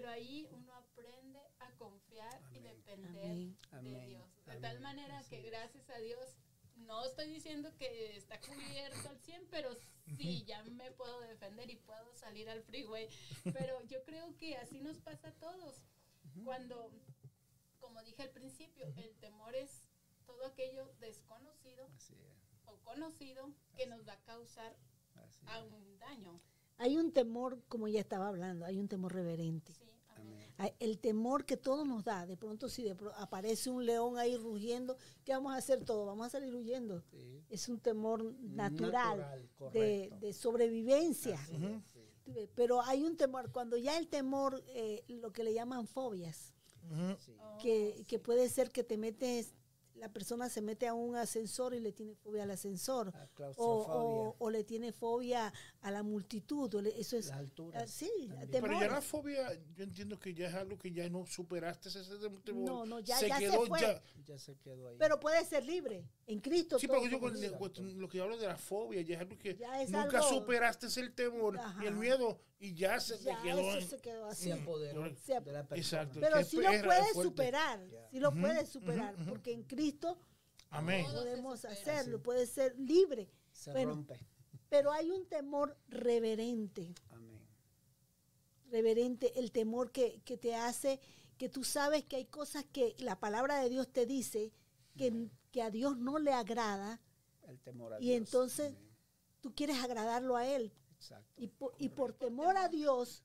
Pero 0.00 0.12
ahí 0.12 0.48
uno 0.52 0.72
aprende 0.72 1.40
a 1.58 1.70
confiar 1.72 2.40
y 2.52 2.60
depender 2.60 3.10
Amén. 3.10 3.58
de 3.70 3.76
Amén. 3.76 4.06
Dios. 4.06 4.44
De 4.46 4.52
Amén. 4.52 4.62
tal 4.62 4.80
manera 4.80 5.18
Así 5.18 5.36
que 5.36 5.42
gracias 5.42 5.90
a 5.90 5.98
Dios, 5.98 6.38
no 6.76 7.04
estoy 7.04 7.28
diciendo 7.28 7.70
que 7.76 8.16
está 8.16 8.40
cubierto 8.40 9.10
al 9.10 9.18
100, 9.18 9.48
pero 9.50 9.74
sí, 10.16 10.42
ya 10.46 10.62
me 10.64 10.90
puedo 10.92 11.20
defender 11.20 11.68
y 11.68 11.76
puedo 11.76 12.14
salir 12.14 12.48
al 12.48 12.62
freeway. 12.62 13.10
Pero 13.44 13.84
yo 13.88 14.02
creo 14.04 14.34
que 14.38 14.56
así 14.56 14.80
nos 14.80 14.96
pasa 15.00 15.28
a 15.28 15.34
todos. 15.34 15.84
Cuando, 16.46 16.90
como 17.78 18.02
dije 18.02 18.22
al 18.22 18.30
principio, 18.30 18.86
el 18.96 19.14
temor 19.18 19.54
es 19.54 19.82
todo 20.24 20.46
aquello 20.46 20.94
desconocido 21.00 21.86
o 22.64 22.78
conocido 22.78 23.52
que 23.76 23.86
nos 23.86 24.08
va 24.08 24.14
a 24.14 24.24
causar 24.24 24.74
a 25.44 25.62
un 25.62 25.98
daño. 25.98 26.40
Hay 26.80 26.96
un 26.96 27.12
temor, 27.12 27.62
como 27.68 27.88
ya 27.88 28.00
estaba 28.00 28.28
hablando, 28.28 28.64
hay 28.64 28.78
un 28.78 28.88
temor 28.88 29.12
reverente. 29.14 29.74
Sí, 29.74 29.82
amén. 30.16 30.34
Amén. 30.36 30.54
Hay- 30.58 30.74
El 30.80 30.98
temor 30.98 31.44
que 31.44 31.56
todo 31.56 31.84
nos 31.84 32.04
da, 32.04 32.26
de 32.26 32.36
pronto 32.36 32.68
si 32.68 32.82
de 32.82 32.94
pro- 32.94 33.14
aparece 33.16 33.70
un 33.70 33.84
león 33.86 34.16
ahí 34.18 34.36
rugiendo, 34.36 34.96
¿qué 35.24 35.32
vamos 35.32 35.52
a 35.52 35.56
hacer 35.56 35.84
todo? 35.84 36.06
Vamos 36.06 36.26
a 36.26 36.30
salir 36.30 36.54
huyendo. 36.54 37.02
Sí. 37.10 37.44
Es 37.50 37.68
un 37.68 37.78
temor 37.80 38.22
natural, 38.40 39.48
de, 39.72 40.32
sobrevivencia. 40.32 41.34
Así 41.40 41.56
sí. 41.92 42.48
Pero 42.54 42.80
hay 42.82 43.02
un 43.02 43.16
temor, 43.16 43.50
cuando 43.52 43.76
ya 43.76 43.98
el 43.98 44.08
temor, 44.08 44.62
eh, 44.68 45.02
lo 45.08 45.32
que 45.32 45.42
le 45.44 45.52
llaman 45.52 45.86
fobias. 45.86 46.54
Oh, 46.92 47.58
que, 47.58 48.04
que 48.08 48.18
puede 48.18 48.48
ser 48.48 48.70
que 48.70 48.82
te 48.84 48.96
metes, 48.96 49.54
la 50.00 50.08
persona 50.12 50.48
se 50.48 50.62
mete 50.62 50.86
a 50.88 50.94
un 50.94 51.14
ascensor 51.14 51.74
y 51.74 51.80
le 51.80 51.92
tiene 51.92 52.14
fobia 52.14 52.42
al 52.44 52.50
ascensor. 52.50 53.12
O, 53.56 53.64
o, 53.64 54.36
o 54.38 54.50
le 54.50 54.64
tiene 54.64 54.92
fobia 54.92 55.52
a 55.82 55.90
la 55.90 56.02
multitud. 56.02 56.74
o 56.74 56.80
le- 56.82 56.98
eso 56.98 57.16
es. 57.16 57.26
las 57.26 57.38
ah, 57.74 57.86
sí. 57.86 58.10
Pero 58.50 58.80
ya 58.80 58.88
la 58.88 59.02
fobia, 59.02 59.52
yo 59.76 59.84
entiendo 59.84 60.18
que 60.18 60.32
ya 60.34 60.48
es 60.48 60.54
algo 60.54 60.78
que 60.78 60.90
ya 60.90 61.08
no 61.10 61.26
superaste 61.26 61.88
ese 61.90 62.00
temor. 62.44 62.64
No, 62.64 62.86
no, 62.86 63.00
ya- 63.00 63.18
se 63.18 63.28
ya 63.28 63.36
se 63.38 63.44
quedó 63.44 63.66
fue. 63.66 63.80
ya. 63.80 64.02
Ya 64.24 64.38
se 64.38 64.56
quedó 64.56 64.88
ahí. 64.88 64.96
Pero 64.98 65.20
puede 65.20 65.44
ser 65.44 65.64
libre. 65.64 66.08
En 66.26 66.40
Cristo. 66.40 66.78
Sí, 66.78 66.86
todo 66.86 66.98
pero 67.00 67.10
yo 67.10 67.20
con- 67.20 68.00
lo 68.00 68.08
que 68.08 68.18
yo 68.18 68.24
hablo 68.24 68.38
de 68.38 68.46
la 68.46 68.56
fobia 68.56 69.02
ya 69.02 69.16
es 69.16 69.20
algo 69.20 69.36
que 69.38 69.54
Ya 69.56 69.82
es 69.82 69.90
nunca 69.90 70.18
algo- 70.18 70.28
superaste 70.28 70.86
el 71.00 71.12
temor 71.14 71.58
y 71.82 71.86
el 71.86 71.94
miedo 71.94 72.40
y 72.60 72.74
ya 72.74 73.00
se 73.00 73.16
te 73.18 73.34
quedó. 73.42 73.58
eso 73.58 73.78
en- 73.78 73.88
se 73.88 73.98
quedó 74.00 74.26
así. 74.26 74.44
Se 74.44 74.52
apoderó 74.52 75.04
Se- 75.16 75.40
de 75.40 75.52
la 75.52 75.66
persona. 75.66 75.76
Exacto. 75.76 76.20
Pero 76.20 76.36
es- 76.38 76.52
lo 76.54 76.70
es 76.70 76.82
puedes 76.84 77.12
superar. 77.14 77.80
Sí 78.12 78.20
lo 78.20 78.32
puedes 78.32 78.68
superar. 78.68 79.16
Porque 79.28 79.52
en 79.52 79.64
Cristo 79.64 80.18
Amén. 80.72 81.04
Podemos 81.04 81.64
hacerlo. 81.64 82.18
Sí. 82.18 82.22
Puedes 82.22 82.50
ser 82.50 82.78
libre. 82.78 83.28
se 83.52 83.72
bueno. 83.72 83.90
rompe. 83.90 84.20
Pero 84.68 84.92
hay 84.92 85.10
un 85.10 85.26
temor 85.26 85.76
reverente. 85.88 86.94
Amén. 87.10 87.40
reverente, 88.70 89.36
el 89.40 89.50
temor 89.50 89.90
que, 89.90 90.20
que 90.24 90.36
te 90.36 90.54
hace, 90.54 91.00
que 91.36 91.48
tú 91.48 91.64
sabes 91.64 92.04
que 92.04 92.14
hay 92.16 92.26
cosas 92.26 92.64
que 92.72 92.94
la 93.00 93.18
palabra 93.18 93.58
de 93.60 93.68
Dios 93.68 93.88
te 93.92 94.06
dice 94.06 94.52
que, 94.96 95.28
que 95.50 95.62
a 95.62 95.70
Dios 95.70 95.96
no 95.98 96.18
le 96.20 96.32
agrada, 96.32 97.00
El 97.48 97.58
temor 97.60 97.94
a 97.94 98.00
Y 98.00 98.04
Dios. 98.10 98.16
entonces- 98.18 98.68
Amén. 98.76 98.90
tú 99.40 99.52
quieres 99.56 99.82
agradarlo 99.82 100.36
a 100.36 100.46
Él. 100.46 100.72
Exacto. 101.00 101.32
Y 101.38 101.48
por, 101.48 101.74
y 101.78 101.88
por 101.88 102.12
temor 102.12 102.58
a 102.58 102.68
Dios, 102.68 103.24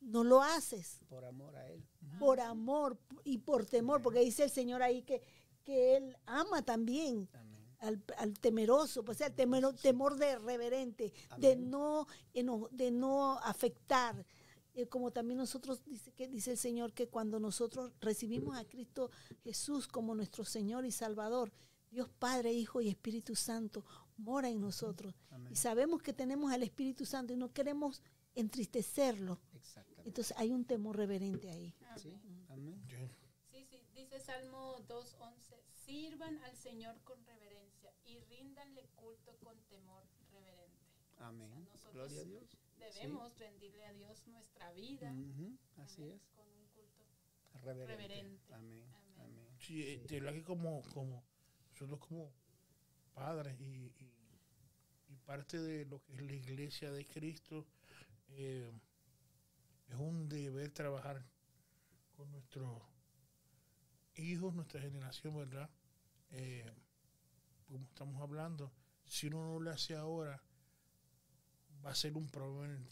no 0.00 0.22
lo 0.22 0.42
haces. 0.42 1.00
Por 1.08 1.24
amor 1.24 1.56
a 1.56 1.66
Él. 1.66 1.82
Por 2.18 2.40
amor 2.40 2.98
y 3.24 3.38
por 3.38 3.64
temor, 3.64 4.02
porque 4.02 4.20
dice 4.20 4.44
el 4.44 4.50
Señor 4.50 4.82
ahí 4.82 5.02
que, 5.02 5.22
que 5.64 5.96
Él 5.96 6.16
ama 6.26 6.62
también. 6.62 7.28
Amén. 7.32 7.50
Al, 7.78 8.04
al 8.18 8.38
temeroso, 8.38 9.02
pues 9.02 9.22
el 9.22 9.34
temor, 9.34 9.74
temor 9.76 10.16
de 10.16 10.38
reverente, 10.38 11.14
de 11.38 11.56
no, 11.56 12.06
de 12.34 12.90
no 12.90 13.38
afectar. 13.38 14.26
Eh, 14.74 14.86
como 14.86 15.10
también 15.10 15.38
nosotros, 15.38 15.82
dice, 15.86 16.12
que, 16.12 16.28
dice 16.28 16.52
el 16.52 16.58
Señor, 16.58 16.92
que 16.92 17.08
cuando 17.08 17.40
nosotros 17.40 17.92
recibimos 18.00 18.56
a 18.56 18.66
Cristo 18.66 19.10
Jesús 19.42 19.88
como 19.88 20.14
nuestro 20.14 20.44
Señor 20.44 20.84
y 20.84 20.92
Salvador, 20.92 21.50
Dios 21.90 22.10
Padre, 22.18 22.52
Hijo 22.52 22.82
y 22.82 22.88
Espíritu 22.88 23.34
Santo 23.34 23.82
mora 24.20 24.48
en 24.48 24.60
nosotros. 24.60 25.14
Amén. 25.30 25.52
Y 25.52 25.56
sabemos 25.56 26.02
que 26.02 26.12
tenemos 26.12 26.52
al 26.52 26.62
Espíritu 26.62 27.04
Santo 27.04 27.32
y 27.32 27.36
no 27.36 27.52
queremos 27.52 28.02
entristecerlo. 28.34 29.40
Exactamente. 29.54 30.08
Entonces 30.08 30.36
hay 30.36 30.52
un 30.52 30.64
temor 30.64 30.96
reverente 30.96 31.50
ahí. 31.50 31.74
Sí. 31.96 32.20
Amén. 32.22 32.46
Amén. 32.48 32.84
Sí. 32.88 33.10
Dice 33.94 34.18
Salmo 34.18 34.78
2.11, 34.88 35.60
sirvan 35.72 36.38
al 36.44 36.56
Señor 36.56 37.00
con 37.02 37.22
reverencia 37.26 37.92
y 38.06 38.18
ríndanle 38.20 38.88
culto 38.96 39.36
con 39.42 39.60
temor 39.68 40.02
reverente. 40.32 40.86
Amén. 41.18 41.68
nosotros 41.70 41.92
Gloria 41.92 42.20
a 42.20 42.24
Dios. 42.24 42.58
Debemos 42.78 43.38
rendirle 43.38 43.84
a 43.84 43.92
Dios 43.92 44.26
nuestra 44.26 44.72
vida. 44.72 45.10
Así 45.76 46.02
amén, 46.02 46.14
es. 46.14 46.28
Con 46.34 46.46
un 46.48 46.66
culto. 46.68 47.04
Reverente. 47.62 47.86
Reverente. 47.86 48.54
Amén. 48.54 48.84
Amén. 48.94 49.18
Amén. 49.18 49.46
Sí, 49.58 49.82
eh, 49.82 50.06
verdad 50.08 50.32
que 50.32 50.44
como, 50.44 50.82
como 50.94 51.22
nosotros 51.72 52.00
como 52.00 52.32
padres 53.12 53.60
y 53.60 53.92
parte 55.30 55.60
de 55.60 55.84
lo 55.86 56.02
que 56.02 56.14
es 56.14 56.22
la 56.22 56.32
iglesia 56.32 56.90
de 56.90 57.06
Cristo, 57.06 57.64
eh, 58.30 58.68
es 59.88 59.94
un 59.94 60.28
deber 60.28 60.72
trabajar 60.72 61.24
con 62.16 62.28
nuestros 62.32 62.82
hijos, 64.16 64.52
nuestra 64.56 64.80
generación, 64.80 65.36
¿verdad? 65.36 65.70
Eh, 66.32 66.68
como 67.68 67.84
estamos 67.84 68.20
hablando, 68.20 68.72
si 69.06 69.28
uno 69.28 69.44
no 69.44 69.60
lo 69.60 69.70
hace 69.70 69.94
ahora, 69.94 70.42
va 71.86 71.90
a 71.92 71.94
ser 71.94 72.16
un 72.16 72.28
problema 72.28 72.64
en- 72.74 72.88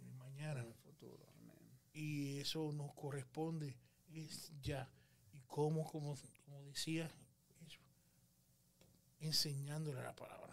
en 0.00 0.16
mañana 0.16 0.60
En 0.62 0.68
el 0.68 0.74
futuro. 0.74 1.22
Amén. 1.36 1.78
y 1.92 2.38
eso 2.38 2.72
nos 2.72 2.94
corresponde 2.94 3.76
es 4.14 4.52
ya 4.62 4.88
y 5.34 5.40
cómo 5.46 5.84
como, 5.84 6.16
como 6.46 6.62
decía 6.64 7.10
es 7.66 7.78
enseñándole 9.20 10.02
la 10.02 10.16
palabra 10.16 10.47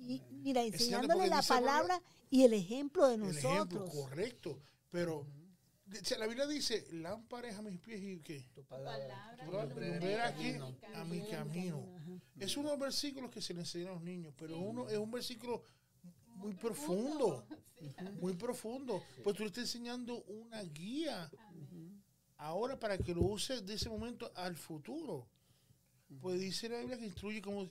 Y 0.00 0.22
mira, 0.30 0.62
enseñándole 0.62 1.26
la 1.28 1.42
palabra- 1.42 2.02
y 2.30 2.44
el 2.44 2.54
ejemplo 2.54 3.06
de 3.08 3.14
el 3.16 3.22
ejemplo 3.36 3.80
nosotros. 3.80 3.90
correcto 3.90 4.58
pero 4.90 5.26
la 6.18 6.26
Biblia 6.26 6.46
dice 6.46 6.86
lámpara 6.92 7.48
es 7.48 7.56
a 7.56 7.62
mis 7.62 7.78
pies 7.78 8.00
y 8.02 8.20
qué 8.20 8.48
Tu 8.54 8.62
palabra. 8.64 9.36
Tu 9.44 9.56
a 9.58 10.26
aquí, 10.26 10.52
mi 10.52 10.78
a 10.94 11.04
mi 11.04 11.20
camino 11.28 11.84
es 12.38 12.56
unos 12.56 12.78
versículos 12.78 13.30
que 13.30 13.42
se 13.42 13.52
le 13.54 13.60
enseñan 13.60 13.88
a 13.88 13.92
los 13.94 14.02
niños 14.02 14.32
pero 14.38 14.54
Sí. 14.54 14.60
uno 14.62 14.88
es 14.88 14.96
un 14.98 15.10
versículo 15.10 15.64
muy 16.36 16.54
profundo 16.54 17.44
muy 18.20 18.34
profundo 18.34 19.02
pues 19.24 19.36
tú 19.36 19.42
le 19.42 19.48
estás 19.48 19.64
enseñando 19.64 20.22
una 20.24 20.62
guía 20.62 21.30
amén. 21.48 22.02
ahora 22.36 22.78
para 22.78 22.96
que 22.96 23.12
lo 23.14 23.22
use 23.22 23.60
de 23.62 23.74
ese 23.74 23.88
momento 23.90 24.30
al 24.36 24.56
futuro. 24.56 25.28
Pues 26.20 26.40
dice 26.40 26.68
la 26.68 26.78
Biblia 26.78 26.98
que 26.98 27.06
instruye, 27.06 27.40
como 27.40 27.68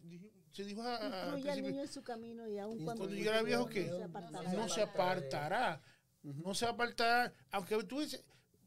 se 0.51 0.63
dijo 0.63 0.81
a- 0.81 0.95
a- 0.97 0.97
al 0.97 1.05
Instruye 1.05 1.29
al 1.29 1.41
principio, 1.43 1.69
niño 1.71 1.81
en 1.81 1.87
su 1.87 2.01
camino 2.03 2.47
y 2.47 2.57
aun 2.57 2.79
Y 2.79 2.83
cuando, 2.83 3.03
cuando 3.03 3.15
llegara 3.15 3.41
viejo, 3.43 3.65
¿qué? 3.67 3.85
no 3.87 3.97
se 3.97 4.03
apartará. 4.03 4.53
no 4.53 4.69
se 4.69 4.81
apartará, 4.81 5.81
no 6.23 6.53
se 6.55 6.65
apartará, 6.65 7.33
aunque 7.51 7.83
tú 7.83 7.99
dices, 8.01 8.23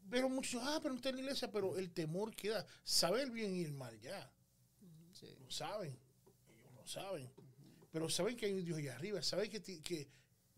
pero 0.09 0.29
muchos, 0.29 0.61
ah, 0.65 0.79
pero 0.81 0.93
no 0.93 0.97
está 0.97 1.09
en 1.09 1.15
la 1.17 1.21
iglesia, 1.21 1.51
pero 1.51 1.77
el 1.77 1.91
temor 1.91 2.35
queda, 2.35 2.65
sabe 2.83 3.21
el 3.23 3.31
bien 3.31 3.55
y 3.55 3.63
el 3.63 3.73
mal 3.73 3.99
ya, 3.99 4.31
Sí. 5.13 5.27
lo 5.39 5.49
saben, 5.49 5.97
ellos 6.49 6.73
lo 6.75 6.85
saben, 6.87 7.31
pero 7.91 8.09
saben 8.09 8.35
que 8.35 8.47
hay 8.47 8.53
un 8.53 8.63
Dios 8.65 8.77
allá 8.79 8.95
arriba, 8.95 9.21
saben 9.21 9.49
que, 9.49 9.61
que 9.61 10.09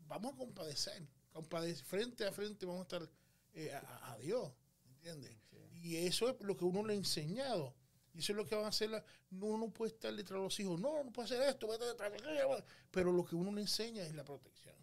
vamos 0.07 0.33
a 0.33 0.37
compadecer, 0.37 1.07
compadecer, 1.31 1.83
frente 1.85 2.25
a 2.25 2.31
frente 2.31 2.65
vamos 2.65 2.81
a 2.81 2.83
estar 2.97 3.09
eh, 3.53 3.73
a- 3.73 3.79
a, 3.79 4.13
a 4.13 4.17
Dios, 4.17 4.51
¿entiendes? 4.95 5.35
Y 5.81 5.97
eso 5.97 6.29
es 6.29 6.35
lo 6.41 6.57
que 6.57 6.65
uno 6.65 6.83
le 6.85 6.93
ha 6.93 6.95
enseñado. 6.97 7.75
Y 8.15 8.19
eso 8.19 8.31
es 8.31 8.37
lo 8.37 8.45
que 8.45 8.55
van 8.55 8.65
a 8.65 8.69
hacer. 8.69 8.89
la- 8.89 9.03
no, 9.31 9.47
uno 9.47 9.69
puede 9.71 9.91
estar 9.93 10.15
detrás 10.15 10.39
de 10.39 10.43
los 10.43 10.59
hijos. 10.59 10.79
No, 10.79 11.03
no 11.03 11.11
puede 11.11 11.25
hacer 11.25 11.41
esto. 11.41 11.67
vete 11.67 11.85
detrás 11.85 12.11
de 12.11 12.17
aquello, 12.17 12.63
Pero 12.91 13.11
lo 13.11 13.25
que 13.25 13.35
uno 13.35 13.51
le 13.51 13.61
enseña 13.61 14.03
es 14.03 14.15
la 14.15 14.23
protección. 14.23 14.75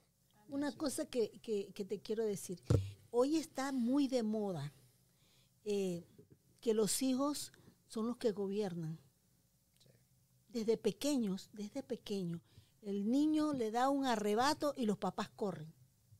Una 0.48 0.70
cosa 0.76 1.06
que, 1.06 1.30
que- 1.40 1.72
que 1.72 1.84
te 1.84 2.00
quiero 2.00 2.24
decir. 2.24 2.60
Hoy 3.10 3.36
está 3.36 3.72
muy 3.72 4.06
de 4.08 4.22
moda 4.22 4.72
eh, 5.64 6.04
que 6.60 6.74
los 6.74 7.00
hijos 7.02 7.52
son 7.86 8.06
los 8.06 8.16
que 8.18 8.32
gobiernan. 8.32 8.98
Desde 10.48 10.76
pequeños, 10.76 11.48
desde 11.52 11.82
pequeños. 11.82 12.40
El 12.82 13.10
niño 13.10 13.52
le 13.54 13.70
da 13.70 13.88
un 13.88 14.04
arrebato 14.04 14.74
y 14.76 14.84
los 14.86 14.98
papás 14.98 15.30
corren. 15.30 15.72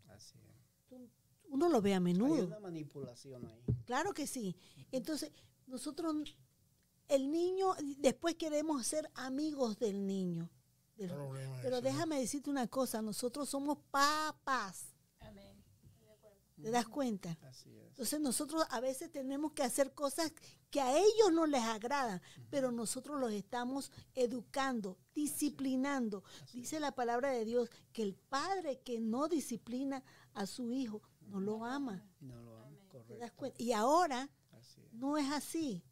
Así 0.09 0.39
es. 0.39 1.01
Uno 1.49 1.69
lo 1.69 1.83
ve 1.83 1.93
a 1.93 1.97
Hay 1.97 2.03
menudo. 2.03 2.47
una 2.47 2.61
manipulación 2.61 3.47
ahí. 3.47 3.63
Claro 3.85 4.15
que 4.15 4.27
sí. 4.27 4.57
Entonces, 4.91 5.33
nosotros, 5.67 6.35
el 7.09 7.31
niño, 7.31 7.75
después 7.99 8.35
queremos 8.37 8.87
ser 8.87 9.11
amigos 9.15 9.79
del 9.79 10.07
niño. 10.07 10.51
Del- 10.97 11.11
Problema 11.11 11.57
Pero 11.63 11.77
ese, 11.79 11.83
¿no? 11.85 11.91
déjame 11.91 12.19
decirte 12.21 12.51
una 12.51 12.67
cosa, 12.69 13.03
nosotros 13.03 13.49
somos 13.49 13.79
papás. 13.91 14.95
Amén. 15.21 15.63
¿Te 16.61 16.71
das 16.71 16.87
cuenta? 16.87 17.37
Así 17.43 17.71
es. 17.77 17.89
Entonces 17.89 18.21
nosotros 18.21 18.65
a 18.71 18.81
veces 18.81 19.11
tenemos 19.11 19.53
que 19.53 19.63
hacer 19.63 19.93
cosas 19.95 20.33
que 20.71 20.81
a 20.81 20.97
ellos 20.97 21.33
no 21.33 21.47
les 21.47 21.63
agradan, 21.65 22.23
pero 22.51 22.71
nosotros 22.73 23.19
los 23.21 23.33
estamos 23.33 23.91
educando, 24.15 24.97
disciplinando. 25.15 26.23
Dice 26.53 26.79
la 26.81 26.93
palabra 26.95 27.31
de 27.31 27.45
Dios 27.45 27.69
que 27.93 28.03
el 28.03 28.15
padre 28.15 28.81
que 28.81 29.01
no 29.01 29.29
disciplina 29.29 30.03
a 30.35 30.47
su 30.47 30.71
hijo 30.71 31.03
no 31.27 31.41
lo 31.41 31.65
ama. 31.65 32.07
No 32.21 32.41
lo 32.41 32.57
amo. 32.59 32.79
¿Te 32.91 32.99
das 32.99 33.07
Correcto. 33.33 33.37
cuenta? 33.37 33.63
Y 33.63 33.73
ahora 33.73 34.31
Así 34.53 34.81
es. 34.83 34.93
no 34.93 35.19
es 35.19 35.31
así. 35.33 35.83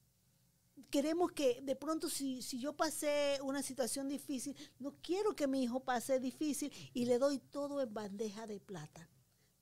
Queremos 0.91 1.33
que 1.33 1.61
de 1.63 1.77
pronto 1.77 2.09
si, 2.09 2.43
si 2.43 2.59
yo 2.59 2.77
pasé 2.77 3.39
una 3.43 3.63
situación 3.63 4.09
difícil, 4.09 4.57
no 4.79 4.97
quiero 5.03 5.37
que 5.37 5.47
mi 5.47 5.63
hijo 5.63 5.81
pase 5.81 6.19
difícil 6.19 6.73
y 6.93 7.05
le 7.05 7.19
doy 7.19 7.39
todo 7.39 7.81
en 7.81 7.95
bandeja 7.95 8.47
de 8.47 8.61
plata. 8.61 9.09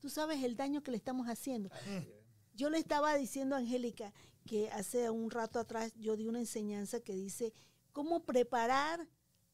Tú 0.01 0.09
sabes 0.09 0.43
el 0.43 0.57
daño 0.57 0.83
que 0.83 0.91
le 0.91 0.97
estamos 0.97 1.27
haciendo. 1.27 1.71
Yo 2.55 2.71
le 2.71 2.79
estaba 2.79 3.15
diciendo 3.15 3.55
a 3.55 3.59
Angélica 3.59 4.13
que 4.47 4.71
hace 4.71 5.11
un 5.11 5.31
rato 5.31 5.59
atrás 5.59 5.93
yo 5.97 6.17
di 6.17 6.27
una 6.27 6.39
enseñanza 6.39 7.01
que 7.01 7.15
dice 7.15 7.53
cómo 7.93 8.25
preparar 8.25 9.07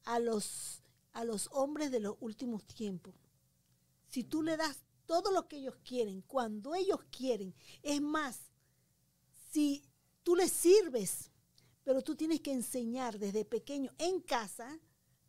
a 0.04 0.18
los, 0.18 0.82
a 1.12 1.24
los 1.24 1.48
hombres 1.52 1.90
de 1.90 2.00
los 2.00 2.16
últimos 2.20 2.64
tiempos. 2.64 3.14
Si 4.06 4.22
tú 4.22 4.42
le 4.42 4.56
das 4.56 4.84
todo 5.06 5.32
lo 5.32 5.48
que 5.48 5.56
ellos 5.56 5.76
quieren, 5.84 6.22
cuando 6.22 6.74
ellos 6.74 7.00
quieren, 7.10 7.54
es 7.82 8.00
más, 8.00 8.38
si 9.50 9.84
tú 10.22 10.36
les 10.36 10.52
sirves, 10.52 11.30
pero 11.84 12.02
tú 12.02 12.16
tienes 12.16 12.40
que 12.40 12.52
enseñar 12.52 13.18
desde 13.18 13.44
pequeño 13.44 13.90
en 13.98 14.20
casa 14.20 14.78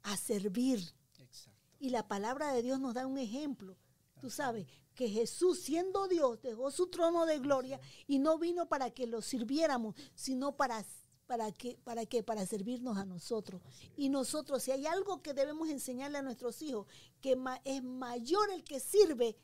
a 0.03 0.17
servir. 0.17 0.79
Exacto. 1.19 1.51
Y 1.79 1.89
la 1.89 2.07
palabra 2.07 2.53
de 2.53 2.61
Dios 2.63 2.79
nos 2.79 2.93
da 2.93 3.05
un 3.05 3.17
ejemplo. 3.17 3.75
Tú 4.15 4.21
Tú 4.21 4.29
sabes 4.31 4.65
que 4.95 5.09
Jesús, 5.09 5.59
siendo 5.59 6.07
Dios, 6.07 6.41
dejó 6.41 6.71
su 6.71 6.87
trono 6.87 7.25
de 7.25 7.37
gloria 7.39 7.79
y 8.07 8.17
no 8.17 8.39
vino 8.39 8.67
para 8.67 8.89
que 8.91 9.05
lo 9.05 9.21
sirviéramos, 9.21 9.93
sino 10.15 10.55
para 10.55 10.83
para 11.27 11.51
que 11.51 11.77
para 11.83 12.05
que 12.05 12.23
para 12.23 12.45
servirnos 12.45 12.97
a 12.97 13.05
nosotros. 13.05 13.61
Y 13.97 14.09
nosotros 14.09 14.63
si 14.63 14.71
hay 14.71 14.85
algo 14.85 15.21
que 15.21 15.33
debemos 15.33 15.69
enseñarle 15.69 16.19
a 16.19 16.21
nuestros 16.21 16.61
hijos, 16.61 16.87
que 17.19 17.35
ma- 17.35 17.59
es 17.65 17.83
mayor 17.83 18.49
el 18.51 18.63
que 18.63 18.79
sirve 18.79 19.37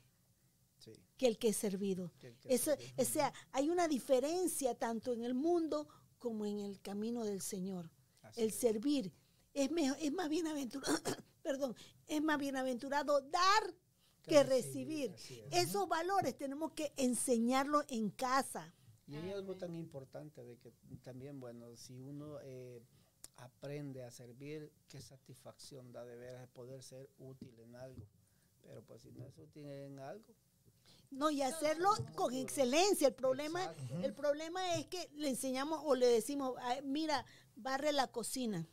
Sí, 0.78 0.93
que 1.18 1.28
el 1.28 1.38
que 1.38 1.49
es 1.49 1.57
servido. 1.57 2.12
que 2.20 2.34
que 2.38 2.57
sirve. 2.57 2.93
o 2.97 3.05
sea, 3.05 3.34
hay 3.51 3.70
una 3.70 3.88
diferencia 3.88 4.74
tanto 4.76 5.12
en 5.14 5.24
el 5.24 5.34
mundo 5.34 5.88
como 6.22 6.45
en 6.45 6.59
el 6.59 6.80
camino 6.80 7.26
del 7.26 7.41
Señor. 7.41 7.89
Así 8.22 8.41
el 8.41 8.49
es. 8.49 8.55
servir 8.55 9.11
es, 9.53 9.69
mejor, 9.72 9.97
es 9.99 10.13
más 10.13 10.30
bienaventurado, 10.30 10.97
perdón, 11.43 11.76
es 12.07 12.22
más 12.22 12.38
bienaventurado 12.38 13.19
dar 13.22 13.63
que, 14.24 14.30
Que 14.30 14.43
recibir. 14.43 15.11
recibir, 15.11 15.11
así 15.11 15.39
es. 15.41 15.67
Esos 15.69 15.89
valores 15.89 16.38
tenemos 16.38 16.72
que 16.74 16.93
enseñarlos 16.95 17.84
en 17.89 18.11
casa. 18.11 18.74
Y 19.07 19.15
hay 19.15 19.32
algo 19.32 19.57
tan 19.57 19.76
importante 19.76 20.43
de 20.43 20.57
que 20.57 20.72
también, 21.03 21.39
bueno, 21.39 21.76
si 21.76 21.99
uno 21.99 22.38
eh, 22.43 22.82
aprende 23.38 24.03
a 24.03 24.11
servir, 24.11 24.72
qué 24.88 25.01
satisfacción 25.01 25.91
da 25.91 26.05
de 26.05 26.15
veras 26.15 26.47
poder 26.49 26.84
ser 26.84 27.09
útil 27.17 27.59
en 27.59 27.76
algo. 27.76 28.07
Pero 28.61 28.84
pues 28.84 29.01
si 29.01 29.11
no 29.11 29.26
es 29.26 29.38
útil 29.39 29.65
en 29.65 29.99
algo, 29.99 30.36
No, 31.12 31.30
y 31.30 31.41
hacerlo 31.41 31.89
con 32.16 32.34
excelencia. 32.34 33.09
El 33.09 33.14
problema, 33.16 33.64
Exacto. 33.66 33.99
el 34.01 34.14
problema 34.14 34.76
es 34.76 34.88
que 34.88 35.09
le 35.16 35.30
enseñamos 35.30 35.82
o 35.84 35.93
le 35.95 36.07
decimos, 36.07 36.55
"Ay, 36.62 36.82
mira, 36.84 37.26
barre 37.55 37.91
la 37.91 38.07
cocina, 38.12 38.66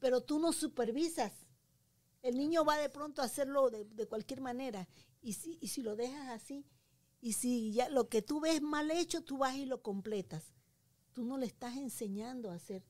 pero 0.00 0.22
tú 0.22 0.38
no 0.38 0.52
supervisas. 0.52 1.32
El 2.22 2.36
niño 2.38 2.64
va 2.64 2.78
de 2.78 2.88
pronto 2.88 3.22
a 3.22 3.26
hacerlo 3.26 3.70
de, 3.70 3.84
de 3.84 4.06
cualquier 4.06 4.40
manera. 4.40 4.88
Y 5.22 5.34
si, 5.34 5.58
y 5.60 5.68
si 5.68 5.82
lo 5.82 5.94
dejas 5.96 6.28
así, 6.30 6.64
y 7.20 7.34
si 7.34 7.72
ya 7.72 7.88
lo 7.90 8.08
que 8.08 8.22
tú 8.22 8.40
ves 8.40 8.62
mal 8.62 8.90
hecho, 8.90 9.22
tú 9.22 9.38
vas 9.38 9.54
y 9.56 9.66
lo 9.66 9.82
completas. 9.82 10.54
Tú 11.12 11.24
no 11.24 11.36
le 11.36 11.46
estás 11.46 11.76
enseñando 11.76 12.50
a 12.50 12.54
hacer, 12.54 12.82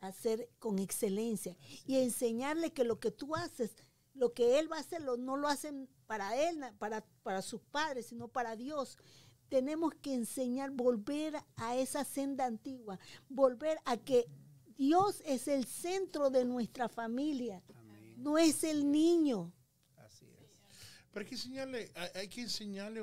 a 0.00 0.08
hacer 0.08 0.50
con 0.60 0.78
excelencia. 0.78 1.56
Y 1.84 1.96
enseñarle 1.98 2.72
que 2.72 2.84
lo 2.84 3.00
que 3.00 3.10
tú 3.10 3.34
haces, 3.34 3.72
lo 4.14 4.32
que 4.34 4.58
él 4.60 4.70
va 4.70 4.76
a 4.76 4.80
hacer, 4.80 5.02
lo- 5.02 5.16
no 5.16 5.36
lo 5.36 5.48
hacen 5.48 5.88
para 6.12 6.36
él, 6.36 6.60
para, 6.78 7.02
para 7.22 7.40
sus 7.40 7.62
padres, 7.62 8.08
sino 8.08 8.28
para 8.28 8.54
Dios. 8.54 8.98
Tenemos 9.48 9.94
que 9.94 10.12
enseñar, 10.12 10.70
volver 10.70 11.34
a 11.56 11.74
esa 11.74 12.04
senda 12.04 12.44
antigua, 12.44 12.98
volver 13.30 13.78
a 13.86 13.96
que 13.96 14.26
Dios 14.76 15.22
es 15.24 15.48
el 15.48 15.64
centro 15.64 16.28
de 16.28 16.44
nuestra 16.44 16.90
familia, 16.90 17.62
amén. 17.74 18.14
no 18.18 18.36
es 18.36 18.62
el 18.62 18.92
niño. 18.92 19.54
Así 19.96 20.26
es. 20.26 20.60
Pero 21.12 21.22
hay 21.24 21.28
que 21.30 21.34
enseñarle, 21.36 21.90
hay, 21.94 22.08
hay 22.14 22.28
que 22.28 22.40
enseñarle, 22.42 23.00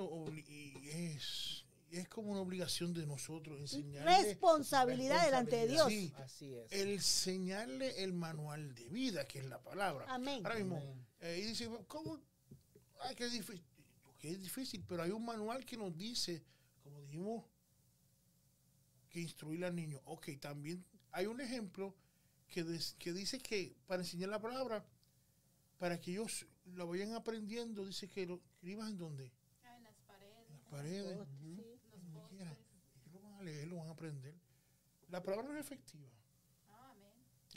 y 0.47 0.89
es, 0.89 1.65
es 1.89 2.07
como 2.07 2.31
una 2.33 2.41
obligación 2.41 2.93
de 2.93 3.07
nosotros 3.07 3.59
enseñarle. 3.59 4.23
Responsabilidad 4.23 5.25
delante 5.25 5.55
de 5.55 5.67
Dios. 5.67 5.87
Sí, 5.87 6.13
Así 6.17 6.53
es. 6.53 6.71
el 6.71 6.89
enseñarle 6.89 8.03
el 8.03 8.13
manual 8.13 8.75
de 8.75 8.87
vida, 8.89 9.27
que 9.27 9.39
es 9.39 9.45
la 9.45 9.59
palabra. 9.63 10.05
Amén. 10.09 10.45
Ahora 10.45 10.59
mismo, 10.59 10.77
Amén. 10.77 11.07
eh, 11.21 11.39
y 11.43 11.47
dice, 11.47 11.67
¿cómo? 11.87 12.19
Ay, 12.99 13.15
que 13.15 13.25
es 13.25 13.31
difícil. 13.31 13.63
Que 14.17 14.31
es 14.31 14.39
difícil, 14.41 14.83
pero 14.87 15.03
hay 15.03 15.11
un 15.11 15.23
manual 15.23 15.65
que 15.65 15.77
nos 15.77 15.95
dice, 15.97 16.43
como 16.83 17.01
dijimos, 17.01 17.45
que 19.09 19.21
instruir 19.21 19.63
al 19.65 19.75
niño. 19.75 19.99
Ok, 20.05 20.29
también 20.39 20.85
hay 21.11 21.25
un 21.25 21.39
ejemplo 21.41 21.95
que, 22.47 22.63
des- 22.63 22.95
que 22.99 23.13
dice 23.13 23.39
que 23.39 23.75
para 23.87 24.01
enseñar 24.01 24.29
la 24.29 24.39
palabra, 24.41 24.85
para 25.77 25.99
que 25.99 26.11
ellos 26.11 26.45
lo 26.65 26.87
vayan 26.87 27.13
aprendiendo, 27.13 27.85
dice 27.85 28.07
que 28.09 28.25
lo 28.25 28.35
escribas 28.55 28.89
en 28.89 28.97
donde? 28.97 29.31
Ah, 29.63 29.75
en 29.77 29.83
las 29.83 29.95
paredes, 30.05 30.49
En 30.49 30.55
las 30.55 30.63
paredes. 30.65 31.17
los 31.17 31.27
postes. 32.13 32.41
Ellos 32.41 33.13
lo 33.13 33.21
van 33.21 33.33
a 33.39 33.43
leer, 33.43 33.67
lo 33.69 33.75
van 33.77 33.87
a 33.87 33.91
aprender. 33.91 34.35
La 35.07 35.23
palabra 35.23 35.47
no 35.47 35.55
es 35.57 35.61
efectiva. 35.65 36.09
Ah, 36.67 36.93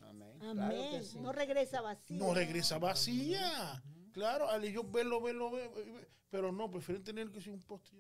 amén. 0.05 0.39
Amén. 0.41 0.57
Claro 0.57 0.75
que 0.77 0.89
Amén. 0.89 1.05
sí. 1.05 1.19
No 1.19 1.33
regresa 1.33 1.81
vacío. 1.81 2.17
no 2.19 2.33
regresa 2.35 2.79
vacía. 2.79 3.83
Claro, 4.13 4.49
al 4.49 4.65
ellos 4.65 4.91
verlo, 4.91 5.21
verlo, 5.21 5.51
verlo, 5.51 6.01
pero 6.31 6.53
no, 6.53 6.71
prefieren 6.71 7.03
tener 7.05 7.31
que 7.31 7.41
ser 7.41 7.53
un 7.53 7.61
post- 7.63 7.93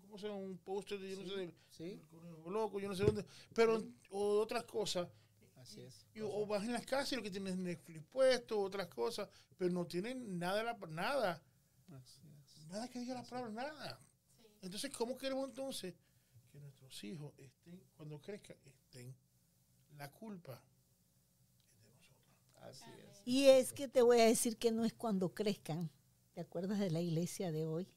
¿cómo 0.00 0.18
se 0.18 0.26
llama? 0.26 0.38
Un 0.40 0.58
póster 0.58 0.98
de 0.98 1.10
yo 1.10 1.22
no 1.22 1.28
sé, 1.28 1.36
del 1.36 1.54
Sí, 1.68 2.02
loco, 2.46 2.80
yo 2.80 2.88
no 2.88 2.94
sé 2.94 3.04
dónde, 3.04 3.24
pero 3.54 3.80
o 4.10 4.40
otras 4.40 4.64
cosas. 4.64 5.08
así 5.56 5.80
es. 5.82 6.06
Y, 6.14 6.20
o 6.20 6.46
vas 6.46 6.64
en 6.64 6.72
las 6.72 6.84
casas 6.84 7.12
y 7.12 7.16
lo 7.16 7.22
que 7.22 7.30
tienes 7.30 7.52
es 7.52 7.58
Netflix 7.58 8.02
puesto, 8.10 8.60
otras 8.60 8.88
cosas, 8.88 9.28
pero 9.56 9.70
no 9.72 9.86
tienen 9.86 10.38
nada, 10.38 10.58
de 10.58 10.64
la, 10.64 10.74
nada, 10.88 11.42
Así 11.92 12.20
es. 12.42 12.66
nada 12.68 12.88
que 12.88 12.98
diga 13.00 13.14
la 13.14 13.22
palabra, 13.24 13.50
nada. 13.50 14.00
Sí. 14.36 14.46
Entonces, 14.62 14.90
¿cómo 14.96 15.16
queremos 15.16 15.48
entonces 15.48 15.94
que 16.50 16.58
nuestros 16.60 17.04
hijos 17.04 17.32
estén, 17.38 17.80
cuando 17.96 18.20
crezcan, 18.20 18.56
estén? 18.64 19.14
La 19.96 20.10
culpa. 20.10 20.60
Así 22.60 22.84
es. 23.10 23.22
Y 23.24 23.46
es 23.46 23.72
que 23.72 23.88
te 23.88 24.02
voy 24.02 24.20
a 24.20 24.24
decir 24.26 24.56
que 24.56 24.70
no 24.72 24.84
es 24.84 24.92
cuando 24.92 25.34
crezcan. 25.34 25.90
¿Te 26.34 26.40
acuerdas 26.40 26.78
de 26.78 26.90
la 26.90 27.00
iglesia 27.00 27.50
de 27.52 27.66
hoy? 27.66 27.88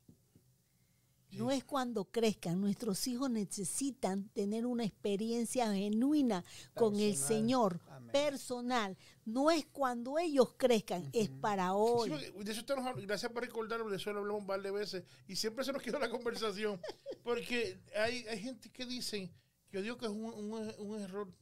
No 1.31 1.49
es 1.49 1.63
cuando 1.63 2.05
crezcan. 2.05 2.61
Nuestros 2.61 3.07
hijos 3.07 3.27
necesitan 3.31 4.29
tener 4.29 4.67
una 4.67 4.83
experiencia 4.83 5.73
genuina 5.73 6.43
con 6.75 6.95
el 6.95 7.11
Personal. 7.13 7.27
Señor, 7.27 7.81
Amén. 7.87 8.11
personal. 8.11 8.97
No 9.25 9.49
es 9.49 9.65
cuando 9.65 10.19
ellos 10.19 10.53
crezcan, 10.57 11.09
es 11.11 11.29
para 11.29 11.73
hoy. 11.73 12.09
de 12.11 12.51
eso 12.51 12.59
estamos 12.59 12.85
hablando, 12.85 13.07
gracias 13.07 13.31
por 13.31 13.41
recordarlo, 13.41 13.89
de 13.89 13.95
eso 13.97 14.13
lo 14.13 14.19
hablamos 14.19 14.41
un 14.41 14.47
par 14.47 14.61
de 14.61 14.69
veces 14.69 15.03
y 15.27 15.35
siempre 15.35 15.65
se 15.65 15.73
nos 15.73 15.81
quedó 15.81 15.97
la 15.97 16.09
conversación. 16.09 16.79
Porque 17.23 17.79
hay, 17.97 18.27
hay 18.27 18.39
gente 18.39 18.69
que 18.69 18.85
dicen, 18.85 19.31
que 19.71 19.77
yo 19.77 19.81
digo 19.81 19.97
que 19.97 20.05
es 20.05 20.11
un, 20.11 20.25
un- 20.25 20.73
un 20.77 20.99
error 21.01 21.33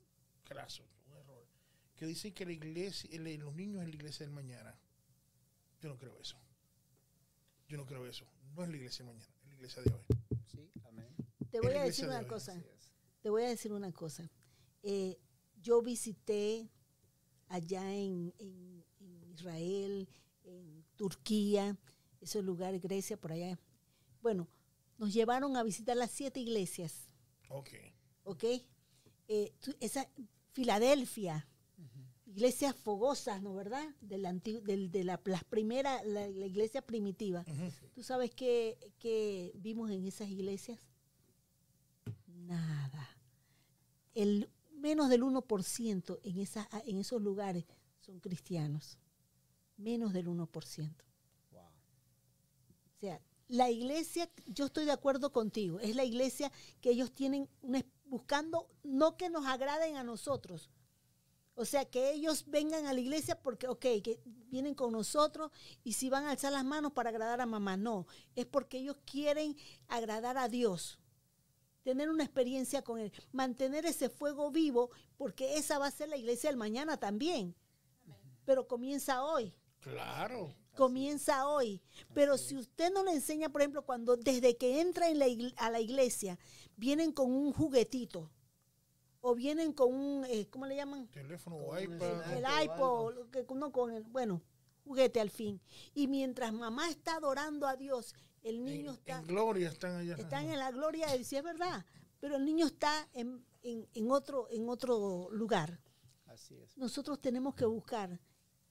craso, 0.46 0.84
que 2.02 2.08
dicen 2.08 2.34
que 2.34 2.46
la 2.48 2.52
iglesia, 2.54 3.08
el- 3.14 3.40
los 3.40 3.54
niños 3.54 3.84
es 3.84 3.88
la 3.90 3.94
iglesia 3.94 4.26
del 4.26 4.34
mañana. 4.34 4.76
Yo 5.82 5.90
no 5.90 6.00
creo 6.00 6.20
eso. 6.20 6.36
Yo 7.68 7.78
no 7.78 7.86
creo 7.86 8.08
eso. 8.08 8.26
No 8.56 8.64
es 8.64 8.70
la 8.70 8.76
iglesia 8.76 9.06
del 9.06 9.14
mañana, 9.14 9.32
es 9.44 9.48
la 9.50 9.54
iglesia 9.54 9.84
de 9.84 9.94
hoy. 9.94 10.06
Sí, 10.48 10.72
amén. 10.84 11.16
Te 11.52 11.60
voy 11.60 11.76
a 11.76 11.84
decir 11.84 12.06
de 12.06 12.10
una 12.10 12.22
hoy. 12.22 12.26
cosa. 12.26 12.60
Te 13.22 13.30
voy 13.30 13.44
a 13.44 13.50
decir 13.50 13.72
una 13.72 13.92
cosa. 13.92 14.28
Eh, 14.82 15.20
yo 15.62 15.84
visité 15.84 16.72
allá 17.50 17.94
en, 17.94 18.34
en- 18.40 18.84
en 19.00 19.32
Israel, 19.32 20.10
en 20.44 20.84
Turquía, 20.96 21.78
esos 22.20 22.44
lugares, 22.44 22.82
Grecia, 22.82 23.16
por 23.16 23.32
allá. 23.32 23.60
Bueno, 24.24 24.48
nos 24.98 25.14
llevaron 25.14 25.56
a 25.56 25.62
visitar 25.62 25.96
las 25.96 26.10
siete 26.10 26.40
iglesias, 26.40 27.12
Ok. 27.50 27.70
¿ok? 28.24 28.44
Eh, 29.28 29.54
tú- 29.60 29.76
esa, 29.80 30.10
Filadelfia, 30.54 31.48
iglesias 32.36 32.76
fogosas, 32.76 33.42
¿no 33.42 33.54
verdad? 33.54 33.84
Del 34.02 34.26
antigu- 34.26 34.62
del- 34.64 34.90
de 34.92 35.04
la, 35.04 35.20
las 35.26 35.44
primeras, 35.44 36.06
la, 36.06 36.28
la 36.30 36.46
iglesia 36.46 36.82
primitiva. 36.82 37.44
¿Tú 37.94 38.04
sabes 38.04 38.32
qué, 38.34 38.78
qué 39.00 39.52
vimos 39.56 39.92
en 39.92 40.06
esas 40.06 40.30
iglesias? 40.30 40.80
Nada. 42.28 43.08
El 44.14 44.50
menos 44.72 45.10
del 45.10 45.24
1% 45.24 46.20
en, 46.24 46.40
esas, 46.40 46.68
en 46.86 46.98
esos 46.98 47.22
lugares 47.22 47.66
son 48.00 48.20
cristianos. 48.20 48.98
Menos 49.78 50.14
del 50.14 50.28
1%. 50.28 50.96
Wow. 51.52 51.62
O 51.62 53.00
sea, 53.00 53.22
la 53.48 53.70
iglesia, 53.70 54.30
yo 54.46 54.66
estoy 54.68 54.86
de 54.86 54.92
acuerdo 54.92 55.32
contigo, 55.32 55.80
es 55.80 55.96
la 55.96 56.06
iglesia 56.06 56.52
que 56.82 56.92
ellos 56.92 57.12
tienen 57.14 57.50
una- 57.62 57.86
buscando 58.06 58.70
no 58.84 59.18
que 59.18 59.30
nos 59.30 59.46
agraden 59.46 59.98
a 59.98 60.04
nosotros. 60.04 60.70
O 61.54 61.66
sea, 61.66 61.86
que 61.86 62.12
ellos 62.14 62.46
vengan 62.48 62.86
a 62.88 62.94
la 62.94 63.00
iglesia 63.00 63.40
porque, 63.42 63.68
ok, 63.68 63.82
que 64.04 64.22
vienen 64.26 64.74
con 64.74 64.92
nosotros 64.94 65.52
y 65.84 65.94
si 65.94 66.10
van 66.10 66.26
a 66.26 66.32
alzar 66.32 66.52
las 66.54 66.64
manos 66.66 66.94
para 66.94 67.10
agradar 67.10 67.42
a 67.42 67.46
mamá, 67.46 67.78
no, 67.78 68.08
es 68.36 68.46
porque 68.46 68.80
ellos 68.80 68.98
quieren 69.06 69.56
agradar 69.88 70.38
a 70.38 70.48
Dios, 70.48 70.98
tener 71.84 72.10
una 72.10 72.24
experiencia 72.24 72.84
con 72.84 73.00
Él, 73.00 73.12
mantener 73.32 73.86
ese 73.86 74.10
fuego 74.10 74.50
vivo, 74.50 74.92
porque 75.18 75.58
esa 75.58 75.78
va 75.78 75.88
a 75.88 75.92
ser 75.92 76.10
la 76.10 76.18
iglesia 76.18 76.50
del 76.50 76.58
mañana 76.58 76.98
también, 76.98 77.56
pero 78.46 78.68
comienza 78.68 79.24
hoy 79.24 79.54
Claro. 79.82 80.56
comienza 80.76 81.48
hoy. 81.48 81.82
Pero 82.14 82.38
si 82.38 82.56
usted 82.56 82.92
no 82.94 83.04
le 83.04 83.12
enseña, 83.12 83.50
por 83.50 83.62
ejemplo, 83.62 83.84
cuando 83.86 84.16
desde 84.16 84.56
que 84.58 84.80
entra 84.80 85.10
en 85.10 85.20
la 85.20 85.28
igle- 85.28 85.54
a 85.58 85.70
la 85.70 85.80
iglesia, 85.80 86.38
vienen 86.78 87.12
con 87.12 87.32
un 87.32 87.52
juguetito 87.52 88.32
o 89.22 89.36
vienen 89.36 89.72
con 89.74 89.94
un, 89.94 90.26
eh, 90.26 90.48
¿cómo 90.50 90.66
le 90.66 90.76
llaman? 90.76 91.08
Teléfono 91.08 91.56
o 91.58 91.80
iPad. 91.80 92.34
El 92.38 92.44
iPod, 92.66 93.14
lo 93.16 93.30
que 93.32 93.46
uno 93.50 93.72
con 93.72 93.92
el, 93.94 94.04
bueno, 94.04 94.42
juguete 94.84 95.20
al 95.22 95.30
fin. 95.30 95.62
Y 95.94 96.08
mientras 96.08 96.52
mamá 96.54 96.90
está 96.90 97.16
adorando 97.16 97.68
a 97.68 97.76
Dios, 97.76 98.14
el 98.44 98.64
niño 98.64 98.90
En, 98.92 98.96
está, 98.98 99.20
en 99.20 99.28
gloria 99.28 99.70
están 99.70 99.96
allá. 99.98 100.16
están 100.16 100.50
en 100.50 100.58
la 100.60 100.72
gloria 100.72 101.08
de 101.08 101.18
Dios, 101.18 101.28
sí 101.28 101.36
es 101.38 101.44
verdad, 101.44 101.86
pero 102.20 102.36
el 102.38 102.46
niño 102.46 102.66
está 102.66 103.08
en, 103.14 103.46
en- 103.62 103.88
en 103.94 104.12
otro, 104.12 104.48
en 104.50 104.68
otro 104.70 105.30
lugar 105.32 105.80
Así 106.26 106.56
es. 106.56 106.76
nosotros 106.78 107.22
tenemos 107.22 107.54
que 107.54 107.66
buscar 107.66 108.20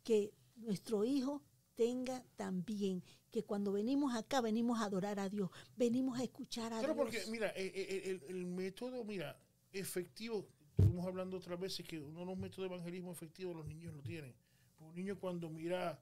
que 0.03 0.32
nuestro 0.57 1.05
hijo 1.05 1.42
tenga 1.76 2.24
también 2.36 3.05
que 3.30 3.44
cuando 3.44 3.70
venimos 3.70 4.14
acá 4.16 4.40
venimos 4.40 4.80
a 4.80 4.84
adorar 4.86 5.20
a 5.20 5.28
Dios, 5.28 5.51
venimos 5.76 6.18
a 6.18 6.24
escuchar 6.24 6.72
a 6.72 6.80
Claro, 6.80 6.94
Dios. 6.94 7.05
porque 7.05 7.24
mira, 7.30 7.48
eh, 7.51 7.72
eh, 7.74 8.03
el, 8.11 8.36
el 8.36 8.46
método, 8.46 9.05
mira, 9.05 9.38
efectivo, 9.72 10.46
estuvimos 10.70 11.06
hablando 11.06 11.36
otras 11.36 11.58
veces 11.58 11.86
que 11.86 11.98
uno 11.98 12.20
de 12.20 12.26
los 12.26 12.38
métodos 12.38 12.68
de 12.68 12.74
evangelismo 12.74 13.12
efectivo 13.12 13.54
los 13.54 13.66
niños 13.66 13.94
lo 13.94 14.02
tienen. 14.02 14.34
Un 14.80 14.94
niño 14.94 15.18
cuando 15.18 15.48
mira 15.50 16.00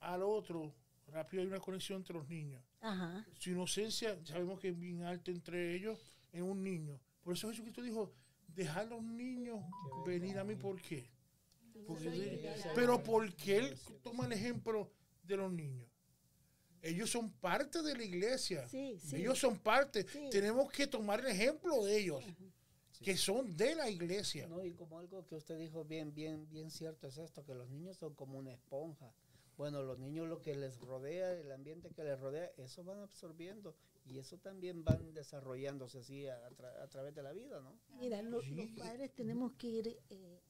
al 0.00 0.22
otro, 0.22 0.74
rápido 1.08 1.42
hay 1.42 1.48
una 1.48 1.60
conexión 1.60 1.98
entre 1.98 2.14
los 2.14 2.28
niños. 2.28 2.62
Ajá. 2.80 3.26
Su 3.38 3.50
inocencia, 3.50 4.18
sabemos 4.24 4.60
que 4.60 4.68
es 4.68 4.78
bien 4.78 5.02
alta 5.02 5.30
entre 5.30 5.74
ellos, 5.74 5.98
en 6.32 6.44
un 6.44 6.62
niño. 6.62 6.98
Por 7.22 7.34
eso 7.34 7.50
Jesucristo 7.50 7.82
dijo, 7.82 8.12
dejar 8.48 8.86
a 8.86 8.90
los 8.90 9.02
niños 9.02 9.60
venir 10.06 10.38
a 10.38 10.44
mí, 10.44 10.54
¿por 10.56 10.80
qué? 10.80 11.10
Porque 11.86 12.10
liberal. 12.10 12.72
pero 12.74 13.02
porque 13.02 13.56
él 13.58 13.74
toma 14.02 14.26
el 14.26 14.32
ejemplo 14.32 14.90
de 15.22 15.36
los 15.36 15.52
niños. 15.52 15.88
Ellos 16.82 17.10
son 17.10 17.30
parte 17.30 17.82
de 17.82 17.94
la 17.94 18.04
iglesia. 18.04 18.68
Sí, 18.68 18.98
sí. 19.00 19.16
Ellos 19.16 19.38
son 19.38 19.58
parte. 19.58 20.06
Sí. 20.08 20.28
Tenemos 20.30 20.70
que 20.70 20.86
tomar 20.86 21.20
el 21.20 21.26
ejemplo 21.26 21.84
de 21.84 21.98
ellos, 21.98 22.24
que 23.02 23.16
son 23.16 23.56
de 23.56 23.74
la 23.74 23.88
iglesia. 23.90 24.46
No, 24.48 24.64
y 24.64 24.72
como 24.74 24.98
algo 24.98 25.26
que 25.26 25.36
usted 25.36 25.58
dijo 25.58 25.84
bien, 25.84 26.14
bien, 26.14 26.48
bien 26.50 26.70
cierto 26.70 27.06
es 27.08 27.18
esto, 27.18 27.44
que 27.44 27.54
los 27.54 27.68
niños 27.70 27.96
son 27.96 28.14
como 28.14 28.38
una 28.38 28.52
esponja. 28.52 29.12
Bueno, 29.56 29.82
los 29.82 29.98
niños 29.98 30.28
lo 30.28 30.40
que 30.40 30.54
les 30.54 30.78
rodea, 30.80 31.32
el 31.32 31.50
ambiente 31.50 31.90
que 31.90 32.04
les 32.04 32.18
rodea, 32.20 32.50
eso 32.58 32.84
van 32.84 33.00
absorbiendo 33.00 33.74
y 34.06 34.18
eso 34.18 34.38
también 34.38 34.84
van 34.84 35.12
desarrollándose 35.14 35.98
así 35.98 36.26
a, 36.28 36.48
tra- 36.50 36.80
a 36.82 36.86
través 36.88 37.14
de 37.14 37.22
la 37.22 37.32
vida, 37.32 37.60
¿no? 37.60 37.72
Mira, 37.98 38.22
lo- 38.22 38.40
Sí. 38.40 38.50
los 38.54 38.68
padres 38.78 39.12
tenemos 39.14 39.52
que 39.54 39.66
ir 39.66 39.98
eh, 40.10 40.40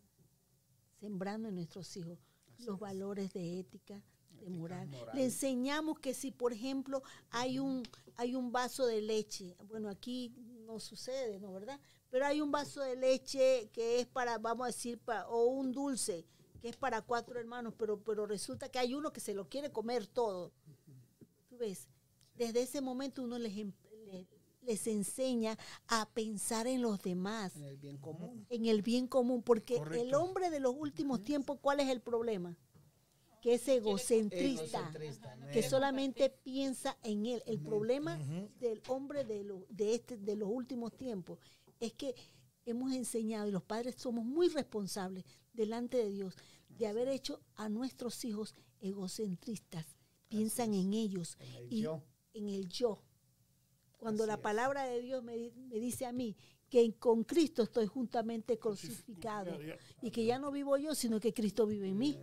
sembrando 1.01 1.49
en 1.49 1.55
nuestros 1.55 1.97
hijos 1.97 2.19
los 2.59 2.79
valores 2.79 3.33
de 3.33 3.61
ética, 3.61 4.03
de 4.41 4.51
moral. 4.51 4.89
moral. 4.89 5.17
Le 5.17 5.25
enseñamos 5.25 5.99
que 6.01 6.13
si, 6.13 6.31
por 6.31 6.53
ejemplo, 6.53 7.03
hay 7.31 7.59
un, 7.59 7.83
hay 8.17 8.35
un 8.35 8.53
vaso 8.53 8.85
de 8.87 9.01
leche, 9.01 9.57
bueno, 9.69 9.89
aquí 9.89 10.35
no 10.69 10.79
sucede, 10.79 11.41
¿no? 11.41 11.53
¿Verdad? 11.53 11.81
Pero 12.11 12.27
hay 12.27 12.41
un 12.43 12.53
vaso 12.53 12.81
de 12.83 12.95
leche 12.95 13.71
que 13.73 14.01
es 14.01 14.07
para, 14.07 14.39
vamos 14.39 14.65
a 14.65 14.67
decir, 14.69 15.01
o 15.29 15.47
un 15.47 15.73
dulce 15.73 16.27
que 16.61 16.69
es 16.69 16.77
para 16.77 17.01
cuatro 17.03 17.39
hermanos, 17.39 17.73
pero, 17.79 17.99
pero 18.05 18.27
resulta 18.27 18.69
que 18.69 18.79
hay 18.79 18.95
uno 18.95 19.13
que 19.13 19.21
se 19.21 19.33
lo 19.33 19.49
quiere 19.49 19.71
comer 19.73 20.07
todo. 20.07 20.53
¿Tú 21.49 21.57
ves? 21.57 21.89
Desde 22.35 22.63
ese 22.63 22.81
momento 22.81 23.23
uno 23.23 23.39
les, 23.39 23.57
em- 23.57 23.73
le- 24.07 24.27
les 24.63 24.87
enseña 24.87 25.57
a 25.87 26.07
pensar 26.11 26.67
en 26.67 26.83
los 26.83 27.01
demás 27.03 27.57
En 27.57 27.63
el 27.65 27.77
bien 27.79 27.97
común. 27.97 28.47
en 28.51 28.67
el 28.67 28.83
bien 28.83 29.07
común, 29.07 29.43
porque 29.43 29.81
el 29.95 30.15
hombre 30.15 30.51
de 30.51 30.61
los 30.61 30.75
últimos 30.77 31.23
tiempos, 31.25 31.59
¿cuál 31.63 31.81
es 31.81 31.89
el 31.89 32.01
problema? 32.03 32.57
Que 33.41 33.55
es 33.55 33.69
egocentrista, 33.69 34.79
Egocentrista, 34.81 35.37
¿no? 35.37 35.47
que 35.49 35.63
solamente 35.63 36.29
piensa 36.31 36.97
en 37.05 37.27
él. 37.27 37.43
El 37.47 37.61
problema 37.61 38.19
del 38.59 38.83
hombre 38.89 39.25
de, 39.25 39.45
lo- 39.45 39.65
de, 39.69 39.95
este, 39.95 40.17
de 40.17 40.35
los 40.37 40.49
últimos 40.51 40.97
tiempos 40.97 41.39
es 41.79 41.93
que 41.93 42.15
hemos 42.67 42.93
enseñado, 42.93 43.49
y 43.49 43.53
los 43.53 43.63
padres 43.63 43.95
somos 43.97 44.25
muy 44.25 44.49
responsables 44.49 45.25
delante 45.53 45.97
de 45.99 46.11
Dios, 46.11 46.35
de 46.69 46.87
haber 46.87 47.09
hecho 47.09 47.41
a 47.55 47.69
nuestros 47.69 48.25
hijos 48.25 48.55
egocentristas. 48.81 49.87
Piensan 50.29 50.75
en 50.75 50.93
ellos 50.93 51.37
En 51.41 51.55
el 51.57 51.73
y 51.73 51.81
yo. 51.83 52.03
en 52.35 52.49
el 52.49 52.69
yo. 52.69 53.03
Cuando 53.97 54.25
Así 54.25 54.29
la 54.29 54.35
es. 54.35 54.41
palabra 54.41 54.85
de 54.85 55.01
Dios 55.01 55.23
me, 55.25 55.37
di- 55.37 55.53
me 55.53 55.77
dice 55.77 56.07
a 56.07 56.13
mí 56.13 56.37
que 56.69 56.93
con 56.99 57.25
Cristo 57.25 57.63
estoy 57.63 57.87
juntamente 57.87 58.59
crucificado 58.59 59.59
y 60.03 60.11
que 60.11 60.25
ya 60.27 60.39
no 60.39 60.51
vivo 60.53 60.77
yo, 60.77 60.95
sino 60.95 61.19
que 61.19 61.33
Cristo 61.33 61.67
vive 61.67 61.89
en 61.89 61.97
mí. 61.99 62.19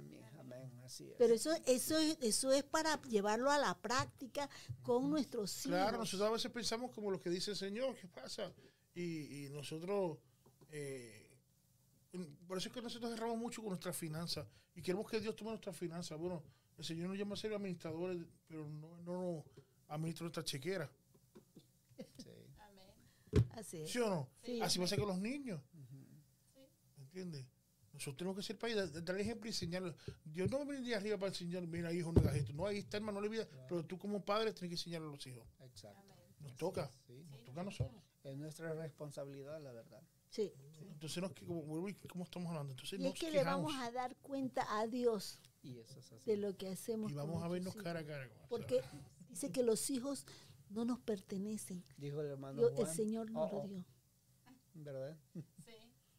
Así 0.85 1.05
es. 1.09 1.15
Pero 1.17 1.33
eso, 1.33 1.51
eso, 1.65 1.97
es, 1.97 2.17
eso 2.21 2.51
es 2.51 2.63
para 2.63 3.01
llevarlo 3.03 3.49
a 3.51 3.57
la 3.57 3.75
práctica 3.81 4.47
con 4.83 5.09
nuestros 5.09 5.51
hijos. 5.65 5.69
Claro, 5.77 5.97
nosotros 5.97 6.29
a 6.29 6.31
veces 6.31 6.51
pensamos 6.51 6.91
como 6.91 7.09
lo 7.11 7.19
que 7.19 7.29
dice 7.29 7.51
el 7.51 7.57
Señor, 7.57 7.95
¿qué 7.95 8.07
pasa? 8.07 8.53
Y, 8.93 9.45
y 9.45 9.49
nosotros, 9.49 10.19
eh, 10.69 11.27
en- 12.13 12.35
por 12.47 12.57
eso 12.59 12.69
es 12.69 12.73
que 12.75 12.81
nosotros 12.81 13.11
erramos 13.11 13.37
mucho 13.37 13.61
con 13.61 13.69
nuestras 13.69 13.97
finanzas 13.97 14.45
y 14.75 14.81
queremos 14.81 15.09
que 15.09 15.19
Dios 15.19 15.35
tome 15.35 15.49
nuestras 15.51 15.75
finanzas. 15.75 16.17
Bueno, 16.19 16.43
el 16.77 16.85
Señor 16.85 17.09
nos 17.09 17.17
llama 17.17 17.33
a 17.33 17.37
ser 17.37 17.53
administradores, 17.53 18.17
pero 18.47 18.67
no, 18.69 18.95
no 19.01 19.21
nos 19.21 19.43
administra 19.87 20.23
nuestra 20.25 20.43
chequera. 20.43 20.89
Sí. 22.17 22.29
Amén. 22.59 23.47
Así 23.51 23.77
es. 23.81 23.89
¿Sí 23.91 23.99
o 23.99 24.09
no? 24.09 24.29
Sí. 24.43 24.59
Así 24.61 24.79
pasa 24.79 24.97
con 24.97 25.07
los 25.07 25.17
niños. 25.17 25.61
Sí. 26.53 26.67
¿Entiendes? 26.99 27.45
Nosotros 27.95 28.17
tenemos 28.17 28.37
que 28.37 28.43
ser 28.43 28.57
país, 28.57 28.75
dar- 28.75 29.03
darle 29.03 29.21
ejemplo 29.21 29.47
y 29.47 29.49
enseñarle. 29.51 29.93
Dios 30.23 30.49
no 30.51 30.65
venir 30.65 30.85
de 30.85 30.95
arriba 30.95 31.17
para 31.17 31.29
enseñar, 31.29 31.65
mira, 31.65 31.91
hijo, 31.93 32.11
no 32.11 32.19
hagas 32.21 32.35
esto. 32.35 32.53
No, 32.53 32.65
ahí 32.67 32.77
está, 32.79 32.97
hermano, 32.97 33.19
no 33.19 33.21
le 33.21 33.27
olvides. 33.29 33.47
Pero 33.67 33.83
tú 33.85 33.97
como 33.97 34.23
padre 34.23 34.51
tienes 34.53 34.69
que 34.69 34.75
enseñarle 34.75 35.07
a 35.07 35.11
los 35.11 35.25
hijos. 35.27 35.43
Exacto. 35.61 35.99
Amén. 35.99 36.15
Nos 36.41 36.55
toca. 36.57 36.89
Sí. 37.07 37.25
Nos 37.31 37.43
toca 37.43 37.61
a 37.61 37.63
nosotros. 37.63 38.01
Es 38.23 38.37
nuestra 38.37 38.73
responsabilidad, 38.73 39.61
la 39.61 39.71
verdad. 39.71 40.01
Sí. 40.29 40.51
Entonces, 40.91 41.21
nos, 41.21 41.31
que- 41.31 41.45
como, 41.45 41.63
¿cómo 42.09 42.23
estamos 42.25 42.49
hablando? 42.49 42.71
Entonces, 42.71 42.99
Y 42.99 43.03
nos 43.03 43.13
es 43.13 43.19
que 43.19 43.31
le 43.31 43.39
quejamos 43.39 43.71
vamos 43.73 43.87
a 43.87 43.91
dar 43.91 44.15
cuenta 44.17 44.65
a 44.79 44.87
Dios 44.87 45.39
Y 45.63 45.77
eso 45.79 45.99
es 45.99 46.11
así. 46.11 46.25
de 46.29 46.37
lo 46.37 46.55
que 46.57 46.67
hacemos. 46.67 47.11
y 47.11 47.15
vamos 47.15 47.41
a 47.43 47.47
vernos 47.47 47.73
hijos. 47.75 47.83
cara 47.83 47.99
a 48.01 48.05
cara. 48.05 48.29
Porque 48.49 48.81
dice 49.29 49.51
que 49.51 49.63
los 49.63 49.89
hijos 49.89 50.25
no 50.69 50.83
nos 50.83 50.99
pertenecen. 50.99 51.83
Dijo 51.97 52.19
el 52.21 52.27
hermano 52.27 52.57
Dios- 52.57 52.71
el 52.71 52.75
Juan, 52.85 52.95
Señor 52.95 53.31
nos 53.31 53.51
"Oh, 53.51 53.55
lo 53.55 53.61
oh", 53.63 53.67
dio. 53.67 53.85
¿Verdad? 54.73 55.17
Sí, 55.33 55.41
sí, 55.63 55.71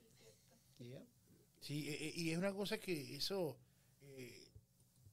es 0.06 0.16
cierto. 0.18 0.56
Yeah. 0.78 1.04
Sí, 1.66 1.88
eh, 1.88 1.96
eh, 2.08 2.12
y 2.14 2.30
es 2.30 2.38
una 2.38 2.52
cosa 2.54 2.78
que 2.78 3.16
eso 3.16 3.58
eh, 4.02 4.48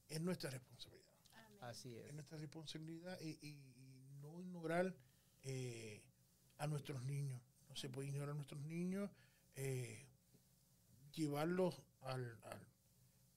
es 0.08 0.20
nuestra 0.20 0.50
responsabilidad. 0.50 1.04
Amén. 1.34 1.58
Así 1.62 1.96
es. 1.96 2.06
Es 2.06 2.14
nuestra 2.14 2.38
responsabilidad 2.38 3.18
y, 3.20 3.30
y- 3.42 3.72
y 3.76 4.18
no 4.20 4.40
ignorar 4.40 4.94
eh, 5.42 6.00
a 6.58 6.66
nuestros 6.66 7.02
niños. 7.02 7.40
No 7.68 7.74
se 7.76 7.88
puede 7.88 8.08
ignorar 8.08 8.30
a 8.30 8.34
nuestros 8.34 8.60
niños, 8.62 9.10
eh, 9.56 10.06
llevarlos 11.12 11.74
al, 12.02 12.38
al- 12.44 12.66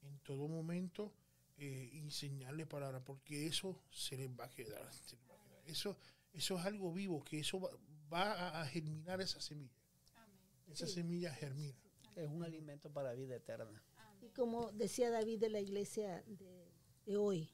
en 0.03 0.20
todo 0.20 0.47
momento, 0.47 1.11
eh, 1.57 1.89
enseñarles 1.93 2.68
palabras, 2.68 3.01
porque 3.03 3.47
eso 3.47 3.82
se 3.91 4.15
les 4.15 4.30
va 4.30 4.45
a 4.45 4.49
quedar. 4.49 4.93
se 4.93 5.15
les 5.15 5.28
va 5.30 5.36
a 5.36 5.43
quedar. 5.43 5.63
Eso, 5.65 5.97
eso 6.34 6.59
es 6.59 6.65
algo 6.65 6.93
vivo, 6.93 7.24
que 7.24 7.39
eso 7.39 7.59
va, 7.59 7.70
va 8.13 8.61
a- 8.61 8.65
germinar 8.68 9.22
esa 9.22 9.41
semilla. 9.41 9.74
Amén. 10.15 10.38
Esa 10.68 10.86
semilla 10.88 11.34
germina. 11.34 11.76
Es 12.18 12.30
un 12.30 12.43
alimento 12.43 12.91
para 12.91 13.13
vida 13.13 13.36
eterna. 13.36 13.84
Y 14.22 14.30
como 14.30 14.72
decía 14.72 15.09
David 15.11 15.39
de 15.39 15.49
la 15.49 15.59
iglesia 15.61 16.24
de, 16.28 16.72
de 17.05 17.18
hoy, 17.18 17.49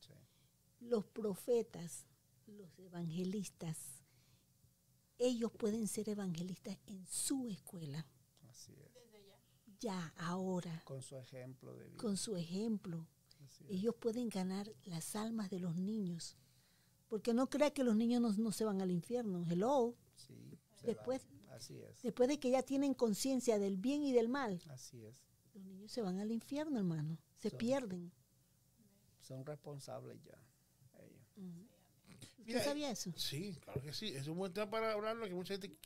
Sí. 0.00 0.12
los 0.80 1.04
profetas, 1.06 2.06
los 2.46 2.78
evangelistas, 2.78 4.02
ellos 5.18 5.50
pueden 5.52 5.86
ser 5.88 6.08
evangelistas 6.08 6.78
en 6.86 7.06
su 7.06 7.48
escuela, 7.48 8.06
Así 8.48 8.72
es. 8.72 8.92
Desde 8.94 9.24
ya. 9.24 9.38
ya, 9.80 10.14
ahora, 10.18 10.82
Con 10.84 11.02
su 11.02 11.16
ejemplo 11.16 11.74
de 11.74 11.84
vida. 11.88 11.96
con 11.98 12.16
su 12.16 12.36
ejemplo. 12.36 13.06
Ellos 13.68 13.94
pueden 13.96 14.28
ganar 14.28 14.72
las 14.84 15.14
almas 15.16 15.50
de 15.50 15.58
los 15.60 15.76
niños. 15.76 16.36
Porque 17.08 17.34
no 17.34 17.48
crea 17.50 17.70
que 17.72 17.84
los 17.84 17.96
niños 17.96 18.20
no, 18.22 18.32
no 18.32 18.52
se 18.52 18.64
van 18.64 18.80
al 18.80 18.90
infierno. 18.90 19.44
Hello. 19.48 19.94
Sí, 20.16 20.58
Después-. 20.84 21.26
Así 21.58 21.78
es. 21.80 22.02
Después 22.02 22.28
de 22.28 22.38
que 22.40 22.50
ya 22.50 22.62
tienen 22.62 22.94
conciencia 22.94 23.58
del 23.58 23.76
bien 23.76 24.02
y 24.02 24.12
del 24.12 24.28
mal, 24.28 24.62
Así 24.68 25.04
es. 25.04 25.16
los 25.54 25.64
niños 25.64 25.90
se 25.92 26.02
van 26.02 26.18
al 26.20 26.30
infierno, 26.32 26.78
hermano. 26.78 27.18
Se 27.36 27.50
Son- 27.50 27.58
pierden. 27.58 28.12
Son 29.20 29.44
responsables 29.44 30.22
ya. 30.24 30.38
ellos. 31.00 31.22
¿Usted 32.38 32.44
Mira, 32.44 32.64
sabía 32.64 32.90
eso? 32.90 33.12
Sí, 33.16 33.54
claro 33.60 33.82
que 33.82 33.92
sí. 33.92 34.08
Es 34.08 34.26
un 34.26 34.38
buen 34.38 34.52
tema 34.52 34.70
para 34.70 34.92
hablarlo 34.92 35.26
que 35.26 35.34
mucha 35.34 35.54
gente 35.54 35.76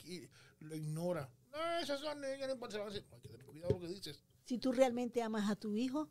lo 0.60 0.76
ignora. 0.76 1.28
No, 1.50 1.78
esas 1.80 2.00
son 2.00 2.20
niñas, 2.20 2.46
no 2.46 2.52
importa. 2.54 2.74
se 2.74 2.78
van 2.78 2.88
a 2.88 2.90
hacer. 2.92 3.04
Hay 3.12 3.20
que 3.20 3.28
tener 3.28 3.46
cuidado 3.46 3.70
lo 3.74 3.80
que 3.80 3.88
dices. 3.88 4.22
Si 4.44 4.58
tú 4.58 4.72
realmente 4.72 5.22
amas 5.22 5.50
a 5.50 5.56
tu 5.56 5.74
hijo, 5.76 6.08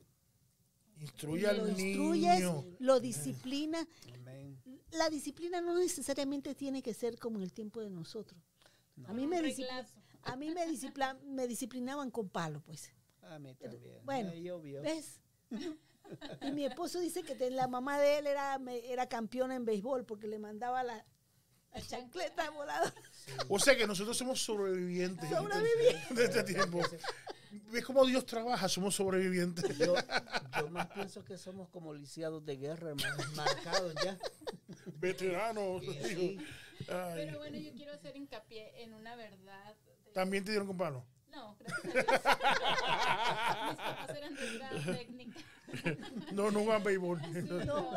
Instruye 0.97 1.41
lo 1.53 1.63
al 1.63 1.69
instruyes, 1.79 2.35
niño. 2.39 2.65
lo 2.79 2.99
disciplinas. 2.99 3.87
Amén. 4.13 4.61
La 4.91 5.09
disciplina 5.09 5.61
no 5.61 5.77
necesariamente 5.79 6.53
tiene 6.53 6.83
que 6.83 6.93
ser 6.93 7.17
como 7.17 7.37
en 7.37 7.43
el 7.43 7.53
tiempo 7.53 7.79
de 7.81 7.89
nosotros. 7.89 8.39
A 9.07 9.13
mí 9.13 9.25
me, 9.27 9.37
a 10.23 10.35
mí 10.35 10.49
me, 10.51 10.67
discipla- 10.67 11.19
me 11.23 11.47
disciplinaban 11.47 12.11
con 12.11 12.29
palo, 12.29 12.61
pues. 12.61 12.93
A 13.23 13.39
mí 13.39 13.55
también. 13.55 13.99
bueno, 14.03 14.29
Me 14.31 14.41
llovió. 14.41 14.81
¿Ves? 14.81 15.19
Y 16.41 16.51
mi 16.51 16.65
esposo 16.65 16.99
dice 16.99 17.23
que 17.23 17.49
la 17.51 17.69
mamá 17.69 17.97
de 17.97 18.17
él 18.19 18.27
era, 18.27 18.59
era 18.83 19.07
campeona 19.07 19.55
en 19.55 19.63
béisbol 19.63 20.05
porque 20.05 20.27
le 20.27 20.39
mandaba 20.39 20.83
la, 20.83 21.05
la 21.73 21.81
chancleta 21.81 22.49
volada. 22.49 22.93
O 23.47 23.57
sea 23.59 23.77
que 23.77 23.87
nosotros 23.87 24.17
somos 24.17 24.41
sobrevivientes. 24.43 25.29
Sobrevivientes. 25.29 26.17
De 26.17 26.25
este 26.25 26.43
tiempo. 26.43 26.81
¿Ves 27.71 27.85
cómo 27.85 28.05
Dios 28.05 28.25
trabaja? 28.25 28.67
Somos 28.67 28.95
sobrevivientes. 28.95 29.77
Yo, 29.77 29.95
yo 30.59 30.69
más 30.69 30.87
pienso 30.87 31.23
que 31.23 31.37
somos 31.37 31.69
como 31.69 31.93
lisiados 31.93 32.43
de 32.45 32.57
guerra, 32.57 32.89
hermano, 32.89 33.15
marcados 33.37 33.93
ya. 34.03 34.17
Veteranos. 34.99 35.81
Sí. 36.09 36.37
Pero 36.87 37.37
bueno, 37.39 37.57
yo 37.57 37.73
quiero 37.73 37.93
hacer 37.93 38.15
hincapié 38.15 38.83
en 38.83 38.93
una 38.93 39.15
verdad. 39.15 39.75
de- 40.05 40.11
También 40.11 40.43
te 40.43 40.51
dieron 40.51 40.67
con 40.67 40.77
palo. 40.77 41.05
No, 41.31 41.55
gracias 41.59 41.85
a 41.85 41.91
Dios. 41.93 42.05
Mis 43.69 43.77
papás 43.77 44.09
eran 44.09 44.35
de 44.35 44.93
técnica. 44.97 45.39
No, 46.33 46.51
no 46.51 46.65
van 46.65 46.83
béisbol. 46.83 47.21
No. 47.65 47.91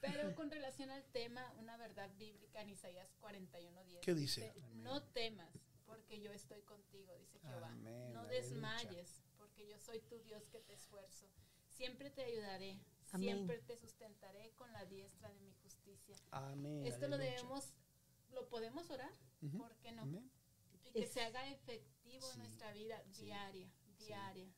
Pero 0.00 0.34
con 0.34 0.50
relación 0.50 0.90
al 0.90 1.04
tema, 1.12 1.52
una 1.58 1.76
verdad 1.76 2.10
bíblica 2.18 2.60
en 2.62 2.70
Isaías 2.70 3.14
41:10. 3.20 4.00
¿Qué 4.00 4.14
dice? 4.14 4.52
No 4.74 5.00
temas, 5.02 5.48
porque 5.86 6.20
yo 6.20 6.32
estoy 6.32 6.62
contigo, 6.62 7.14
dice 7.16 7.38
Jehová. 7.40 7.68
Amén, 7.70 8.12
No 8.12 8.24
desmayes, 8.26 9.22
porque 9.36 9.68
yo 9.68 9.78
soy 9.78 10.00
tu 10.00 10.18
Dios 10.20 10.48
que 10.48 10.58
te 10.60 10.72
esfuerzo. 10.74 11.26
Siempre 11.68 12.10
te 12.10 12.24
ayudaré, 12.24 12.80
Amén. 13.12 13.28
siempre 13.36 13.58
te 13.58 13.76
sustentaré 13.76 14.50
con 14.56 14.72
la 14.72 14.84
diestra 14.86 15.28
de 15.30 15.38
mi 15.40 15.52
justicia. 16.08 16.28
Amén. 16.50 16.86
Esto 16.86 17.06
lo 17.08 17.14
aleluya. 17.16 17.36
debemos, 17.36 17.72
lo 18.30 18.48
podemos 18.48 18.90
orar, 18.90 19.12
Ujú. 19.42 19.58
¿por 19.58 19.74
qué 19.76 19.92
no? 19.92 20.02
Amén. 20.02 20.30
Y 20.84 20.90
que 20.90 21.02
Es- 21.04 21.12
se 21.12 21.20
haga 21.22 21.46
efectivo 21.48 22.26
Sí, 22.26 22.32
en 22.34 22.38
nuestra 22.40 22.72
vida 22.72 23.02
sí, 23.12 23.24
diaria, 23.26 23.70
sí. 23.98 24.04
diaria. 24.06 24.48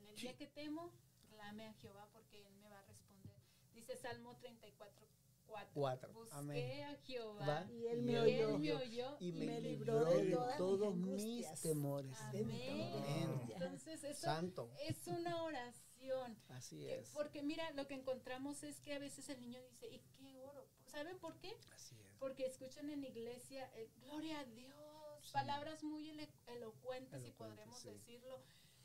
En 0.00 0.08
el 0.08 0.16
Sí. 0.16 0.22
día 0.22 0.36
que 0.36 0.46
temo, 0.48 0.92
clame 1.30 1.66
a 1.66 1.72
Jehová 1.74 2.08
porque 2.12 2.46
Él 2.46 2.54
me 2.56 2.68
va 2.68 2.78
a 2.78 2.82
responder. 2.82 3.36
Dice 3.74 3.96
Salmo 3.96 4.36
34, 4.38 5.06
4. 5.46 5.70
Cuatro. 5.74 6.12
Busqué 6.12 6.34
Amén. 6.34 6.84
a 6.84 6.96
Jehová 7.04 7.46
Va, 7.46 7.70
Y 7.70 7.86
él 7.86 7.98
y 8.00 8.02
me 8.02 8.12
y 8.12 8.16
oyó. 8.18 8.48
Él 8.54 8.58
me 8.58 8.72
oyó 8.74 9.16
y 9.20 9.32
me, 9.32 9.46
me 9.46 9.60
libró 9.60 9.98
libró 10.20 10.44
de, 10.44 10.50
de 10.52 10.56
todos 10.58 10.96
mis 10.96 11.60
temores. 11.62 12.16
Amén. 12.20 12.44
Amén. 12.48 13.40
Entonces, 13.52 14.02
eso 14.02 14.20
Santo. 14.22 14.72
es 14.80 15.06
una 15.06 15.42
oración. 15.44 16.36
Así 16.48 16.78
que- 16.80 16.98
es. 17.00 17.10
Porque 17.10 17.42
mira, 17.42 17.70
lo 17.72 17.86
que 17.86 17.94
encontramos 17.94 18.62
es 18.64 18.80
que 18.80 18.94
a 18.94 18.98
veces 18.98 19.28
el 19.28 19.40
niño 19.40 19.60
dice, 19.62 19.86
¿y 19.88 20.00
qué 20.18 20.36
oro? 20.40 20.66
¿Saben 20.96 21.18
por 21.18 21.38
qué? 21.40 21.54
Así 21.72 21.94
es. 22.00 22.16
Porque 22.18 22.46
escuchan 22.46 22.88
en 22.88 23.04
iglesia, 23.04 23.70
eh, 23.74 23.90
gloria 24.00 24.40
a 24.40 24.44
Dios, 24.44 25.26
Sí. 25.26 25.32
palabras 25.34 25.84
muy 25.84 26.08
elocuentes, 26.46 27.22
si 27.22 27.32
podremos 27.32 27.78
sí. 27.78 27.90
decirlo. 27.90 28.42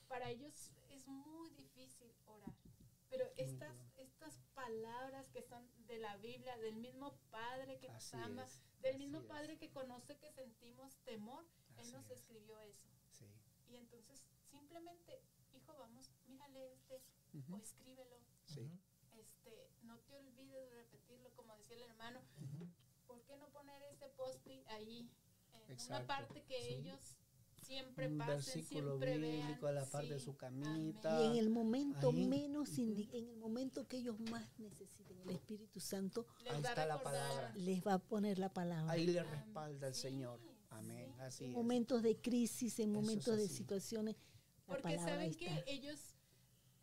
Para 0.09 0.29
ellos 0.29 0.73
es 0.89 1.07
muy 1.07 1.51
difícil 1.51 2.13
orar. 2.25 2.53
Pero 3.09 3.31
estas, 3.37 3.77
estas 3.95 4.41
palabras 4.53 5.29
que 5.29 5.41
son 5.41 5.65
de 5.87 5.99
la 5.99 6.17
Biblia, 6.17 6.57
del 6.57 6.75
mismo 6.75 7.17
Padre 7.29 7.79
que 7.79 7.87
nos 7.87 8.13
ama, 8.13 8.43
es, 8.43 8.61
del 8.81 8.95
así 8.95 9.03
mismo 9.05 9.19
es. 9.21 9.25
Padre 9.27 9.57
que 9.57 9.71
conoce 9.71 10.17
que 10.17 10.33
sentimos 10.33 10.97
temor, 11.05 11.45
Él 11.77 11.91
nos 11.93 12.05
es. 12.09 12.11
escribió 12.19 12.59
eso. 12.59 12.89
Sí. 13.09 13.25
Y 13.69 13.77
entonces 13.77 14.25
simplemente, 14.49 15.21
hijo, 15.53 15.73
vamos, 15.77 16.11
mírale 16.27 16.73
este 16.73 17.01
o 17.49 17.57
escríbelo. 17.57 18.17
Sí. 18.43 18.69
Este, 19.51 19.85
no 19.85 19.97
te 19.99 20.15
olvides 20.15 20.69
de 20.69 20.69
repetirlo, 20.75 21.31
como 21.35 21.55
decía 21.55 21.75
el 21.77 21.83
hermano. 21.83 22.19
¿Por 23.07 23.21
qué 23.23 23.35
no 23.37 23.49
poner 23.51 23.81
ese 23.83 24.09
post-it 24.09 24.65
ahí 24.69 24.99
en 25.53 25.61
una 25.63 25.73
Exacto, 25.73 26.07
parte 26.07 26.43
que 26.43 26.61
sí. 26.61 26.73
ellos 26.75 27.17
siempre 27.61 28.07
Un 28.07 28.17
pasen, 28.17 28.35
versículo 28.37 28.97
siempre 28.97 29.17
bíblico 29.17 29.65
vean? 29.65 29.77
a 29.77 29.81
la 29.81 29.85
par 29.85 30.05
de 30.07 30.19
Sí, 30.19 30.25
su 30.25 30.31
amén. 30.31 30.93
camita. 30.93 31.21
Y 31.21 31.27
en 31.27 31.35
el 31.35 31.49
momento 31.49 32.09
Ahí. 32.09 32.25
menos, 32.27 32.77
en 32.77 32.97
el 33.13 33.37
momento 33.37 33.87
que 33.87 33.97
ellos 33.97 34.19
más 34.19 34.57
necesiten 34.59 35.19
el 35.21 35.29
Espíritu 35.29 35.79
Santo, 35.79 36.25
Les 36.43 36.53
Ahí 36.53 36.61
va 36.61 36.69
a 36.69 36.71
está 36.71 36.85
la 36.85 37.03
palabra. 37.03 37.53
les 37.55 37.85
va 37.85 37.93
a 37.95 37.99
poner 37.99 38.39
la 38.39 38.49
palabra. 38.53 38.91
Ahí 38.91 39.05
le 39.07 39.19
Amén. 39.19 39.31
respalda 39.33 39.87
el 39.87 39.95
Sí, 39.95 40.01
Señor. 40.01 40.39
Amén. 40.69 41.13
sí. 41.15 41.21
Así 41.21 41.43
en 41.45 41.51
es. 41.51 41.55
momentos 41.57 42.01
de 42.01 42.15
crisis, 42.19 42.79
en 42.79 42.89
es 42.89 42.95
momentos 42.95 43.37
de 43.37 43.47
situaciones, 43.47 44.15
la 44.67 44.75
Porque 44.77 44.97
saben 44.97 45.33
que 45.35 45.45
está. 45.47 45.69
ellos 45.69 46.15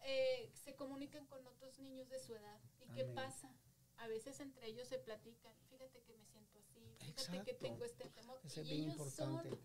eh, 0.05 0.51
se 0.55 0.75
comunican 0.77 1.27
con 1.27 1.47
otros 1.47 1.79
niños 1.79 2.09
de 2.09 2.19
su 2.19 2.35
edad. 2.35 2.61
¿Y 2.81 2.89
qué 2.95 3.05
pasa? 3.05 3.51
A 3.99 4.07
veces 4.07 4.39
entre 4.41 4.69
ellos 4.69 4.87
se 4.89 4.99
platican, 4.99 5.53
fíjate 5.71 6.01
que 6.03 6.15
me 6.15 6.25
siento 6.27 6.59
así, 6.61 6.81
fíjate 7.01 7.43
que 7.45 7.55
tengo 7.55 7.85
este 7.85 8.09
temor. 8.11 8.41
Y 8.45 8.61
ellos 8.61 8.93
importante. 8.93 9.51
son 9.51 9.59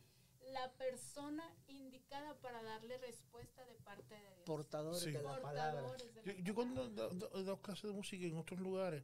la 0.52 0.72
persona 0.74 1.56
indicada 1.68 2.36
para 2.42 2.62
darle 2.64 2.98
respuesta 2.98 3.64
de 3.66 3.76
parte 3.76 4.16
de 4.16 4.22
Dios. 4.22 4.44
Portadores 4.46 5.02
Sí. 5.04 5.12
de 5.12 5.22
la 5.22 5.40
palabra. 5.42 5.82
De 5.94 6.24
Yo, 6.26 6.34
la 6.34 6.40
yo 6.44 6.56
cuando 6.56 6.82
palabra. 6.96 7.16
he 7.34 7.44
dado- 7.44 7.62
clases 7.62 7.84
de 7.84 7.92
música 7.96 8.26
en 8.26 8.38
otros 8.38 8.60
lugares, 8.60 9.04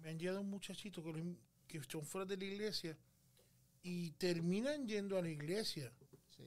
me 0.00 0.10
han 0.10 0.18
llegado 0.18 0.42
muchachitos 0.42 1.04
que, 1.66 1.82
son 1.84 2.04
fuera 2.04 2.24
de 2.24 2.36
la 2.36 2.44
iglesia 2.44 2.96
y 3.82 4.12
terminan 4.12 4.86
yendo 4.86 5.18
a 5.18 5.22
la 5.22 5.28
iglesia. 5.28 5.92
Sí. 6.36 6.44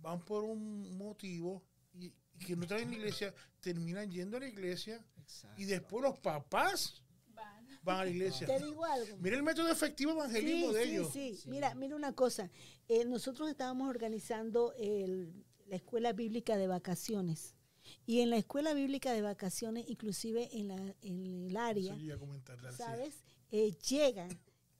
Van 0.00 0.24
por 0.24 0.44
un 0.44 0.96
motivo 0.96 1.62
y 1.94 2.12
que 2.38 2.56
no 2.56 2.62
están 2.62 2.80
en 2.80 2.90
la 2.90 2.96
iglesia, 2.96 3.34
terminan 3.60 4.10
yendo 4.10 4.36
a 4.36 4.40
la 4.40 4.48
iglesia 4.48 5.04
Exacto. 5.18 5.60
y 5.60 5.64
después 5.64 6.02
los 6.02 6.18
papás 6.18 7.02
Van. 7.34 7.66
van 7.82 8.00
a 8.00 8.04
la 8.04 8.10
iglesia. 8.10 8.46
Te 8.46 8.58
digo 8.64 8.84
algo. 8.84 9.16
Mira 9.18 9.36
el 9.36 9.42
método 9.42 9.70
efectivo 9.70 10.12
evangelismo 10.12 10.68
Sí, 10.70 10.74
de 10.74 10.84
sí, 10.84 10.90
ellos. 10.90 11.12
sí. 11.12 11.36
Sí. 11.36 11.48
Mira, 11.50 11.74
mira 11.74 11.96
una 11.96 12.12
cosa. 12.14 12.50
Eh, 12.88 13.04
nosotros 13.04 13.48
estábamos 13.50 13.88
organizando 13.88 14.72
el- 14.78 15.44
la 15.66 15.76
escuela 15.76 16.12
bíblica 16.12 16.56
de 16.56 16.66
vacaciones. 16.66 17.54
Y 18.06 18.20
en 18.20 18.30
la 18.30 18.36
escuela 18.36 18.74
bíblica 18.74 19.12
de 19.12 19.22
vacaciones, 19.22 19.84
inclusive 19.88 20.48
en, 20.52 20.68
la, 20.68 20.94
en 21.02 21.24
el 21.46 21.56
área. 21.56 21.96
¿sabes? 22.76 23.24
Eh, 23.50 23.72
llegan, 23.88 24.28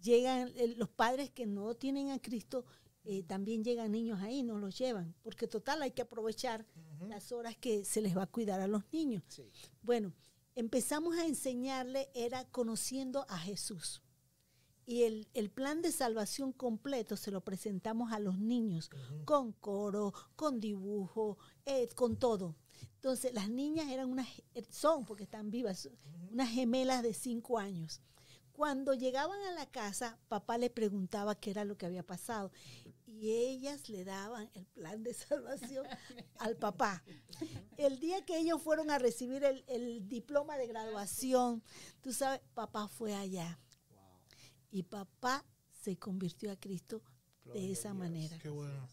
llegan 0.00 0.52
eh, 0.56 0.74
los 0.76 0.88
padres 0.90 1.30
que 1.30 1.46
no 1.46 1.74
tienen 1.74 2.10
a 2.10 2.18
Cristo, 2.20 2.64
eh, 3.04 3.22
también 3.22 3.64
llegan 3.64 3.92
niños 3.92 4.20
ahí, 4.20 4.42
nos 4.42 4.60
los 4.60 4.76
llevan, 4.76 5.14
porque 5.22 5.46
total 5.48 5.80
hay 5.82 5.92
que 5.92 6.02
aprovechar 6.02 6.66
Las 7.06 7.32
horas 7.32 7.56
que 7.56 7.84
se 7.84 8.00
les 8.00 8.16
va 8.16 8.24
a 8.24 8.26
cuidar 8.26 8.60
a 8.60 8.66
los 8.66 8.82
niños. 8.92 9.22
Sí. 9.28 9.50
Bueno, 9.82 10.12
empezamos 10.54 11.16
a 11.16 11.26
enseñarle, 11.26 12.10
era 12.14 12.44
conociendo 12.50 13.26
a 13.28 13.38
Jesús. 13.38 14.02
Y 14.86 15.02
el, 15.02 15.28
el 15.34 15.50
plan 15.50 15.82
de 15.82 15.92
salvación 15.92 16.50
completo 16.52 17.18
se 17.18 17.30
lo 17.30 17.42
presentamos 17.42 18.10
a 18.10 18.18
los 18.18 18.38
niños, 18.38 18.88
con 19.26 19.52
coro, 19.52 20.14
con 20.34 20.60
dibujo, 20.60 21.36
eh, 21.66 21.88
con 21.94 22.16
todo. 22.16 22.56
Entonces, 22.94 23.34
las 23.34 23.50
niñas 23.50 23.88
eran 23.90 24.10
unas, 24.10 24.26
son, 24.70 25.04
porque 25.04 25.24
están 25.24 25.50
vivas, 25.50 25.90
unas 26.30 26.48
gemelas 26.48 27.02
de 27.02 27.12
cinco 27.12 27.58
años. 27.58 28.00
Cuando 28.52 28.94
llegaban 28.94 29.40
a 29.42 29.52
la 29.52 29.66
casa, 29.66 30.18
papá 30.28 30.58
le 30.58 30.70
preguntaba 30.70 31.36
qué 31.36 31.50
era 31.50 31.64
lo 31.64 31.76
que 31.76 31.86
había 31.86 32.02
pasado. 32.02 32.50
Y 33.20 33.32
ellas 33.32 33.88
le 33.88 34.04
daban 34.04 34.48
el 34.54 34.64
plan 34.66 35.02
de 35.02 35.12
salvación 35.12 35.84
al 36.38 36.56
papá. 36.56 37.02
El 37.76 37.98
día 37.98 38.24
que 38.24 38.38
ellos 38.38 38.62
fueron 38.62 38.90
a 38.90 38.98
recibir 38.98 39.42
el, 39.44 39.64
el 39.66 40.08
diploma 40.08 40.56
de 40.56 40.68
graduación, 40.68 41.62
tú 42.00 42.12
sabes, 42.12 42.40
papá 42.54 42.86
fue 42.88 43.14
allá. 43.14 43.58
Wow. 43.90 43.98
Y 44.70 44.82
papá 44.84 45.44
se 45.72 45.96
convirtió 45.96 46.52
a 46.52 46.56
Cristo 46.56 47.02
Gloria 47.44 47.62
de 47.62 47.72
esa 47.72 47.92
manera. 47.94 48.38
Qué 48.38 48.48
bueno. 48.50 48.88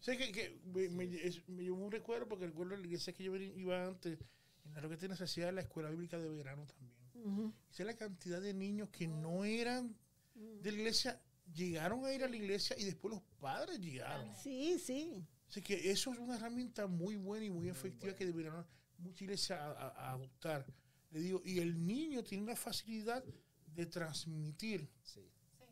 Sé 0.00 0.16
que, 0.18 0.32
que 0.32 0.58
me, 0.64 0.88
me- 0.88 1.04
es- 1.26 1.48
me 1.48 1.62
llevó 1.62 1.84
un 1.84 1.92
recuerdo 1.92 2.26
porque 2.28 2.46
recuerdo 2.46 2.76
la 2.76 2.84
iglesia 2.84 3.12
que 3.12 3.22
yo 3.22 3.36
iba 3.36 3.86
antes, 3.86 4.18
en 4.64 4.74
la 4.74 4.80
que 4.88 4.96
tiene 4.96 5.14
necesidad 5.14 5.46
de 5.46 5.52
la 5.52 5.60
escuela 5.60 5.90
bíblica 5.90 6.18
de 6.18 6.28
verano 6.28 6.66
también. 6.66 6.92
Ujú. 7.24 7.52
Sé 7.70 7.84
la 7.84 7.94
cantidad 7.96 8.40
de 8.40 8.54
niños 8.54 8.88
que 8.90 9.06
no 9.06 9.44
eran 9.44 9.94
de 10.34 10.72
la 10.72 10.78
iglesia, 10.78 11.20
llegaron 11.54 12.04
a 12.04 12.12
ir 12.12 12.24
a 12.24 12.28
la 12.28 12.36
iglesia 12.36 12.76
y 12.78 12.84
después 12.84 13.12
los 13.14 13.22
padres 13.40 13.78
llegaron. 13.80 14.34
Sí, 14.42 14.78
sí. 14.78 15.24
Así 15.48 15.60
que 15.62 15.90
eso 15.90 16.12
es 16.12 16.18
una 16.18 16.36
herramienta 16.36 16.86
muy 16.86 17.16
buena 17.16 17.44
y 17.44 17.50
muy 17.50 17.68
efectiva 17.68 18.14
que 18.14 18.24
deberían 18.26 18.66
muchas 18.98 19.22
iglesias 19.22 19.58
a, 19.60 19.72
a- 19.72 19.88
a 19.88 20.12
adoptar. 20.12 20.66
Le 21.10 21.20
digo, 21.20 21.42
y 21.44 21.58
el 21.58 21.84
niño 21.86 22.22
tiene 22.24 22.46
la 22.46 22.56
facilidad 22.56 23.22
de 23.66 23.86
transmitir 23.86 24.88
Sí. 25.02 25.20
Sí. 25.56 25.64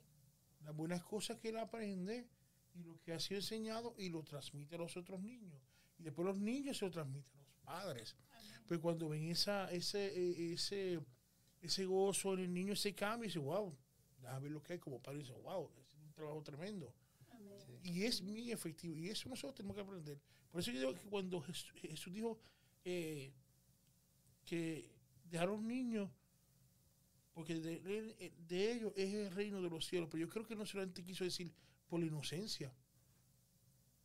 las 0.65 0.75
buenas 0.77 1.03
cosas 1.03 1.39
que 1.39 1.49
él 1.49 1.57
aprende 1.59 2.29
y 2.75 2.83
lo 2.83 3.01
que 3.01 3.13
ha 3.13 3.21
sido 3.21 3.41
enseñado 3.41 3.95
y 3.99 4.11
lo 4.11 4.23
transmite 4.23 4.75
a 4.75 4.79
los 4.79 4.97
otros 4.97 5.21
niños. 5.21 5.61
Y 5.99 6.03
después 6.03 6.27
los 6.27 6.39
niños 6.39 6.77
se 6.79 6.85
lo 6.85 6.91
transmiten 6.91 7.41
a 7.41 7.43
los 7.45 7.57
padres. 7.65 8.17
Pues 8.69 8.81
cuando 8.81 9.09
ven 9.09 9.25
esa, 9.31 9.71
ese, 9.73 10.07
eh, 10.07 10.53
ese, 10.53 11.01
ese 11.63 11.85
gozo 11.87 12.35
en 12.35 12.41
el 12.41 12.53
niño, 12.55 12.75
ese 12.75 12.95
cambio, 12.95 13.27
dice, 13.27 13.39
wow, 13.39 13.75
déjame 14.21 14.41
ver 14.41 14.53
lo 14.53 14.63
que 14.63 14.75
hay 14.75 14.79
como 14.79 15.01
padre, 15.03 15.21
dice, 15.21 15.33
wow, 15.33 15.71
es 15.79 15.95
un 15.95 16.13
trabajo 16.13 16.43
tremendo. 16.43 16.95
Amén. 17.31 17.81
Y 17.83 18.05
es 18.05 18.23
muy 18.23 18.51
efectivo. 18.51 18.97
Y 18.97 19.09
eso 19.09 19.29
nosotros 19.29 19.55
tenemos 19.55 19.75
que 19.75 19.83
aprender. 19.83 20.21
Por 20.51 20.61
eso 20.61 20.71
yo 20.73 20.81
digo 20.81 20.95
que 20.95 21.09
cuando 21.09 21.41
Jesús, 21.41 21.73
Jesús 21.81 22.13
dijo 22.13 22.39
eh, 22.85 23.33
que 24.45 24.91
dejar 25.25 25.49
a 25.49 25.53
los 25.53 25.63
niños, 25.63 26.11
porque 27.33 27.55
de, 27.55 28.33
ellos 28.51 28.93
es 28.97 29.15
el 29.15 29.31
reino 29.31 29.63
de 29.63 29.71
los 29.71 29.87
cielos. 29.87 30.09
Pero 30.11 30.23
yo 30.23 30.29
creo 30.29 30.47
que 30.47 30.57
no 30.57 30.67
solamente 30.67 31.05
quiso 31.05 31.25
decir 31.25 31.53
por 31.89 32.01
la 32.01 32.07
inocencia. 32.07 32.75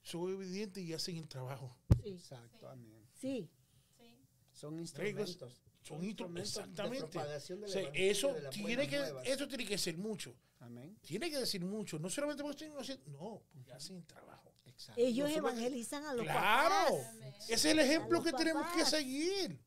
Son 0.02 0.22
obedientes 0.22 0.84
y 0.84 0.94
hacen 0.94 1.18
el 1.18 1.28
trabajo. 1.28 1.76
Sí. 2.04 2.10
Exacto. 2.10 2.60
Sí. 2.60 2.66
Amén. 2.68 3.08
Sí. 3.16 3.50
Sí. 3.98 4.28
Son 4.52 4.80
instrumentos. 4.80 5.65
Son 5.88 6.04
instrumentos, 6.04 6.54
de 6.56 6.62
exactamente. 6.62 7.06
propagación 7.08 7.62
del 7.62 7.70
O 7.70 7.74
sea, 7.74 7.90
eso, 7.94 8.34
de 8.34 8.50
tiene 8.50 8.88
que, 8.88 8.98
nuevas. 8.98 9.28
eso 9.28 9.48
tiene 9.48 9.66
que 9.66 9.78
ser 9.78 9.98
mucho. 9.98 10.36
Amén. 10.60 10.98
Tiene 11.02 11.30
que 11.30 11.38
decir 11.38 11.64
mucho. 11.64 12.00
No 12.00 12.10
solamente 12.10 12.42
porque 12.44 12.66
inocentes, 12.66 13.08
no, 13.08 13.44
porque 13.54 13.72
hacen 13.72 14.04
trabajo. 14.06 14.52
Exacto. 14.66 15.00
Ellos 15.00 15.30
evangelizan 15.30 16.04
a 16.06 16.14
los 16.16 16.24
Claro. 16.24 16.96
papás. 16.96 17.16
Ese 17.44 17.54
es 17.54 17.66
el 17.66 17.80
ejemplo 17.80 18.24
que 18.24 18.34
tenemos 18.34 18.66
que 18.74 18.84
seguir. 18.84 19.60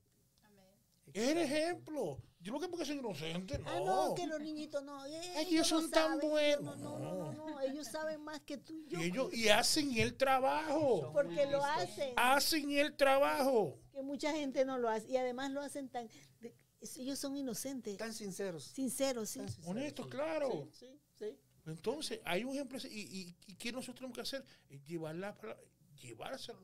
Amén. 0.42 0.66
Es 1.14 1.28
el 1.28 1.38
ejemplo. 1.38 2.20
Yo 2.40 2.52
lo 2.52 2.60
que 2.60 2.68
porque 2.68 2.84
son 2.84 2.98
inocentes, 2.98 3.58
no. 3.60 3.68
Ah, 3.70 3.80
no, 3.84 4.14
que 4.14 4.26
los 4.26 4.40
niñitos 4.40 4.82
no. 4.84 5.04
ellos 5.06 5.66
son 5.66 5.84
no 5.84 5.90
tan 5.90 6.12
saben, 6.14 6.30
buenos. 6.30 6.78
No, 6.78 6.98
no, 6.98 7.14
no, 7.14 7.32
no, 7.32 7.50
no, 7.50 7.60
ellos 7.60 7.86
saben 7.88 8.22
más 8.22 8.40
que 8.42 8.58
tú. 8.58 8.74
y 8.86 8.88
Yo, 8.90 9.00
Y 9.00 9.04
ellos 9.04 9.34
y 9.34 9.48
hacen 9.48 9.96
el 9.98 10.14
trabajo. 10.16 11.10
porque 11.12 11.46
lo 11.46 11.64
hacen. 11.64 12.12
Hacen 12.16 12.70
el 12.72 12.94
trabajo. 12.96 13.76
Que 13.98 14.04
mucha 14.04 14.32
gente 14.32 14.64
no 14.64 14.78
lo 14.78 14.88
hace. 14.88 15.08
Y 15.10 15.16
además 15.16 15.50
lo 15.50 15.60
hacen 15.60 15.88
tan. 15.88 16.08
de- 16.40 16.54
ellos 16.96 17.18
son 17.18 17.36
inocentes, 17.36 17.96
Tan 17.96 18.14
sinceros. 18.14 18.62
sinceros, 18.62 19.28
sí. 19.30 19.40
sinceros, 19.40 19.66
Honestos, 19.66 20.06
sí. 20.06 20.10
claro. 20.12 20.68
Sí, 20.72 20.86
sí, 20.86 21.00
sí. 21.18 21.38
Entonces, 21.66 22.20
hay 22.24 22.44
un 22.44 22.54
ejemplo 22.54 22.78
y, 22.88 23.00
y, 23.00 23.36
y 23.48 23.54
¿qué 23.56 23.72
nosotros 23.72 23.96
tenemos 23.96 24.14
que 24.14 24.20
hacer? 24.20 24.44
Llevar 24.86 25.16
la 25.16 25.36
palabra, 25.36 25.60
llevárselo. 26.00 26.60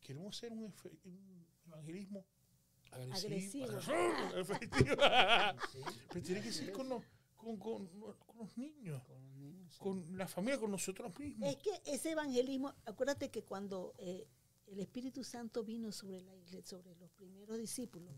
Queremos 0.00 0.36
hacer 0.36 0.50
un, 0.52 0.64
efe- 0.72 0.98
un 1.04 1.46
evangelismo 1.66 2.26
agresivo. 2.90 3.66
Agresivo. 3.66 3.68
Pero 6.08 6.22
tiene 6.24 6.42
que 6.42 6.52
ser 6.52 6.72
con 6.72 6.88
los, 6.88 7.04
con, 7.36 7.56
con- 7.58 7.86
con 7.86 8.36
los 8.38 8.58
niños, 8.58 9.00
Con 9.04 9.22
los 9.22 9.36
niños, 9.36 9.78
con 9.78 10.18
la 10.18 10.26
familia, 10.26 10.58
con 10.58 10.72
nosotros 10.72 11.16
mismos. 11.18 11.48
Es 11.48 11.56
que 11.58 11.70
ese 11.84 12.10
evangelismo, 12.10 12.74
acuérdate 12.86 13.30
que 13.30 13.44
cuando 13.44 13.94
eh, 13.98 14.26
el 14.70 14.78
Espíritu 14.78 15.24
Santo 15.24 15.64
vino 15.64 15.90
sobre 15.90 16.20
la 16.22 16.34
iglesia, 16.34 16.62
sobre 16.64 16.94
los 16.96 17.10
primeros 17.10 17.58
discípulos, 17.58 18.14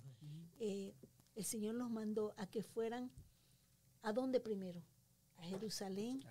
eh, 0.59 0.95
el 1.35 1.45
Señor 1.45 1.77
los 1.77 1.91
mandó 1.91 2.35
a 2.37 2.47
que 2.47 2.62
fueran 2.62 3.11
a 4.03 4.12
dónde 4.12 4.39
primero, 4.39 4.83
a 5.37 5.45
Jerusalén, 5.45 6.23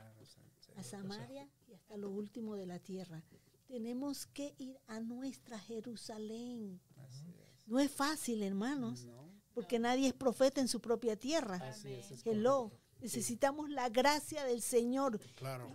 a 0.76 0.84
Samaria 0.84 1.50
y 1.68 1.74
hasta 1.74 1.98
lo 1.98 2.10
último 2.10 2.56
de 2.56 2.68
la 2.68 2.80
tierra. 2.80 3.24
Tenemos 3.66 4.28
que 4.28 4.54
ir 4.60 4.78
a 4.88 5.00
nuestra 5.00 5.58
Jerusalén. 5.58 6.80
Es. 7.10 7.68
No 7.68 7.80
es 7.80 7.90
fácil, 7.90 8.44
hermanos, 8.44 9.06
No, 9.06 9.32
porque 9.54 9.80
nadie 9.80 10.08
es 10.08 10.14
profeta 10.14 10.62
en 10.62 10.68
su 10.68 10.82
propia 10.82 11.16
tierra. 11.16 11.56
así 11.56 11.94
es. 11.94 12.12
es 12.12 12.26
Hello, 12.26 12.72
necesitamos 13.00 13.70
la 13.70 13.90
gracia 13.90 14.46
del 14.46 14.62
Señor, 14.62 15.20
Claro. 15.36 15.68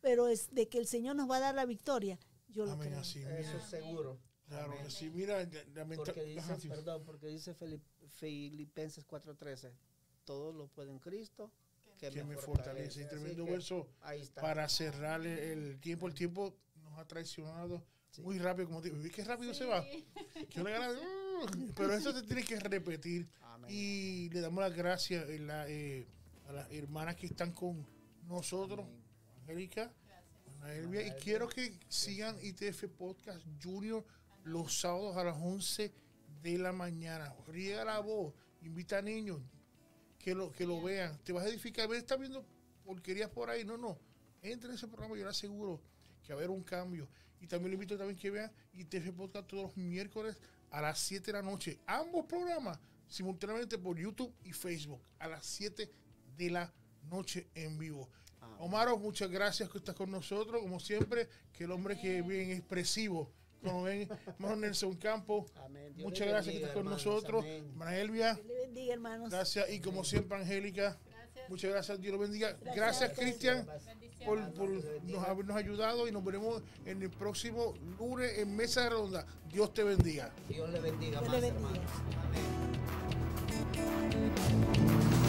Pero 0.00 0.28
es 0.28 0.52
de 0.54 0.68
que 0.68 0.78
el 0.78 0.86
Señor 0.86 1.16
nos 1.16 1.28
va 1.30 1.36
a 1.36 1.40
dar 1.40 1.54
la 1.54 1.66
victoria. 1.66 2.18
Yo 2.48 2.64
lo 2.64 2.72
Amén, 2.72 2.88
creo. 2.88 3.00
así. 3.00 3.22
Eso 3.22 3.56
es 3.58 3.64
seguro. 3.64 4.18
Claro 4.48 4.72
Amén. 4.72 4.84
que 4.84 4.90
sí. 4.90 5.10
Mira, 5.10 5.46
Porque 5.96 6.22
dice, 6.24 6.40
ajá, 6.40 6.56
perdón, 6.68 7.02
porque 7.04 7.26
dice 7.26 7.54
Filip- 7.54 7.82
Filipenses 8.08 9.04
4:13, 9.06 9.72
todo 10.24 10.52
lo 10.52 10.68
puede 10.68 10.90
en 10.92 10.98
Cristo 11.00 11.50
que, 11.98 12.10
que 12.10 12.22
me 12.22 12.36
me 12.36 12.36
fortalece. 12.36 13.02
Y 13.02 13.06
tremendo 13.08 13.44
que 13.44 13.50
verso 13.52 13.88
Ahí 14.02 14.20
está. 14.22 14.40
para 14.42 14.68
cerrar 14.68 15.20
el, 15.26 15.38
el 15.38 15.80
tiempo. 15.80 16.06
El 16.06 16.14
tiempo 16.14 16.56
nos 16.82 16.98
ha 16.98 17.06
traicionado 17.06 17.84
Sí. 18.10 18.22
muy 18.22 18.38
rápido, 18.38 18.68
como 18.68 18.80
te 18.80 18.88
digo. 18.90 19.02
¿Ves 19.02 19.12
qué 19.12 19.24
rápido 19.24 19.52
se 19.52 19.64
va? 19.66 19.82
"Mm", 20.56 21.72
pero 21.74 21.92
eso 21.94 22.12
se 22.12 22.22
tiene 22.22 22.42
que 22.44 22.58
repetir. 22.60 23.28
Amén. 23.42 23.70
Y 23.72 24.30
le 24.30 24.40
damos 24.40 24.62
las 24.62 24.74
gracias 24.74 25.28
eh, 25.28 25.38
la, 25.38 25.68
eh, 25.68 26.06
a 26.46 26.52
las 26.52 26.70
hermanas 26.70 27.16
que 27.16 27.26
están 27.26 27.52
con 27.52 27.86
nosotros, 28.22 28.86
Amén. 28.86 29.02
Angélica. 29.40 29.92
Ana 30.62 30.74
Elvia, 30.74 31.06
y 31.06 31.10
quiero 31.12 31.48
que 31.48 31.78
sigan 31.88 32.36
ITF 32.42 32.84
Podcast 32.96 33.44
Junior 33.62 34.04
los 34.44 34.80
sábados 34.80 35.16
a 35.16 35.24
las 35.24 35.36
11 35.36 35.92
de 36.42 36.58
la 36.58 36.72
mañana. 36.72 37.34
Riega 37.48 37.84
la 37.84 38.00
voz, 38.00 38.34
invita 38.62 38.98
a 38.98 39.02
niños 39.02 39.40
que 40.18 40.34
lo, 40.34 40.52
que 40.52 40.66
lo 40.66 40.82
vean. 40.82 41.18
Te 41.24 41.32
vas 41.32 41.44
a 41.44 41.48
edificar. 41.48 41.88
Ves, 41.88 41.98
estás 41.98 42.18
viendo 42.18 42.44
porquerías 42.84 43.30
por 43.30 43.50
ahí. 43.50 43.64
No, 43.64 43.76
no. 43.76 43.98
Entra 44.42 44.70
en 44.70 44.76
ese 44.76 44.86
programa, 44.86 45.16
yo 45.16 45.24
le 45.24 45.30
aseguro 45.30 45.80
que 46.22 46.32
va 46.32 46.40
a 46.40 46.44
haber 46.44 46.50
un 46.50 46.62
cambio. 46.62 47.08
Y 47.40 47.46
también 47.46 47.70
le 47.70 47.74
invito 47.74 47.96
también 47.96 48.18
que 48.18 48.30
vean 48.30 48.50
ITF 48.74 49.10
Podcast 49.12 49.46
todos 49.48 49.64
los 49.64 49.76
miércoles 49.76 50.36
a 50.70 50.80
las 50.80 50.98
7 51.00 51.26
de 51.26 51.32
la 51.32 51.42
noche. 51.42 51.78
Ambos 51.86 52.26
programas 52.26 52.78
simultáneamente 53.08 53.78
por 53.78 53.98
YouTube 53.98 54.32
y 54.44 54.52
Facebook 54.52 55.00
a 55.18 55.28
las 55.28 55.44
7 55.46 55.90
de 56.36 56.50
la 56.50 56.72
noche 57.08 57.48
en 57.54 57.78
vivo. 57.78 58.08
Omaro, 58.58 58.98
muchas 58.98 59.30
gracias 59.30 59.68
que 59.70 59.78
estás 59.78 59.94
con 59.94 60.10
nosotros, 60.10 60.60
como 60.62 60.80
siempre, 60.80 61.28
que 61.52 61.64
el 61.64 61.70
hombre 61.72 61.98
que 61.98 62.18
es 62.18 62.26
bien 62.26 62.50
expresivo, 62.50 63.30
como 63.62 63.84
ven, 63.84 64.08
hermano 64.26 64.56
Nelson 64.56 64.96
Campo, 64.96 65.46
Amén. 65.64 65.94
Muchas 65.98 66.26
gracias 66.28 66.52
que 66.52 66.58
estás 66.60 66.72
con 66.72 66.82
hermanos. 66.86 67.06
nosotros, 67.06 67.44
Amén. 67.44 67.64
hermana 67.70 67.96
Elvia, 67.96 68.34
Dios 68.34 68.46
le 68.46 68.54
bendiga, 68.66 68.94
hermanos. 68.94 69.30
gracias, 69.30 69.70
y 69.70 69.80
como 69.80 70.04
siempre, 70.04 70.38
Angélica, 70.38 70.98
Gracias. 71.08 71.48
muchas 71.50 71.70
gracias, 71.70 72.00
Dios 72.00 72.12
lo 72.14 72.18
bendiga, 72.18 72.56
Gracias. 72.74 73.12
Cristian, 73.18 73.66
por, 74.24 74.52
por 74.54 74.68
nos 75.04 75.24
habernos 75.24 75.56
ayudado 75.56 76.08
y 76.08 76.12
nos 76.12 76.24
veremos 76.24 76.62
en 76.84 77.02
el 77.02 77.10
próximo 77.10 77.74
lunes 77.98 78.38
en 78.38 78.56
Mesa 78.56 78.88
Redonda. 78.88 79.26
Dios 79.52 79.72
te 79.74 79.84
bendiga. 79.84 80.32
Dios 80.48 80.68
le 80.70 80.80
bendiga 80.80 81.20
Dios 81.20 81.32
más, 81.32 81.40
le 81.40 81.50
bendiga. 81.52 81.70
hermanos. 81.70 82.96
Amén. 84.66 85.25